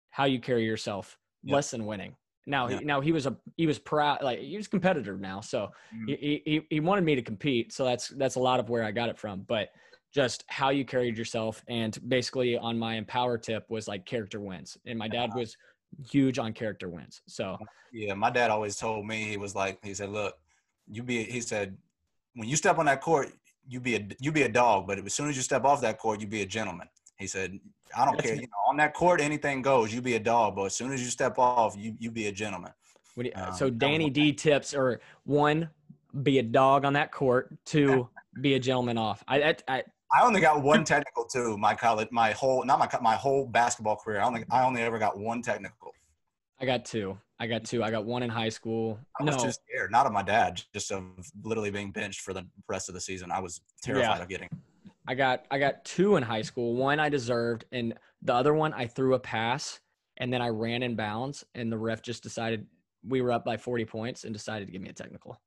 how 0.09 0.23
you 0.25 0.39
carry 0.39 0.65
yourself, 0.65 1.19
Yeah. 1.43 1.55
less 1.55 1.69
than 1.69 1.85
winning. 1.85 2.15
Now, 2.47 2.67
Yeah. 2.67 2.79
he, 2.79 2.85
now 2.85 2.99
he 2.99 3.11
was 3.11 3.27
a 3.27 3.37
he 3.57 3.67
was 3.67 3.77
proud 3.77 4.23
like 4.23 4.39
he 4.39 4.57
was 4.57 4.67
competitive 4.67 5.19
now, 5.19 5.39
so 5.39 5.69
Mhm. 5.93 6.07
he, 6.07 6.41
he 6.45 6.67
he 6.71 6.79
wanted 6.79 7.03
me 7.03 7.13
to 7.13 7.21
compete. 7.21 7.71
So 7.73 7.85
that's 7.85 8.07
that's 8.07 8.35
a 8.35 8.39
lot 8.39 8.59
of 8.59 8.69
where 8.69 8.83
I 8.83 8.91
got 8.91 9.09
it 9.09 9.19
from. 9.19 9.41
But 9.43 9.69
just 10.13 10.43
how 10.47 10.69
you 10.69 10.85
carried 10.85 11.17
yourself, 11.17 11.63
and 11.67 11.97
basically 12.07 12.57
on 12.57 12.77
my 12.77 12.95
empower 12.95 13.37
tip 13.37 13.65
was 13.69 13.87
like 13.87 14.05
character 14.05 14.39
wins, 14.39 14.77
and 14.85 14.97
my 14.97 15.07
dad 15.07 15.31
was 15.33 15.57
huge 16.07 16.37
on 16.39 16.53
character 16.53 16.87
wins. 16.89 17.21
So 17.27 17.57
Yeah, 17.91 18.13
my 18.13 18.29
dad 18.29 18.51
always 18.51 18.77
told 18.77 19.05
me 19.05 19.23
he 19.23 19.37
was 19.37 19.55
like 19.55 19.83
he 19.83 19.93
said, 19.93 20.09
"Look, 20.09 20.37
you 20.87 21.03
be." 21.03 21.23
He 21.23 21.41
said, 21.41 21.77
"When 22.35 22.47
you 22.47 22.55
step 22.55 22.77
on 22.77 22.85
that 22.85 23.01
court, 23.01 23.33
you 23.67 23.79
be 23.79 23.95
a 23.95 24.07
you 24.19 24.31
be 24.31 24.43
a 24.43 24.49
dog, 24.49 24.87
but 24.87 24.99
as 24.99 25.13
soon 25.13 25.29
as 25.29 25.35
you 25.35 25.41
step 25.41 25.63
off 25.65 25.81
that 25.81 25.97
court, 25.97 26.21
you 26.21 26.27
be 26.27 26.41
a 26.41 26.45
gentleman." 26.45 26.87
He 27.17 27.27
said, 27.27 27.59
"I 27.95 28.05
don't 28.05 28.15
That's 28.15 28.27
care. 28.29 28.35
You 28.35 28.41
know, 28.41 28.69
on 28.69 28.77
that 28.77 28.93
court, 28.93 29.21
anything 29.21 29.61
goes. 29.61 29.93
You 29.93 30.01
be 30.01 30.15
a 30.15 30.19
dog, 30.19 30.55
but 30.55 30.65
as 30.65 30.75
soon 30.75 30.91
as 30.91 31.01
you 31.03 31.09
step 31.09 31.37
off, 31.37 31.75
you 31.77 31.95
you 31.99 32.11
be 32.11 32.27
a 32.27 32.31
gentleman." 32.31 32.71
What 33.15 33.23
do 33.23 33.29
you, 33.29 33.35
Um, 33.35 33.53
so 33.53 33.69
Danny 33.69 34.09
D 34.09 34.33
tips 34.33 34.73
are 34.73 34.99
one, 35.25 35.69
be 36.23 36.39
a 36.39 36.43
dog 36.43 36.85
on 36.85 36.93
that 36.93 37.11
court. 37.11 37.55
Two, 37.65 38.09
be 38.41 38.55
a 38.55 38.59
gentleman 38.59 38.97
off. 38.97 39.23
I, 39.27 39.43
I, 39.43 39.55
I 39.67 39.83
I 40.13 40.23
only 40.23 40.41
got 40.41 40.61
one 40.61 40.83
technical 40.83 41.25
too. 41.25 41.57
My 41.57 41.73
college, 41.73 42.09
my 42.11 42.31
whole 42.31 42.63
not 42.63 42.77
my 42.77 42.87
my 43.01 43.15
whole 43.15 43.47
basketball 43.47 43.95
career. 43.95 44.21
I 44.21 44.25
only 44.25 44.45
I 44.51 44.63
only 44.63 44.81
ever 44.81 44.99
got 44.99 45.17
one 45.17 45.41
technical. 45.41 45.91
I 46.61 46.65
got 46.65 46.85
two. 46.85 47.17
I 47.39 47.47
got 47.47 47.65
two. 47.65 47.83
I 47.83 47.89
got 47.89 48.05
one 48.05 48.21
in 48.21 48.29
high 48.29 48.49
school. 48.49 48.99
I 49.19 49.23
was 49.23 49.35
no, 49.35 49.43
just 49.43 49.61
scared, 49.67 49.91
not 49.91 50.05
of 50.05 50.13
my 50.13 50.21
dad, 50.21 50.61
just 50.71 50.91
of 50.91 51.03
literally 51.43 51.71
being 51.71 51.91
benched 51.91 52.21
for 52.21 52.33
the 52.33 52.45
rest 52.67 52.89
of 52.89 52.95
the 52.95 53.01
season. 53.01 53.31
I 53.31 53.39
was 53.39 53.61
terrified 53.81 54.17
Yeah. 54.17 54.21
of 54.21 54.29
getting. 54.29 54.49
I 55.07 55.15
got 55.15 55.45
I 55.49 55.57
got 55.57 55.83
two 55.83 56.15
in 56.15 56.23
high 56.23 56.43
school. 56.43 56.75
One 56.75 56.99
I 56.99 57.09
deserved, 57.09 57.65
and 57.71 57.95
the 58.21 58.33
other 58.35 58.53
one 58.53 58.71
I 58.73 58.85
threw 58.85 59.15
a 59.15 59.19
pass, 59.19 59.79
and 60.17 60.31
then 60.31 60.41
I 60.41 60.49
ran 60.49 60.83
in 60.83 60.95
bounds, 60.95 61.43
and 61.55 61.71
the 61.71 61.77
ref 61.77 62.03
just 62.03 62.21
decided 62.21 62.67
we 63.05 63.21
were 63.21 63.31
up 63.31 63.43
by 63.43 63.57
40 63.57 63.83
points 63.83 64.23
and 64.23 64.33
decided 64.33 64.67
to 64.67 64.71
give 64.71 64.81
me 64.81 64.89
a 64.89 64.93
technical. 64.93 65.41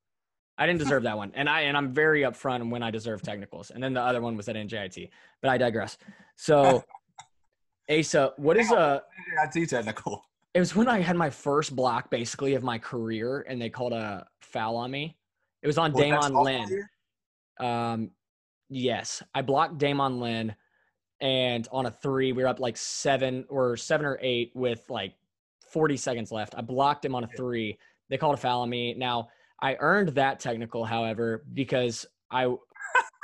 I 0.58 0.66
didn't 0.66 0.78
deserve 0.84 1.02
that 1.04 1.16
one, 1.16 1.32
and 1.34 1.48
I 1.48 1.62
and 1.62 1.76
I'm 1.76 1.92
very 1.92 2.22
upfront 2.22 2.70
when 2.70 2.82
I 2.82 2.90
deserve 2.90 3.22
technicals. 3.22 3.70
And 3.70 3.82
then 3.82 3.94
the 3.94 4.02
other 4.02 4.20
one 4.20 4.36
was 4.36 4.48
at 4.48 4.56
NJIT, 4.56 5.10
but 5.40 5.50
I 5.50 5.58
digress. 5.58 5.98
So, 6.36 6.84
Asa, 7.90 8.32
what 8.36 8.56
is 8.56 8.70
a 8.72 9.02
NJIT 9.38 9.68
technical? 9.68 10.22
It 10.54 10.60
was 10.60 10.74
when 10.74 10.88
I 10.88 11.00
had 11.00 11.16
my 11.16 11.28
first 11.28 11.76
block, 11.76 12.10
basically, 12.10 12.54
of 12.54 12.62
my 12.62 12.78
career, 12.78 13.44
and 13.48 13.60
they 13.60 13.68
called 13.68 13.92
a 13.92 14.26
foul 14.40 14.76
on 14.76 14.90
me. 14.90 15.16
It 15.62 15.66
was 15.66 15.76
on 15.76 15.92
that 15.92 15.98
Damon 15.98 16.32
Lynn. 16.34 16.88
Um, 17.60 18.10
yes, 18.70 19.22
I 19.34 19.42
blocked 19.42 19.76
Damon 19.76 20.18
Lynn, 20.18 20.54
and 21.20 21.68
on 21.72 21.86
a 21.86 21.90
three, 21.90 22.32
we 22.32 22.42
were 22.42 22.48
up 22.48 22.60
like 22.60 22.76
seven 22.76 23.44
or 23.48 23.76
seven 23.76 24.06
or 24.06 24.18
eight 24.22 24.52
with 24.54 24.88
like 24.88 25.14
40 25.70 25.96
seconds 25.96 26.32
left. 26.32 26.54
I 26.56 26.62
blocked 26.62 27.04
him 27.04 27.14
on 27.14 27.24
a 27.24 27.28
three. 27.28 27.78
They 28.08 28.16
called 28.16 28.34
a 28.34 28.38
foul 28.38 28.62
on 28.62 28.70
me. 28.70 28.94
Now 28.94 29.28
I 29.62 29.76
earned 29.80 30.10
that 30.10 30.40
technical, 30.40 30.84
however, 30.84 31.44
because 31.52 32.06
I 32.30 32.54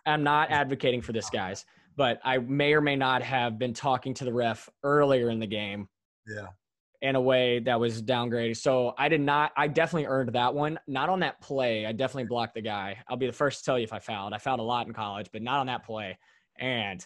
am 0.07 0.23
not 0.23 0.51
advocating 0.51 1.03
for 1.03 1.13
this, 1.13 1.29
guys, 1.31 1.65
but 1.97 2.21
I 2.25 2.39
may 2.39 2.73
or 2.73 2.81
may 2.81 2.97
not 2.97 3.23
have 3.23 3.59
been 3.59 3.75
talking 3.75 4.15
to 4.15 4.25
the 4.25 4.33
ref 4.33 4.69
earlier 4.83 5.31
in 5.31 5.39
the 5.39 5.47
game 5.47 5.89
Yeah. 6.27 6.49
in 7.03 7.17
a 7.17 7.21
way 7.21 7.59
that 7.61 7.79
was 7.79 8.03
downgraded. 8.03 8.57
So 8.57 8.95
I 8.97 9.09
did 9.09 9.21
not. 9.21 9.53
I 9.57 9.69
definitely 9.69 10.07
earned 10.07 10.33
that 10.33 10.55
one. 10.55 10.79
Not 10.87 11.09
on 11.11 11.21
that 11.21 11.41
play. 11.41 11.85
I 11.85 11.93
definitely 11.93 12.29
blocked 12.29 12.55
the 12.55 12.63
guy. 12.63 12.97
I'll 13.09 13.17
be 13.17 13.27
the 13.27 13.33
first 13.33 13.59
to 13.61 13.65
tell 13.65 13.79
you 13.79 13.85
if 13.85 13.93
I 13.93 13.99
fouled. 13.99 14.33
I 14.33 14.39
fouled 14.39 14.61
a 14.61 14.65
lot 14.65 14.87
in 14.87 14.93
college, 14.93 15.29
but 15.33 15.43
not 15.43 15.61
on 15.61 15.67
that 15.67 15.85
play. 15.85 16.19
And 16.57 17.05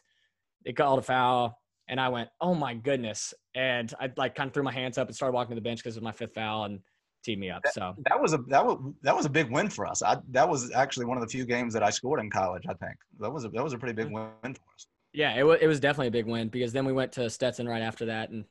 they 0.64 0.72
called 0.72 0.98
a 0.98 1.02
foul, 1.02 1.60
and 1.88 2.00
I 2.00 2.08
went, 2.08 2.28
"Oh 2.40 2.54
my 2.54 2.74
goodness!" 2.74 3.32
And 3.54 3.92
I 4.00 4.12
like 4.16 4.34
kind 4.34 4.48
of 4.48 4.54
threw 4.54 4.62
my 4.62 4.72
hands 4.72 4.98
up 4.98 5.08
and 5.08 5.16
started 5.16 5.34
walking 5.34 5.50
to 5.50 5.54
the 5.54 5.60
bench 5.60 5.80
because 5.80 5.96
it 5.96 6.00
was 6.00 6.04
my 6.04 6.12
fifth 6.12 6.34
foul 6.34 6.64
and 6.64 6.80
teed 7.26 7.38
me 7.40 7.50
up. 7.50 7.62
So 7.72 7.94
That 8.08 8.20
was 8.20 8.32
a 8.32 8.38
that 8.48 8.64
was 8.64 8.78
that 9.02 9.14
was 9.14 9.26
a 9.26 9.28
big 9.28 9.50
win 9.50 9.68
for 9.68 9.84
us. 9.86 10.00
I, 10.02 10.16
that 10.30 10.48
was 10.48 10.70
actually 10.72 11.06
one 11.06 11.16
of 11.18 11.22
the 11.22 11.28
few 11.28 11.44
games 11.44 11.74
that 11.74 11.82
I 11.82 11.90
scored 11.90 12.20
in 12.20 12.30
college. 12.30 12.62
I 12.68 12.74
think 12.74 12.94
that 13.18 13.30
was 13.30 13.44
a 13.44 13.48
that 13.50 13.62
was 13.64 13.72
a 13.72 13.78
pretty 13.78 13.94
big 13.94 14.10
win 14.12 14.30
for 14.42 14.48
us. 14.74 14.86
yeah, 15.12 15.34
it 15.36 15.42
was 15.42 15.58
it 15.60 15.66
was 15.66 15.80
definitely 15.80 16.06
a 16.08 16.12
big 16.12 16.26
win 16.26 16.48
because 16.48 16.72
then 16.72 16.84
we 16.86 16.92
went 16.92 17.10
to 17.12 17.28
Stetson 17.28 17.68
right 17.68 17.82
after 17.82 18.06
that, 18.06 18.30
and 18.30 18.44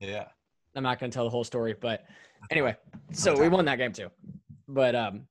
Yeah. 0.00 0.26
I'm 0.74 0.82
not 0.82 0.98
going 0.98 1.10
to 1.10 1.14
tell 1.14 1.24
the 1.24 1.30
whole 1.30 1.44
story, 1.44 1.74
but 1.80 2.04
anyway, 2.50 2.76
so 3.12 3.38
we 3.40 3.48
won 3.48 3.64
that 3.64 3.76
game 3.76 3.92
too. 3.92 4.10
But 4.68 4.94
um, 4.94 5.26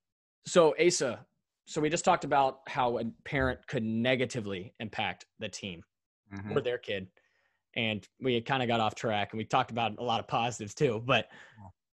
so 0.48 0.74
Asa, 0.84 1.20
so 1.66 1.82
we 1.82 1.90
just 1.90 2.04
talked 2.06 2.24
about 2.24 2.62
how 2.68 2.98
a 2.98 3.04
parent 3.26 3.60
could 3.68 3.84
negatively 3.84 4.74
impact 4.80 5.26
the 5.40 5.50
team 5.50 5.84
Mhm. 6.34 6.56
or 6.56 6.62
their 6.62 6.80
kid, 6.80 7.08
and 7.76 8.08
we 8.20 8.42
kind 8.42 8.64
of 8.64 8.68
got 8.68 8.80
off 8.80 8.96
track, 8.96 9.34
and 9.34 9.38
we 9.38 9.46
talked 9.46 9.70
about 9.70 10.00
a 10.00 10.04
lot 10.04 10.20
of 10.20 10.28
positives 10.28 10.74
too. 10.74 11.04
But 11.06 11.28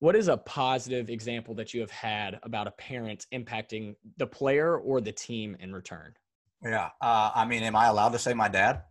what 0.00 0.14
is 0.14 0.28
a 0.28 0.36
positive 0.36 1.10
example 1.10 1.54
that 1.54 1.74
you 1.74 1.80
have 1.80 1.90
had 1.90 2.38
about 2.42 2.66
a 2.66 2.70
parent 2.72 3.26
impacting 3.32 3.96
the 4.16 4.26
player 4.26 4.78
or 4.78 5.00
the 5.00 5.12
team 5.12 5.56
in 5.60 5.72
return? 5.72 6.14
Yeah. 6.62 6.90
Uh, 7.00 7.30
I 7.34 7.44
mean, 7.44 7.62
am 7.62 7.74
I 7.76 7.86
allowed 7.86 8.12
to 8.12 8.18
say 8.18 8.32
my 8.34 8.48
dad? 8.48 8.82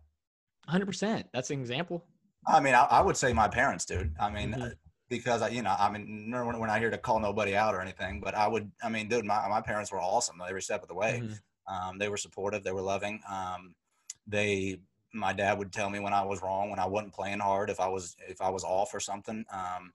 100%. 0.68 1.24
That's 1.32 1.50
an 1.50 1.60
example. 1.60 2.04
I 2.46 2.60
mean, 2.60 2.74
I, 2.74 2.84
I 2.84 3.00
would 3.00 3.16
say 3.16 3.32
my 3.32 3.48
parents, 3.48 3.84
dude. 3.84 4.14
I 4.20 4.30
mean, 4.30 4.52
Mhm. 4.52 4.72
uh, 4.72 4.74
because 5.08 5.40
I, 5.40 5.48
you 5.48 5.62
know, 5.62 5.74
I 5.78 5.90
mean, 5.90 6.30
we're 6.30 6.66
not 6.66 6.80
here 6.80 6.90
to 6.90 6.98
call 6.98 7.18
nobody 7.18 7.56
out 7.56 7.74
or 7.74 7.80
anything, 7.80 8.20
but 8.20 8.34
I 8.34 8.46
would, 8.46 8.70
I 8.82 8.90
mean, 8.90 9.08
dude, 9.08 9.24
my, 9.24 9.48
my 9.48 9.62
parents 9.62 9.90
were 9.90 10.00
awesome 10.00 10.42
every 10.46 10.60
step 10.60 10.82
of 10.82 10.88
the 10.88 10.94
way. 10.94 11.22
Mhm. 11.24 11.40
Um, 11.66 11.98
they 11.98 12.10
were 12.10 12.18
supportive. 12.18 12.62
They 12.62 12.72
were 12.72 12.82
loving. 12.82 13.22
Um, 13.28 13.74
they, 14.26 14.80
my 15.14 15.32
dad 15.32 15.58
would 15.58 15.72
tell 15.72 15.88
me 15.88 15.98
when 16.00 16.12
I 16.12 16.22
was 16.22 16.42
wrong, 16.42 16.68
when 16.68 16.78
I 16.78 16.84
wasn't 16.86 17.14
playing 17.14 17.38
hard, 17.38 17.70
if 17.70 17.80
I 17.80 17.88
was, 17.88 18.16
if 18.28 18.42
I 18.42 18.50
was 18.50 18.64
off 18.64 18.92
or 18.92 19.00
something. 19.00 19.46
Um, 19.50 19.92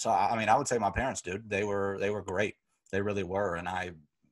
so 0.00 0.10
I, 0.10 0.34
mean, 0.38 0.48
I 0.48 0.56
would 0.56 0.66
say 0.66 0.78
my 0.78 0.90
parents, 0.90 1.20
dude, 1.20 1.50
they 1.50 1.62
were, 1.62 1.98
they 2.00 2.08
were 2.08 2.22
great. 2.22 2.56
They 2.90 3.02
really 3.02 3.22
were. 3.22 3.56
And 3.56 3.68
I, 3.68 3.90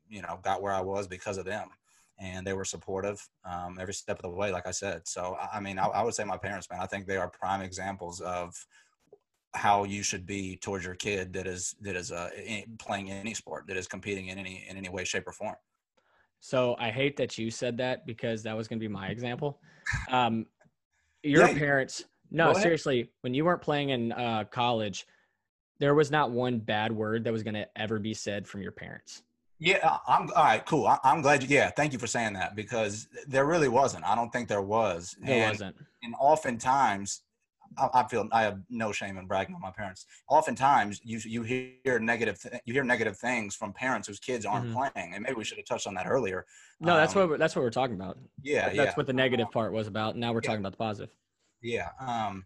you 0.09 0.23
know, 0.23 0.41
got 0.43 0.63
where 0.63 0.73
I 0.73 0.81
was 0.81 1.07
because 1.07 1.37
of 1.37 1.45
them 1.45 1.69
and 2.19 2.47
they 2.47 2.55
were 2.55 2.65
supportive 2.65 3.29
um, 3.45 3.79
every 3.79 3.93
step 3.93 4.17
of 4.17 4.23
the 4.23 4.31
way, 4.31 4.51
like 4.51 4.67
I 4.67 4.71
said. 4.71 5.07
So, 5.07 5.37
I- 5.53 5.61
mean, 5.61 5.79
I, 5.79 5.87
I 5.89 6.03
would 6.03 6.15
say 6.15 6.25
my 6.25 6.39
parents, 6.39 6.69
man, 6.71 6.81
I 6.81 6.87
think 6.87 7.07
they 7.07 7.19
are 7.19 7.29
prime 7.29 7.61
examples 7.61 8.21
of 8.23 8.55
how 9.53 9.85
you 9.85 10.03
should 10.03 10.25
be 10.25 10.57
towards 10.57 10.87
your 10.87 10.95
kid 10.95 11.33
that 11.35 11.47
is 11.47 11.75
that 11.83 11.97
is 11.97 12.13
uh, 12.13 12.31
in- 12.43 12.77
playing 12.79 13.11
any 13.11 13.35
sport, 13.35 13.67
that 13.67 13.77
is 13.77 13.87
competing 13.87 14.29
in 14.29 14.39
any 14.39 14.65
in 14.69 14.77
any 14.79 14.89
way, 14.89 15.05
shape, 15.05 15.27
or 15.27 15.33
form. 15.33 15.57
So 16.41 16.77
I 16.79 16.91
hate 16.91 17.17
that 17.19 17.37
you 17.37 17.51
said 17.51 17.77
that 17.79 18.07
because 18.07 18.43
that 18.45 18.57
was 18.57 18.69
going 18.69 18.79
to 18.79 18.85
be 18.89 18.93
my 18.93 19.09
example. 19.09 19.61
Um, 20.11 20.47
your 21.23 21.41
Yeah, 21.43 21.59
parents, 21.59 22.05
no, 22.31 22.53
seriously, 22.53 23.11
when 23.23 23.35
you 23.35 23.45
weren't 23.45 23.63
playing 23.63 23.91
in 23.91 24.13
uh, 24.13 24.45
college, 24.45 25.07
there 25.81 25.95
was 25.95 26.11
not 26.11 26.31
one 26.31 26.59
bad 26.59 26.93
word 26.93 27.25
that 27.25 27.33
was 27.33 27.43
going 27.43 27.55
to 27.55 27.67
ever 27.77 27.99
be 27.99 28.15
said 28.15 28.47
from 28.47 28.63
your 28.63 28.73
parents. 28.73 29.23
Yeah, 29.61 29.99
I'm 30.07 30.31
all 30.37 30.45
right. 30.45 30.65
Cool. 30.65 30.87
I, 30.87 30.99
I'm 31.03 31.21
glad. 31.21 31.43
You, 31.43 31.49
yeah, 31.51 31.71
thank 31.71 31.93
you 31.93 31.99
for 31.99 32.07
saying 32.07 32.35
that 32.35 32.55
because 32.55 33.09
there 33.27 33.45
really 33.45 33.69
wasn't. 33.69 34.05
I 34.05 34.15
don't 34.15 34.33
think 34.33 34.49
there 34.49 34.63
was. 34.63 35.17
There 35.21 35.35
and, 35.43 35.51
wasn't. 35.51 35.77
and 36.05 36.15
oftentimes 36.21 37.23
I, 37.77 37.89
I 37.93 38.07
feel 38.07 38.29
I 38.31 38.43
have 38.43 38.61
no 38.71 38.93
shame 38.93 39.19
in 39.19 39.27
bragging 39.27 39.57
on 39.57 39.61
my 39.61 39.73
parents. 39.73 40.07
Oftentimes 40.29 41.01
you 41.03 41.19
you 41.25 41.43
hear 41.43 41.99
negative 41.99 42.41
th- 42.41 42.63
you 42.67 42.73
hear 42.73 42.85
negative 42.85 43.19
things 43.19 43.57
from 43.57 43.73
parents 43.73 44.07
whose 44.07 44.21
kids 44.21 44.47
aren't 44.47 44.67
Mhm. 44.73 44.91
playing, 44.93 45.15
and 45.15 45.25
maybe 45.25 45.35
we 45.35 45.43
should 45.45 45.59
have 45.59 45.67
touched 45.67 45.89
on 45.89 45.95
that 45.95 46.07
earlier. 46.07 46.47
No, 46.81 46.97
that's 46.97 47.17
Um, 47.17 47.23
what 47.23 47.29
we're, 47.31 47.39
that's 47.39 47.57
what 47.57 47.63
we're 47.63 47.71
talking 47.71 47.97
about. 47.97 48.17
Yeah, 48.43 48.67
that's 48.67 48.77
yeah, 48.77 48.95
what 48.95 49.07
the 49.09 49.13
negative 49.13 49.51
part 49.51 49.73
was 49.73 49.89
about. 49.89 50.17
Now 50.17 50.33
we're 50.33 50.39
Yeah. 50.43 50.51
talking 50.51 50.61
about 50.61 50.73
the 50.73 50.79
positive. 50.79 51.11
yeah. 51.63 51.89
Um, 51.99 52.45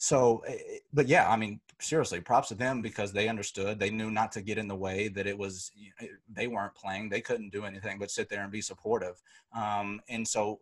so, 0.00 0.42
eh, 0.46 0.52
eh, 0.52 0.78
but 0.94 1.08
yeah, 1.08 1.30
I 1.30 1.36
mean, 1.36 1.60
seriously, 1.78 2.22
props 2.22 2.48
to 2.48 2.54
them 2.54 2.80
because 2.80 3.12
they 3.12 3.28
understood. 3.28 3.78
They 3.78 3.90
knew 3.90 4.10
not 4.10 4.32
to 4.32 4.40
get 4.40 4.56
in 4.56 4.66
the 4.66 4.74
way. 4.74 5.08
That 5.08 5.26
it 5.26 5.36
was 5.36 5.70
eh, 6.00 6.06
they 6.32 6.46
weren't 6.46 6.74
playing. 6.74 7.10
They 7.10 7.20
couldn't 7.20 7.52
do 7.52 7.66
anything 7.66 7.98
but 7.98 8.10
sit 8.10 8.30
there 8.30 8.42
and 8.42 8.50
be 8.50 8.62
supportive. 8.62 9.20
Um, 9.54 10.00
and 10.08 10.26
so 10.26 10.58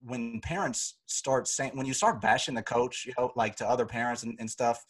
when 0.00 0.40
parents 0.40 0.94
start 1.04 1.46
saying 1.46 1.72
when 1.74 1.84
you 1.84 1.92
start 1.92 2.20
bashing 2.20 2.54
the 2.54 2.62
coach 2.62 3.04
you 3.04 3.12
know 3.18 3.32
like 3.34 3.56
to 3.56 3.68
other 3.68 3.84
parents 3.84 4.22
and, 4.22 4.36
and 4.38 4.48
stuff 4.48 4.86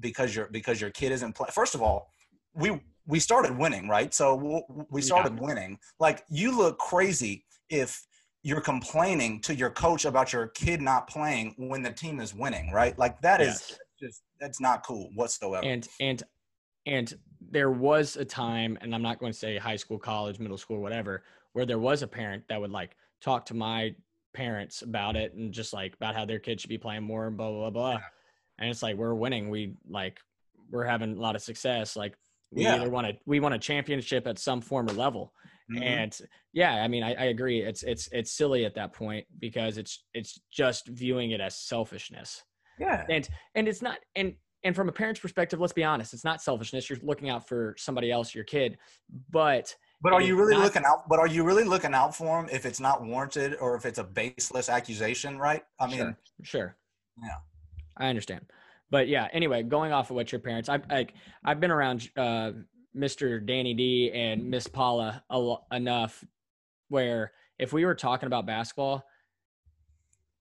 because 0.00 0.34
your 0.34 0.48
because 0.48 0.80
your 0.80 0.90
kid 0.90 1.12
isn't 1.12 1.36
playing 1.36 1.52
first 1.52 1.76
of 1.76 1.80
all 1.80 2.10
we 2.52 2.80
we 3.06 3.20
started 3.20 3.56
winning 3.56 3.88
right 3.88 4.12
so 4.12 4.64
we 4.90 5.00
started 5.00 5.38
winning 5.38 5.78
like 6.00 6.24
you 6.28 6.50
look 6.50 6.78
crazy 6.78 7.44
if 7.70 8.04
you're 8.44 8.60
complaining 8.60 9.40
to 9.40 9.54
your 9.54 9.70
coach 9.70 10.04
about 10.04 10.32
your 10.32 10.48
kid 10.48 10.80
not 10.80 11.08
playing 11.08 11.54
when 11.56 11.82
the 11.82 11.90
team 11.90 12.20
is 12.20 12.34
winning 12.34 12.70
right 12.70 12.96
like 12.98 13.20
that 13.22 13.40
is 13.40 13.48
Yes. 13.48 13.78
just 13.98 14.22
that's 14.38 14.60
not 14.60 14.86
cool 14.86 15.10
whatsoever 15.14 15.66
and 15.66 15.88
and 15.98 16.22
and 16.86 17.14
there 17.50 17.70
was 17.70 18.16
a 18.16 18.24
time 18.24 18.78
and 18.82 18.94
i'm 18.94 19.02
not 19.02 19.18
going 19.18 19.32
to 19.32 19.38
say 19.38 19.56
high 19.58 19.76
school 19.76 19.98
college 19.98 20.38
middle 20.38 20.58
school 20.58 20.80
whatever 20.80 21.24
where 21.54 21.66
there 21.66 21.78
was 21.78 22.02
a 22.02 22.06
parent 22.06 22.44
that 22.48 22.60
would 22.60 22.70
like 22.70 22.96
talk 23.20 23.46
to 23.46 23.54
my 23.54 23.94
parents 24.34 24.82
about 24.82 25.16
it 25.16 25.32
and 25.34 25.52
just 25.52 25.72
like 25.72 25.94
about 25.94 26.14
how 26.14 26.24
their 26.24 26.38
kid 26.38 26.60
should 26.60 26.68
be 26.70 26.78
playing 26.78 27.02
more 27.02 27.26
and 27.26 27.36
blah 27.36 27.50
blah 27.50 27.70
blah 27.70 27.92
Yeah. 27.92 27.98
and 28.58 28.68
it's 28.70 28.82
like 28.82 28.96
we're 28.96 29.14
winning 29.14 29.48
we 29.48 29.74
like 29.88 30.20
we're 30.70 30.84
having 30.84 31.16
a 31.16 31.20
lot 31.20 31.34
of 31.34 31.42
success 31.42 31.96
like 31.96 32.14
we 32.50 32.64
Yeah. 32.64 32.74
either 32.76 32.90
want 32.90 33.06
to 33.06 33.16
we 33.24 33.40
want 33.40 33.54
a 33.54 33.58
championship 33.58 34.26
at 34.26 34.38
some 34.38 34.60
form 34.60 34.88
or 34.90 34.92
level 34.92 35.32
Mhm. 35.70 35.82
and 35.82 36.18
yeah 36.52 36.82
i 36.84 36.88
mean 36.88 37.02
I, 37.02 37.14
I 37.14 37.24
agree 37.26 37.60
it's 37.62 37.82
it's 37.82 38.06
it's 38.12 38.30
silly 38.32 38.66
at 38.66 38.74
that 38.74 38.92
point 38.92 39.26
because 39.38 39.78
it's 39.78 40.04
it's 40.12 40.38
just 40.52 40.88
viewing 40.88 41.30
it 41.30 41.40
as 41.40 41.56
selfishness 41.56 42.42
yeah 42.78 43.04
and 43.08 43.26
and 43.54 43.66
it's 43.66 43.80
not 43.80 43.98
and 44.14 44.34
and 44.64 44.76
from 44.76 44.88
a 44.90 44.92
parent's 44.92 45.20
perspective 45.20 45.60
let's 45.60 45.72
be 45.72 45.82
honest 45.84 46.12
it's 46.12 46.24
not 46.24 46.42
selfishness 46.42 46.90
you're 46.90 46.98
looking 47.02 47.30
out 47.30 47.48
for 47.48 47.74
somebody 47.78 48.10
else 48.12 48.34
your 48.34 48.44
kid 48.44 48.76
but 49.30 49.74
But 50.02 50.12
are 50.12 50.20
you 50.20 50.36
really 50.36 50.52
not- 50.54 50.64
looking 50.64 50.84
out? 50.84 51.08
But 51.08 51.18
are 51.18 51.26
you 51.26 51.44
really 51.44 51.64
looking 51.64 51.94
out 51.94 52.14
for 52.14 52.42
them 52.42 52.50
if 52.52 52.66
it's 52.66 52.80
not 52.80 53.02
warranted 53.02 53.56
or 53.58 53.74
if 53.74 53.86
it's 53.86 53.98
a 53.98 54.04
baseless 54.04 54.68
accusation? 54.68 55.38
Right? 55.38 55.62
I 55.80 55.86
mean, 55.86 55.96
sure 55.96 56.16
sure 56.42 56.76
Yeah. 57.22 57.38
i 57.96 58.08
understand 58.08 58.44
but 58.90 59.08
yeah 59.08 59.28
anyway 59.32 59.62
going 59.62 59.92
off 59.92 60.10
of 60.10 60.16
what 60.16 60.30
your 60.32 60.40
parents 60.40 60.68
i've 60.68 60.84
like 60.90 61.14
i've 61.44 61.58
been 61.60 61.70
around 61.70 62.10
uh 62.18 62.50
mr 62.96 63.44
danny 63.44 63.74
d 63.74 64.10
and 64.12 64.42
mm. 64.42 64.46
miss 64.46 64.66
paula 64.66 65.22
a 65.30 65.54
enough 65.72 66.24
where 66.88 67.32
if 67.58 67.72
we 67.72 67.84
were 67.84 67.94
talking 67.94 68.26
about 68.26 68.46
basketball 68.46 69.04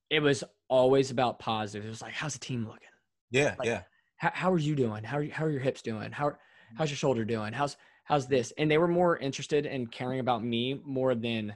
it 0.09 0.19
was 0.19 0.43
always 0.69 1.11
about 1.11 1.39
positive 1.39 1.85
it 1.85 1.89
was 1.89 2.01
like 2.01 2.13
how's 2.13 2.33
the 2.33 2.39
team 2.39 2.65
looking 2.65 2.87
yeah, 3.33 3.55
Like, 3.57 3.67
yeah, 3.67 3.81
how, 4.17 4.31
how 4.31 4.53
are 4.53 4.59
you 4.59 4.75
doing? 4.75 5.03
How 5.03 5.17
are, 5.17 5.23
you, 5.23 5.31
how 5.31 5.45
are 5.45 5.49
your 5.49 5.59
hips 5.59 5.81
doing? 5.81 6.11
How, 6.11 6.29
mm. 6.29 6.37
how's 6.77 6.89
your 6.89 6.97
shoulder 6.97 7.25
doing? 7.25 7.51
How's, 7.51 7.75
how's 8.03 8.27
this? 8.27 8.53
And 8.57 8.69
they 8.69 8.77
were 8.77 8.87
more 8.87 9.17
interested 9.17 9.65
in 9.65 9.87
caring 9.87 10.19
about 10.19 10.43
me 10.43 10.79
more 10.85 11.15
than 11.15 11.55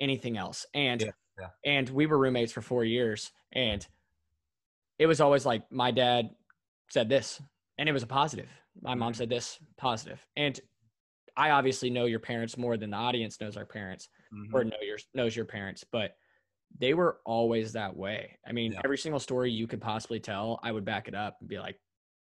anything 0.00 0.38
else. 0.38 0.64
And, 0.72 1.02
Yeah, 1.02 1.10
yeah. 1.38 1.48
and 1.64 1.90
we 1.90 2.06
were 2.06 2.16
roommates 2.16 2.52
for 2.52 2.62
four 2.62 2.84
years 2.84 3.32
and 3.52 3.86
it 5.00 5.06
was 5.06 5.20
always 5.20 5.44
like, 5.44 5.70
my 5.70 5.90
dad 5.90 6.30
said 6.90 7.08
this 7.08 7.42
and 7.76 7.88
it 7.88 7.92
was 7.92 8.04
a 8.04 8.08
positive. 8.08 8.48
My 8.82 8.94
mom 8.94 9.12
Mhm. 9.12 9.14
said 9.14 9.28
this. 9.28 9.58
And 10.36 10.60
I 11.36 11.50
obviously 11.50 11.90
know 11.90 12.06
your 12.06 12.20
parents 12.20 12.56
more 12.58 12.76
than 12.76 12.90
the 12.90 12.96
audience 12.96 13.40
knows 13.40 13.56
our 13.56 13.66
parents 13.66 14.08
Mhm. 14.30 14.60
or 14.60 14.64
know 14.64 14.78
your 14.82 14.98
knows 15.14 15.36
your 15.36 15.44
parents, 15.46 15.84
but 15.84 16.16
they 16.78 16.94
were 16.94 17.20
always 17.26 17.72
that 17.74 17.96
way. 17.96 18.38
I 18.46 18.52
mean, 18.52 18.74
Yeah. 18.74 18.82
every 18.84 18.98
single 18.98 19.20
story 19.20 19.52
you 19.52 19.66
could 19.66 19.80
possibly 19.80 20.20
tell, 20.20 20.60
I 20.62 20.72
would 20.72 20.84
back 20.84 21.08
it 21.08 21.14
up 21.14 21.38
and 21.40 21.48
be 21.48 21.58
like, 21.60 21.80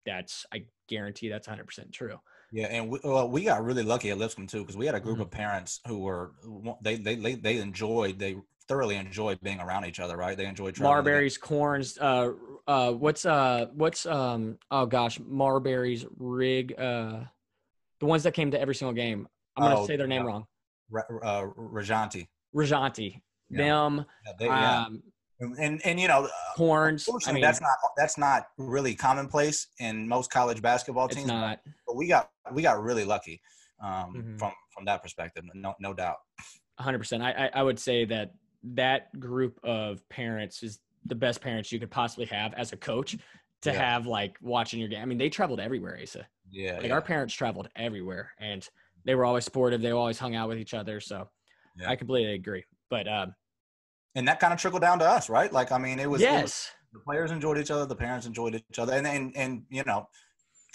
that's 0.06 0.46
I 0.52 0.66
guarantee 0.88 1.28
that's 1.30 1.48
100 1.48 1.66
percent 1.66 1.92
true. 1.92 2.20
Yeah, 2.50 2.66
and 2.66 2.88
we, 2.88 3.00
well, 3.02 3.28
we 3.28 3.44
got 3.44 3.64
really 3.64 3.82
lucky 3.82 4.10
at 4.10 4.18
Lipscomb 4.18 4.46
too 4.46 4.60
because 4.60 4.76
we 4.76 4.86
had 4.86 4.94
a 4.94 5.00
group 5.00 5.18
Mhm. 5.18 5.20
of 5.20 5.30
parents 5.30 5.80
who 5.86 6.00
were 6.00 6.34
they, 6.82 6.96
they 6.96 7.16
they 7.16 7.34
they 7.34 7.58
enjoyed 7.58 8.18
they 8.18 8.36
thoroughly 8.68 8.96
enjoy 8.96 9.36
being 9.42 9.60
around 9.60 9.84
each 9.86 10.00
other, 10.00 10.16
right? 10.16 10.36
They 10.36 10.46
enjoy. 10.46 10.72
Marberries, 10.72 11.38
corns, 11.40 11.98
uh, 11.98 12.32
uh, 12.66 12.92
what's 12.92 13.26
uh, 13.26 13.66
what's 13.74 14.06
um, 14.06 14.58
oh 14.70 14.86
gosh, 14.86 15.18
Marberries, 15.18 16.06
Rig, 16.18 16.74
uh, 16.78 17.20
the 18.00 18.06
ones 18.06 18.22
that 18.22 18.32
came 18.32 18.50
to 18.50 18.60
every 18.60 18.74
single 18.74 18.94
game. 18.94 19.28
I'm 19.56 19.62
gonna 19.64 19.80
Oh, 19.80 19.86
say 19.86 19.96
their 19.96 20.06
name 20.06 20.22
yeah. 20.22 20.28
wrong. 20.28 20.46
Uh, 21.22 21.46
Rajanti. 21.56 22.28
Rajanti, 22.54 23.20
Yeah. 23.50 23.58
them, 23.58 24.04
Yeah, 24.26 24.32
they, 24.38 24.48
um, 24.48 25.02
And, 25.40 25.56
and 25.58 25.80
and 25.84 26.00
you 26.00 26.06
know, 26.08 26.28
horns. 26.54 27.08
I 27.26 27.32
mean, 27.32 27.42
that's 27.42 27.60
not 27.60 27.72
that's 27.96 28.16
not 28.18 28.46
really 28.58 28.94
commonplace 28.94 29.66
in 29.78 30.06
most 30.08 30.30
college 30.30 30.62
basketball 30.62 31.08
teams. 31.08 31.22
it's 31.22 31.28
not. 31.28 31.60
But 31.86 31.96
we 31.96 32.08
got 32.08 32.30
we 32.52 32.62
got 32.62 32.82
really 32.82 33.04
lucky 33.04 33.40
um, 33.80 34.14
Mhm. 34.14 34.38
from 34.38 34.52
from 34.72 34.84
that 34.86 35.02
perspective. 35.02 35.44
No 35.54 35.74
no 35.80 35.92
doubt. 35.92 36.16
100. 36.76 36.98
percent 36.98 37.22
I, 37.22 37.32
I 37.32 37.50
I 37.54 37.62
would 37.62 37.78
say 37.78 38.04
that 38.06 38.32
that 38.72 39.18
group 39.20 39.60
of 39.62 40.06
parents 40.08 40.62
is 40.62 40.80
the 41.06 41.14
best 41.14 41.40
parents 41.40 41.70
you 41.70 41.78
could 41.78 41.90
possibly 41.90 42.26
have 42.26 42.54
as 42.54 42.72
a 42.72 42.76
coach 42.76 43.16
to 43.62 43.70
Yeah. 43.70 43.72
have 43.72 44.06
like 44.06 44.36
watching 44.40 44.80
your 44.80 44.88
game. 44.88 45.02
I 45.02 45.04
mean, 45.04 45.18
they 45.18 45.28
traveled 45.28 45.60
everywhere, 45.60 45.98
Asa. 46.00 46.26
Yeah. 46.50 46.74
Like 46.74 46.84
yeah. 46.86 46.94
our 46.94 47.02
parents 47.02 47.34
traveled 47.34 47.68
everywhere, 47.76 48.30
and 48.38 48.66
they 49.04 49.14
were 49.14 49.24
always 49.24 49.44
supportive. 49.44 49.82
They 49.82 49.90
always 49.90 50.18
hung 50.18 50.34
out 50.34 50.48
with 50.48 50.58
each 50.58 50.74
other. 50.74 51.00
So 51.00 51.28
Yeah. 51.76 51.90
I 51.90 51.96
completely 51.96 52.34
agree. 52.34 52.64
But 52.90 53.08
um, 53.08 53.34
and 54.14 54.26
that 54.28 54.40
kind 54.40 54.52
of 54.52 54.58
trickled 54.60 54.82
down 54.82 54.98
to 55.00 55.04
us, 55.08 55.28
right? 55.28 55.52
Like 55.52 55.72
I 55.72 55.78
mean, 55.78 55.98
it 55.98 56.08
was, 56.08 56.22
it 56.22 56.30
was 56.30 56.40
yes, 56.40 56.70
the 56.92 57.00
players 57.00 57.30
enjoyed 57.30 57.58
each 57.58 57.70
other, 57.70 57.84
the 57.86 57.96
parents 57.96 58.26
enjoyed 58.26 58.54
each 58.54 58.78
other, 58.78 58.94
and 58.94 59.06
and 59.06 59.36
and 59.36 59.64
you 59.70 59.82
know, 59.84 60.08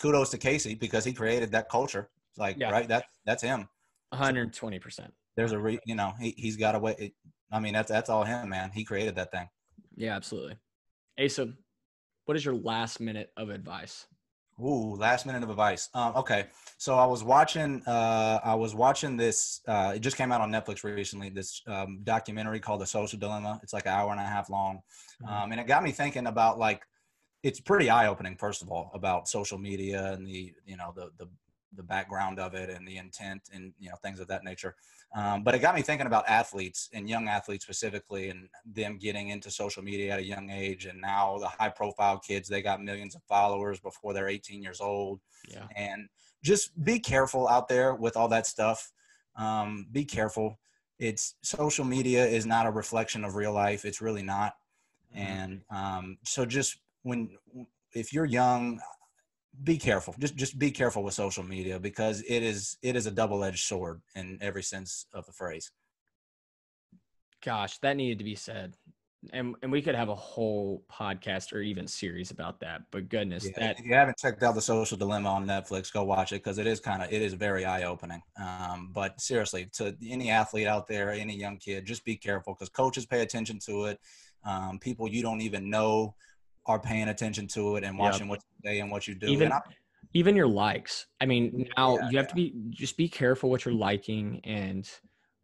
kudos 0.01 0.29
to 0.31 0.37
Casey 0.37 0.75
because 0.75 1.05
he 1.05 1.13
created 1.13 1.51
that 1.51 1.69
culture. 1.69 2.09
Like 2.37 2.57
right, 2.59 2.87
that 2.87 3.05
that's 3.25 3.41
him. 3.43 3.67
120 4.09 4.79
percent. 4.79 5.13
There's 5.35 5.51
a 5.51 5.59
re, 5.59 5.79
you 5.85 5.95
know, 5.95 6.13
he 6.19 6.33
he's 6.37 6.57
got 6.57 6.75
a 6.75 6.79
way. 6.79 6.95
It, 6.97 7.13
I 7.51 7.59
mean, 7.59 7.73
that's 7.73 7.89
that's 7.89 8.09
all 8.09 8.23
him, 8.23 8.49
man. 8.49 8.71
He 8.73 8.83
created 8.83 9.15
that 9.15 9.31
thing. 9.31 9.49
Yeah, 9.95 10.15
absolutely. 10.15 10.55
Asa, 11.23 11.53
what 12.25 12.37
is 12.37 12.45
your 12.45 12.55
last 12.55 12.99
minute 12.99 13.31
of 13.37 13.49
advice? 13.49 14.05
Ooh, 14.61 14.95
last 14.95 15.25
minute 15.25 15.41
of 15.41 15.49
advice. 15.49 15.87
Um, 15.93 16.15
okay, 16.17 16.47
so 16.77 16.95
I 16.95 17.05
was 17.05 17.23
watching. 17.23 17.81
Uh, 17.87 18.39
I 18.43 18.55
was 18.55 18.75
watching 18.75 19.15
this. 19.17 19.61
Uh, 19.67 19.93
it 19.95 19.99
just 19.99 20.17
came 20.17 20.31
out 20.31 20.41
on 20.41 20.51
Netflix 20.51 20.83
recently. 20.83 21.29
This 21.29 21.61
um, 21.65 22.01
documentary 22.03 22.59
called 22.59 22.81
The 22.81 22.85
Social 22.85 23.17
Dilemma. 23.17 23.59
It's 23.63 23.73
like 23.73 23.85
an 23.85 23.93
hour 23.93 24.11
and 24.11 24.19
a 24.19 24.25
half 24.25 24.49
long, 24.49 24.81
Mhm. 25.23 25.29
um, 25.31 25.51
and 25.51 25.61
it 25.61 25.67
got 25.67 25.83
me 25.83 25.91
thinking 25.91 26.27
about 26.27 26.59
like. 26.59 26.83
It's 27.41 27.61
pretty 27.61 27.89
eye 27.89 28.07
opening, 28.07 28.35
first 28.35 28.61
of 28.61 28.69
all, 28.69 28.91
about 28.93 29.29
social 29.29 29.57
media 29.57 30.11
and 30.11 30.27
the 30.27 30.53
you 30.65 30.75
know 30.75 30.91
the 30.93 31.09
the 31.17 31.29
the 31.76 31.84
background 31.84 32.39
of 32.39 32.53
it 32.53 32.70
and 32.70 32.88
the 32.88 32.97
intent 32.97 33.41
and 33.53 33.74
you 33.80 33.89
know 33.89 33.95
things 33.97 34.20
of 34.20 34.28
that 34.28 34.43
nature. 34.43 34.76
Um, 35.15 35.43
but 35.43 35.55
it 35.55 35.59
got 35.59 35.74
me 35.76 35.82
thinking 35.82 36.05
about 36.05 36.30
athletes 36.30 36.89
and 36.93 37.09
young 37.09 37.28
athletes 37.28 37.63
specifically, 37.63 38.30
and 38.30 38.47
them 38.65 38.97
getting 38.97 39.30
into 39.30 39.49
social 39.49 39.84
media 39.84 40.13
at 40.13 40.20
a 40.20 40.24
young 40.24 40.49
age. 40.51 40.86
And 40.86 41.01
now 41.01 41.39
the 41.39 41.47
high 41.47 41.70
profile 41.70 42.20
kids, 42.20 42.47
they 42.47 42.61
got 42.61 42.84
millions 42.84 43.15
of 43.15 43.24
followers 43.24 43.80
before 43.80 44.13
they're 44.13 44.28
18 44.28 44.61
years 44.61 44.82
old. 44.82 45.20
Yeah. 45.47 45.65
And 45.76 46.07
just 46.43 46.72
be 46.84 46.99
careful 46.99 47.47
out 47.47 47.67
there 47.67 47.95
with 47.95 48.15
all 48.15 48.28
that 48.28 48.45
stuff. 48.45 48.91
Um, 49.36 49.88
be 49.91 50.05
careful. 50.05 50.59
It's 50.99 51.36
social 51.41 51.86
media 51.86 52.26
is 52.26 52.45
not 52.45 52.67
a 52.67 52.72
reflection 52.72 53.24
of 53.24 53.36
real 53.36 53.53
life. 53.53 53.86
It's 53.86 54.01
really 54.01 54.24
not. 54.24 54.53
Mhm. 55.15 55.20
And 55.20 55.61
um, 55.72 56.17
so 56.24 56.45
just 56.45 56.78
when 57.01 57.30
if 57.93 58.13
you're 58.13 58.26
young, 58.26 58.80
be 59.63 59.77
careful. 59.77 60.15
Just 60.19 60.35
just 60.35 60.57
be 60.57 60.71
careful 60.71 61.03
with 61.03 61.13
social 61.13 61.43
media 61.43 61.79
because 61.79 62.21
it 62.27 62.43
is 62.43 62.77
it 62.81 62.95
is 62.95 63.05
a 63.05 63.11
double 63.11 63.43
edged 63.43 63.65
sword 63.65 64.01
in 64.15 64.37
every 64.41 64.63
sense 64.63 65.05
of 65.13 65.25
the 65.25 65.33
phrase. 65.33 65.71
Gosh, 67.43 67.77
that 67.79 67.95
needed 67.97 68.19
to 68.19 68.23
be 68.23 68.35
said. 68.35 68.75
And 69.33 69.55
and 69.61 69.71
we 69.71 69.81
could 69.81 69.95
have 69.95 70.07
a 70.07 70.15
whole 70.15 70.85
podcast 70.89 71.51
or 71.51 71.59
even 71.59 71.87
series 71.87 72.31
about 72.31 72.61
that. 72.61 72.83
But 72.89 73.09
goodness, 73.09 73.45
Yeah, 73.45 73.59
that 73.59 73.79
if 73.79 73.85
you 73.85 73.93
haven't 73.93 74.17
checked 74.17 74.43
out 74.43 74.55
the 74.55 74.61
Social 74.61 74.97
Dilemma 74.97 75.29
on 75.29 75.45
Netflix, 75.45 75.91
go 75.91 76.05
watch 76.05 76.31
it 76.31 76.41
because 76.41 76.57
it 76.57 76.67
is 76.67 76.79
kind 76.79 77.03
of 77.03 77.11
it 77.11 77.21
is 77.21 77.33
very 77.33 77.65
eye 77.65 77.83
opening. 77.83 78.21
Um, 78.41 78.91
but 78.93 79.19
seriously, 79.19 79.67
to 79.73 79.93
any 80.07 80.29
athlete 80.29 80.67
out 80.67 80.87
there, 80.87 81.11
any 81.11 81.35
young 81.35 81.57
kid, 81.57 81.85
just 81.85 82.05
be 82.05 82.15
careful 82.15 82.53
because 82.53 82.69
coaches 82.69 83.05
pay 83.05 83.21
attention 83.21 83.59
to 83.65 83.85
it. 83.85 83.99
Um, 84.45 84.79
people 84.79 85.09
you 85.09 85.21
don't 85.21 85.41
even 85.41 85.69
know 85.69 86.15
are 86.70 86.80
paying 86.80 87.09
attention 87.09 87.47
to 87.47 87.76
it 87.78 87.84
and 87.84 87.97
Yep. 87.97 88.11
watching 88.11 88.28
what 88.28 88.39
you 88.39 88.70
say 88.70 88.80
and 88.80 88.91
what 88.91 89.07
you 89.07 89.15
do. 89.15 89.28
Even 89.28 89.45
and 89.45 89.53
I, 89.55 89.61
even 90.13 90.36
your 90.36 90.47
likes. 90.47 91.07
I 91.20 91.26
mean, 91.26 91.65
now 91.76 91.97
Yeah, 91.97 92.09
you 92.11 92.17
have 92.17 92.28
to 92.28 92.36
be 92.36 92.53
just 92.70 92.95
be 92.95 93.09
careful 93.09 93.49
what 93.49 93.65
you're 93.65 93.74
liking 93.74 94.39
and 94.43 94.89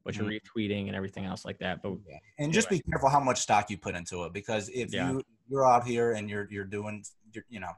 what 0.04 0.14
Mm-hmm. 0.16 0.30
you're 0.30 0.40
retweeting 0.40 0.86
and 0.86 0.96
everything 0.96 1.26
else 1.26 1.44
like 1.44 1.58
that. 1.60 1.82
But 1.82 1.94
and 2.38 2.54
just 2.54 2.70
be 2.70 2.80
careful 2.80 3.10
how 3.10 3.20
much 3.20 3.40
stock 3.40 3.72
you 3.72 3.78
put 3.80 3.96
into 3.96 4.24
it 4.26 4.34
because 4.34 4.70
if 4.70 4.94
Yeah. 4.94 5.10
you 5.10 5.22
you're 5.50 5.66
out 5.66 5.84
here 5.86 6.12
and 6.12 6.30
you're 6.30 6.48
you're 6.52 6.64
doing 6.64 7.04
you're, 7.34 7.46
you 7.50 7.60
know 7.60 7.72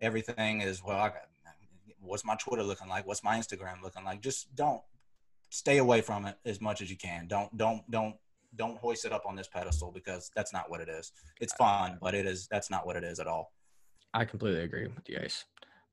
everything 0.00 0.60
is 0.60 0.82
well 0.82 0.98
I 0.98 1.08
got, 1.08 1.22
what's 2.00 2.24
my 2.24 2.36
twitter 2.36 2.62
looking 2.62 2.88
like 2.88 3.06
what's 3.06 3.22
my 3.24 3.36
instagram 3.36 3.82
looking 3.82 4.04
like 4.04 4.20
just 4.20 4.54
don't 4.56 4.80
stay 5.50 5.78
away 5.78 6.00
from 6.00 6.24
it 6.26 6.36
as 6.44 6.60
much 6.60 6.82
as 6.82 6.90
you 6.90 6.96
can 6.96 7.28
don't 7.28 7.56
don't 7.56 7.88
don't 7.90 8.16
don't 8.56 8.78
hoist 8.78 9.04
it 9.04 9.12
up 9.12 9.24
on 9.26 9.34
this 9.34 9.48
pedestal 9.48 9.90
because 9.92 10.30
that's 10.36 10.52
not 10.52 10.70
what 10.70 10.80
it 10.80 10.88
is 10.88 11.12
it's 11.40 11.54
fun 11.54 11.98
but 12.00 12.14
it 12.14 12.26
is 12.26 12.46
that's 12.50 12.70
not 12.70 12.86
what 12.86 12.96
it 12.96 13.04
is 13.04 13.18
at 13.18 13.26
all 13.26 13.52
I 14.14 14.24
completely 14.24 14.62
agree 14.62 14.86
with 14.86 15.08
you 15.08 15.18
guys. 15.18 15.44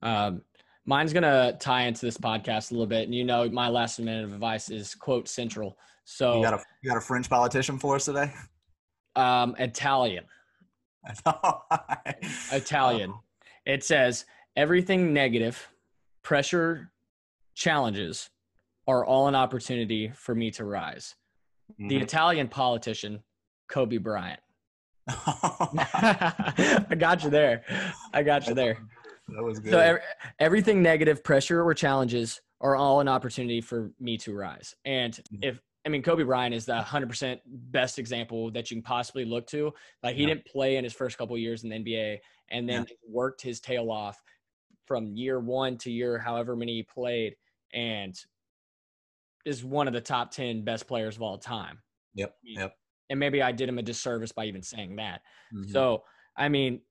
Um, 0.01 0.41
mine's 0.85 1.13
gonna 1.13 1.55
tie 1.59 1.83
into 1.83 2.05
this 2.05 2.17
podcast 2.17 2.71
a 2.71 2.73
little 2.73 2.87
bit, 2.87 3.03
and 3.05 3.15
you 3.15 3.23
know, 3.23 3.49
my 3.49 3.69
last 3.69 3.99
minute 3.99 4.25
of 4.25 4.33
advice 4.33 4.69
is 4.69 4.95
quote 4.95 5.27
central. 5.27 5.77
So 6.05 6.37
you 6.37 6.43
got 6.43 6.53
a 6.53 6.63
you 6.81 6.89
got 6.89 6.97
a 6.97 7.01
fringe 7.01 7.29
politician 7.29 7.79
for 7.79 7.95
us 7.95 8.05
today 8.05 8.31
um, 9.15 9.55
Italian, 9.57 10.25
Italian. 12.51 13.13
It 13.65 13.83
says 13.83 14.25
everything 14.55 15.13
negative, 15.13 15.69
pressure, 16.23 16.91
challenges 17.55 18.29
are 18.87 19.05
all 19.05 19.27
an 19.27 19.35
opportunity 19.35 20.11
for 20.15 20.33
me 20.33 20.51
to 20.51 20.65
rise. 20.65 21.15
The 21.77 21.97
Mhm. 21.99 22.01
Italian 22.01 22.47
politician, 22.47 23.23
Kobe 23.67 23.97
Bryant. 23.97 24.39
I 25.07 26.95
got 26.97 27.23
you 27.23 27.29
there. 27.29 27.63
I 28.13 28.23
got 28.23 28.47
you 28.47 28.53
there. 28.53 28.77
that 29.29 29.43
was 29.43 29.59
good 29.59 29.71
So 29.71 29.79
every, 29.79 30.01
everything 30.39 30.81
negative, 30.81 31.23
pressure 31.23 31.63
or 31.63 31.73
challenges 31.73 32.41
are 32.61 32.75
all 32.75 32.99
an 32.99 33.07
opportunity 33.07 33.61
for 33.61 33.91
me 33.99 34.17
to 34.17 34.33
rise. 34.35 34.75
And 34.85 35.13
Mhm. 35.33 35.39
if 35.43 35.61
I 35.85 35.89
mean 35.89 36.03
Kobe 36.03 36.23
Bryant 36.23 36.53
is 36.53 36.65
the 36.65 36.73
100% 36.73 37.39
best 37.45 37.97
example 37.99 38.51
that 38.51 38.69
you 38.69 38.75
can 38.77 38.83
possibly 38.83 39.23
look 39.25 39.47
to. 39.47 39.73
Like 40.03 40.15
he 40.15 40.23
Yeah. 40.23 40.29
didn't 40.29 40.45
play 40.45 40.75
in 40.75 40.83
his 40.83 40.93
first 40.93 41.17
couple 41.17 41.37
years 41.37 41.63
in 41.63 41.69
the 41.69 41.75
NBA 41.77 42.19
and 42.49 42.67
then 42.67 42.85
worked 43.07 43.41
his 43.41 43.59
tail 43.61 43.89
off 43.89 44.21
from 44.85 45.15
year 45.15 45.39
1 45.39 45.77
to 45.77 45.91
year 45.91 46.17
however 46.19 46.55
many 46.55 46.73
he 46.77 46.83
played 46.83 47.35
and 47.73 48.19
is 49.45 49.63
one 49.63 49.87
of 49.87 49.93
the 49.93 50.01
top 50.01 50.31
10 50.31 50.63
best 50.63 50.87
players 50.87 51.15
of 51.15 51.21
all 51.21 51.37
time. 51.37 51.79
yep 52.13 52.35
yep 52.43 52.75
And 53.09 53.19
maybe 53.19 53.41
I 53.41 53.51
did 53.51 53.69
him 53.69 53.79
a 53.79 53.81
disservice 53.83 54.31
by 54.31 54.45
even 54.45 54.61
saying 54.61 54.97
that. 54.97 55.21
Mhm. 55.53 55.71
So, 55.71 56.03
I 56.35 56.49
mean, 56.49 56.81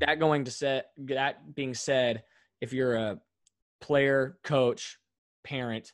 that 0.00 0.18
going 0.18 0.44
to 0.44 0.50
set 0.50 0.92
that 0.98 1.54
being 1.54 1.74
said, 1.74 2.24
if 2.60 2.72
you're 2.72 2.96
a 2.96 3.20
player, 3.80 4.38
coach, 4.42 4.98
parent, 5.44 5.92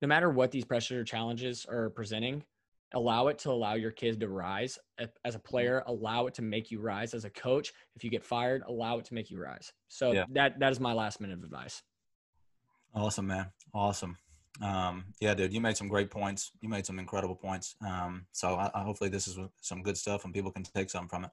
no 0.00 0.08
matter 0.08 0.30
what 0.30 0.50
these 0.50 0.64
pressures 0.64 0.98
or 0.98 1.04
challenges 1.04 1.64
are 1.66 1.90
presenting, 1.90 2.44
allow 2.94 3.28
it 3.28 3.38
to 3.40 3.50
allow 3.50 3.74
your 3.74 3.90
kid 3.92 4.18
to 4.20 4.28
rise 4.28 4.78
as 5.24 5.34
a 5.34 5.38
player. 5.38 5.82
Allow 5.86 6.26
it 6.26 6.34
to 6.34 6.42
make 6.42 6.70
you 6.70 6.80
rise 6.80 7.14
as 7.14 7.24
a 7.24 7.30
coach. 7.30 7.72
If 7.94 8.02
you 8.04 8.10
get 8.10 8.24
fired, 8.24 8.62
allow 8.66 8.98
it 8.98 9.04
to 9.06 9.14
make 9.14 9.30
you 9.30 9.40
rise. 9.40 9.72
So 9.88 10.12
Yeah. 10.12 10.24
that 10.30 10.58
that 10.58 10.72
is 10.72 10.80
my 10.80 10.92
last 10.92 11.20
minute 11.20 11.38
of 11.38 11.44
advice. 11.44 11.82
Awesome, 12.94 13.26
man. 13.26 13.46
Awesome. 13.74 14.16
Um, 14.60 15.04
yeah, 15.20 15.34
dude, 15.34 15.52
you 15.52 15.60
made 15.60 15.76
some 15.76 15.88
great 15.88 16.10
points. 16.10 16.52
You 16.60 16.68
made 16.68 16.84
some 16.84 16.98
incredible 16.98 17.34
points. 17.34 17.74
Um, 17.84 18.26
so 18.32 18.54
I, 18.54 18.70
I, 18.74 18.82
hopefully 18.82 19.08
this 19.08 19.26
is 19.26 19.38
some 19.60 19.82
good 19.82 19.96
stuff 19.96 20.24
and 20.24 20.34
people 20.34 20.50
can 20.50 20.62
take 20.62 20.90
something 20.90 21.08
from 21.08 21.24
it. 21.24 21.30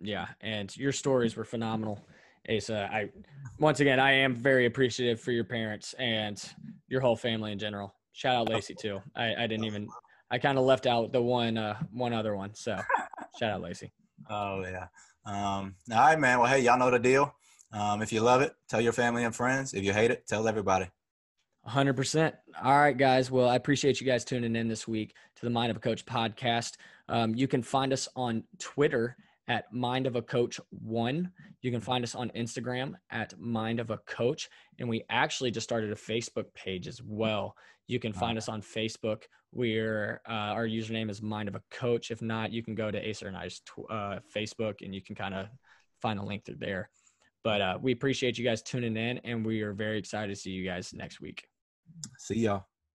Yeah, 0.00 0.26
and 0.40 0.74
your 0.76 0.92
stories 0.92 1.34
were 1.34 1.44
phenomenal, 1.44 2.06
Asa. 2.48 2.88
I 2.92 3.10
once 3.58 3.80
again 3.80 3.98
I 3.98 4.12
am 4.12 4.34
very 4.34 4.66
appreciative 4.66 5.20
for 5.20 5.32
your 5.32 5.44
parents 5.44 5.94
and 5.98 6.40
your 6.88 7.00
whole 7.00 7.16
family 7.16 7.52
in 7.52 7.58
general. 7.58 7.94
Shout 8.12 8.36
out 8.36 8.48
Lacey 8.48 8.74
too. 8.74 9.00
I, 9.16 9.34
I 9.34 9.46
didn't 9.46 9.64
even 9.64 9.88
I 10.30 10.38
kind 10.38 10.58
of 10.58 10.64
left 10.64 10.86
out 10.86 11.12
the 11.12 11.22
one 11.22 11.58
uh 11.58 11.78
one 11.90 12.12
other 12.12 12.36
one. 12.36 12.54
So 12.54 12.78
shout 13.40 13.50
out 13.50 13.62
Lacey. 13.62 13.92
Oh 14.30 14.62
yeah. 14.62 14.86
Um, 15.24 15.74
all 15.90 15.98
right, 15.98 16.18
man. 16.18 16.38
Well, 16.38 16.48
hey, 16.48 16.60
y'all 16.60 16.78
know 16.78 16.90
the 16.90 16.98
deal. 16.98 17.34
Um, 17.72 18.00
if 18.00 18.12
you 18.12 18.20
love 18.20 18.40
it, 18.40 18.54
tell 18.68 18.80
your 18.80 18.92
family 18.92 19.24
and 19.24 19.34
friends. 19.34 19.74
If 19.74 19.84
you 19.84 19.92
hate 19.92 20.10
it, 20.10 20.26
tell 20.26 20.46
everybody. 20.46 20.88
100%. 21.66 22.32
All 22.62 22.78
right, 22.78 22.96
guys. 22.96 23.30
Well, 23.30 23.48
I 23.48 23.56
appreciate 23.56 24.00
you 24.00 24.06
guys 24.06 24.24
tuning 24.24 24.56
in 24.56 24.68
this 24.68 24.86
week 24.86 25.14
to 25.36 25.44
the 25.44 25.50
Mind 25.50 25.70
of 25.70 25.76
a 25.76 25.80
Coach 25.80 26.04
podcast. 26.06 26.76
Um, 27.08 27.34
you 27.34 27.48
can 27.48 27.62
find 27.62 27.92
us 27.92 28.08
on 28.16 28.44
Twitter 28.58 29.16
at 29.48 29.72
Mind 29.72 30.06
of 30.06 30.16
a 30.16 30.22
Coach 30.22 30.60
One. 30.70 31.30
You 31.62 31.70
can 31.70 31.80
find 31.80 32.04
us 32.04 32.14
on 32.14 32.30
Instagram 32.30 32.94
at 33.10 33.38
Mind 33.38 33.80
of 33.80 33.90
a 33.90 33.98
Coach, 33.98 34.48
and 34.78 34.88
we 34.88 35.04
actually 35.10 35.50
just 35.50 35.64
started 35.64 35.90
a 35.90 35.94
Facebook 35.94 36.52
page 36.54 36.86
as 36.86 37.02
well. 37.02 37.54
You 37.86 37.98
can 37.98 38.12
find 38.12 38.36
us 38.36 38.48
on 38.48 38.60
Facebook. 38.60 39.22
We're 39.52 40.20
uh, 40.28 40.52
our 40.52 40.66
username 40.66 41.10
is 41.10 41.22
Mind 41.22 41.48
of 41.48 41.54
a 41.54 41.62
Coach. 41.70 42.10
If 42.10 42.20
not, 42.20 42.52
you 42.52 42.62
can 42.62 42.74
go 42.74 42.90
to 42.90 43.10
Asa 43.10 43.26
and 43.26 43.36
I's 43.36 43.62
uh, 43.90 44.18
Facebook, 44.34 44.82
and 44.82 44.94
you 44.94 45.02
can 45.02 45.14
kind 45.14 45.34
of 45.34 45.46
find 46.00 46.18
a 46.18 46.22
link 46.22 46.44
through 46.44 46.56
there. 46.58 46.90
But 47.44 47.60
uh, 47.60 47.78
we 47.80 47.92
appreciate 47.92 48.38
you 48.38 48.44
guys 48.44 48.62
tuning 48.62 48.96
in, 48.96 49.18
and 49.18 49.44
we 49.44 49.62
are 49.62 49.72
very 49.72 49.98
excited 49.98 50.34
to 50.34 50.40
see 50.40 50.50
you 50.50 50.64
guys 50.64 50.92
next 50.92 51.20
week. 51.20 51.46
See 52.18 52.40
y'all. 52.40 52.67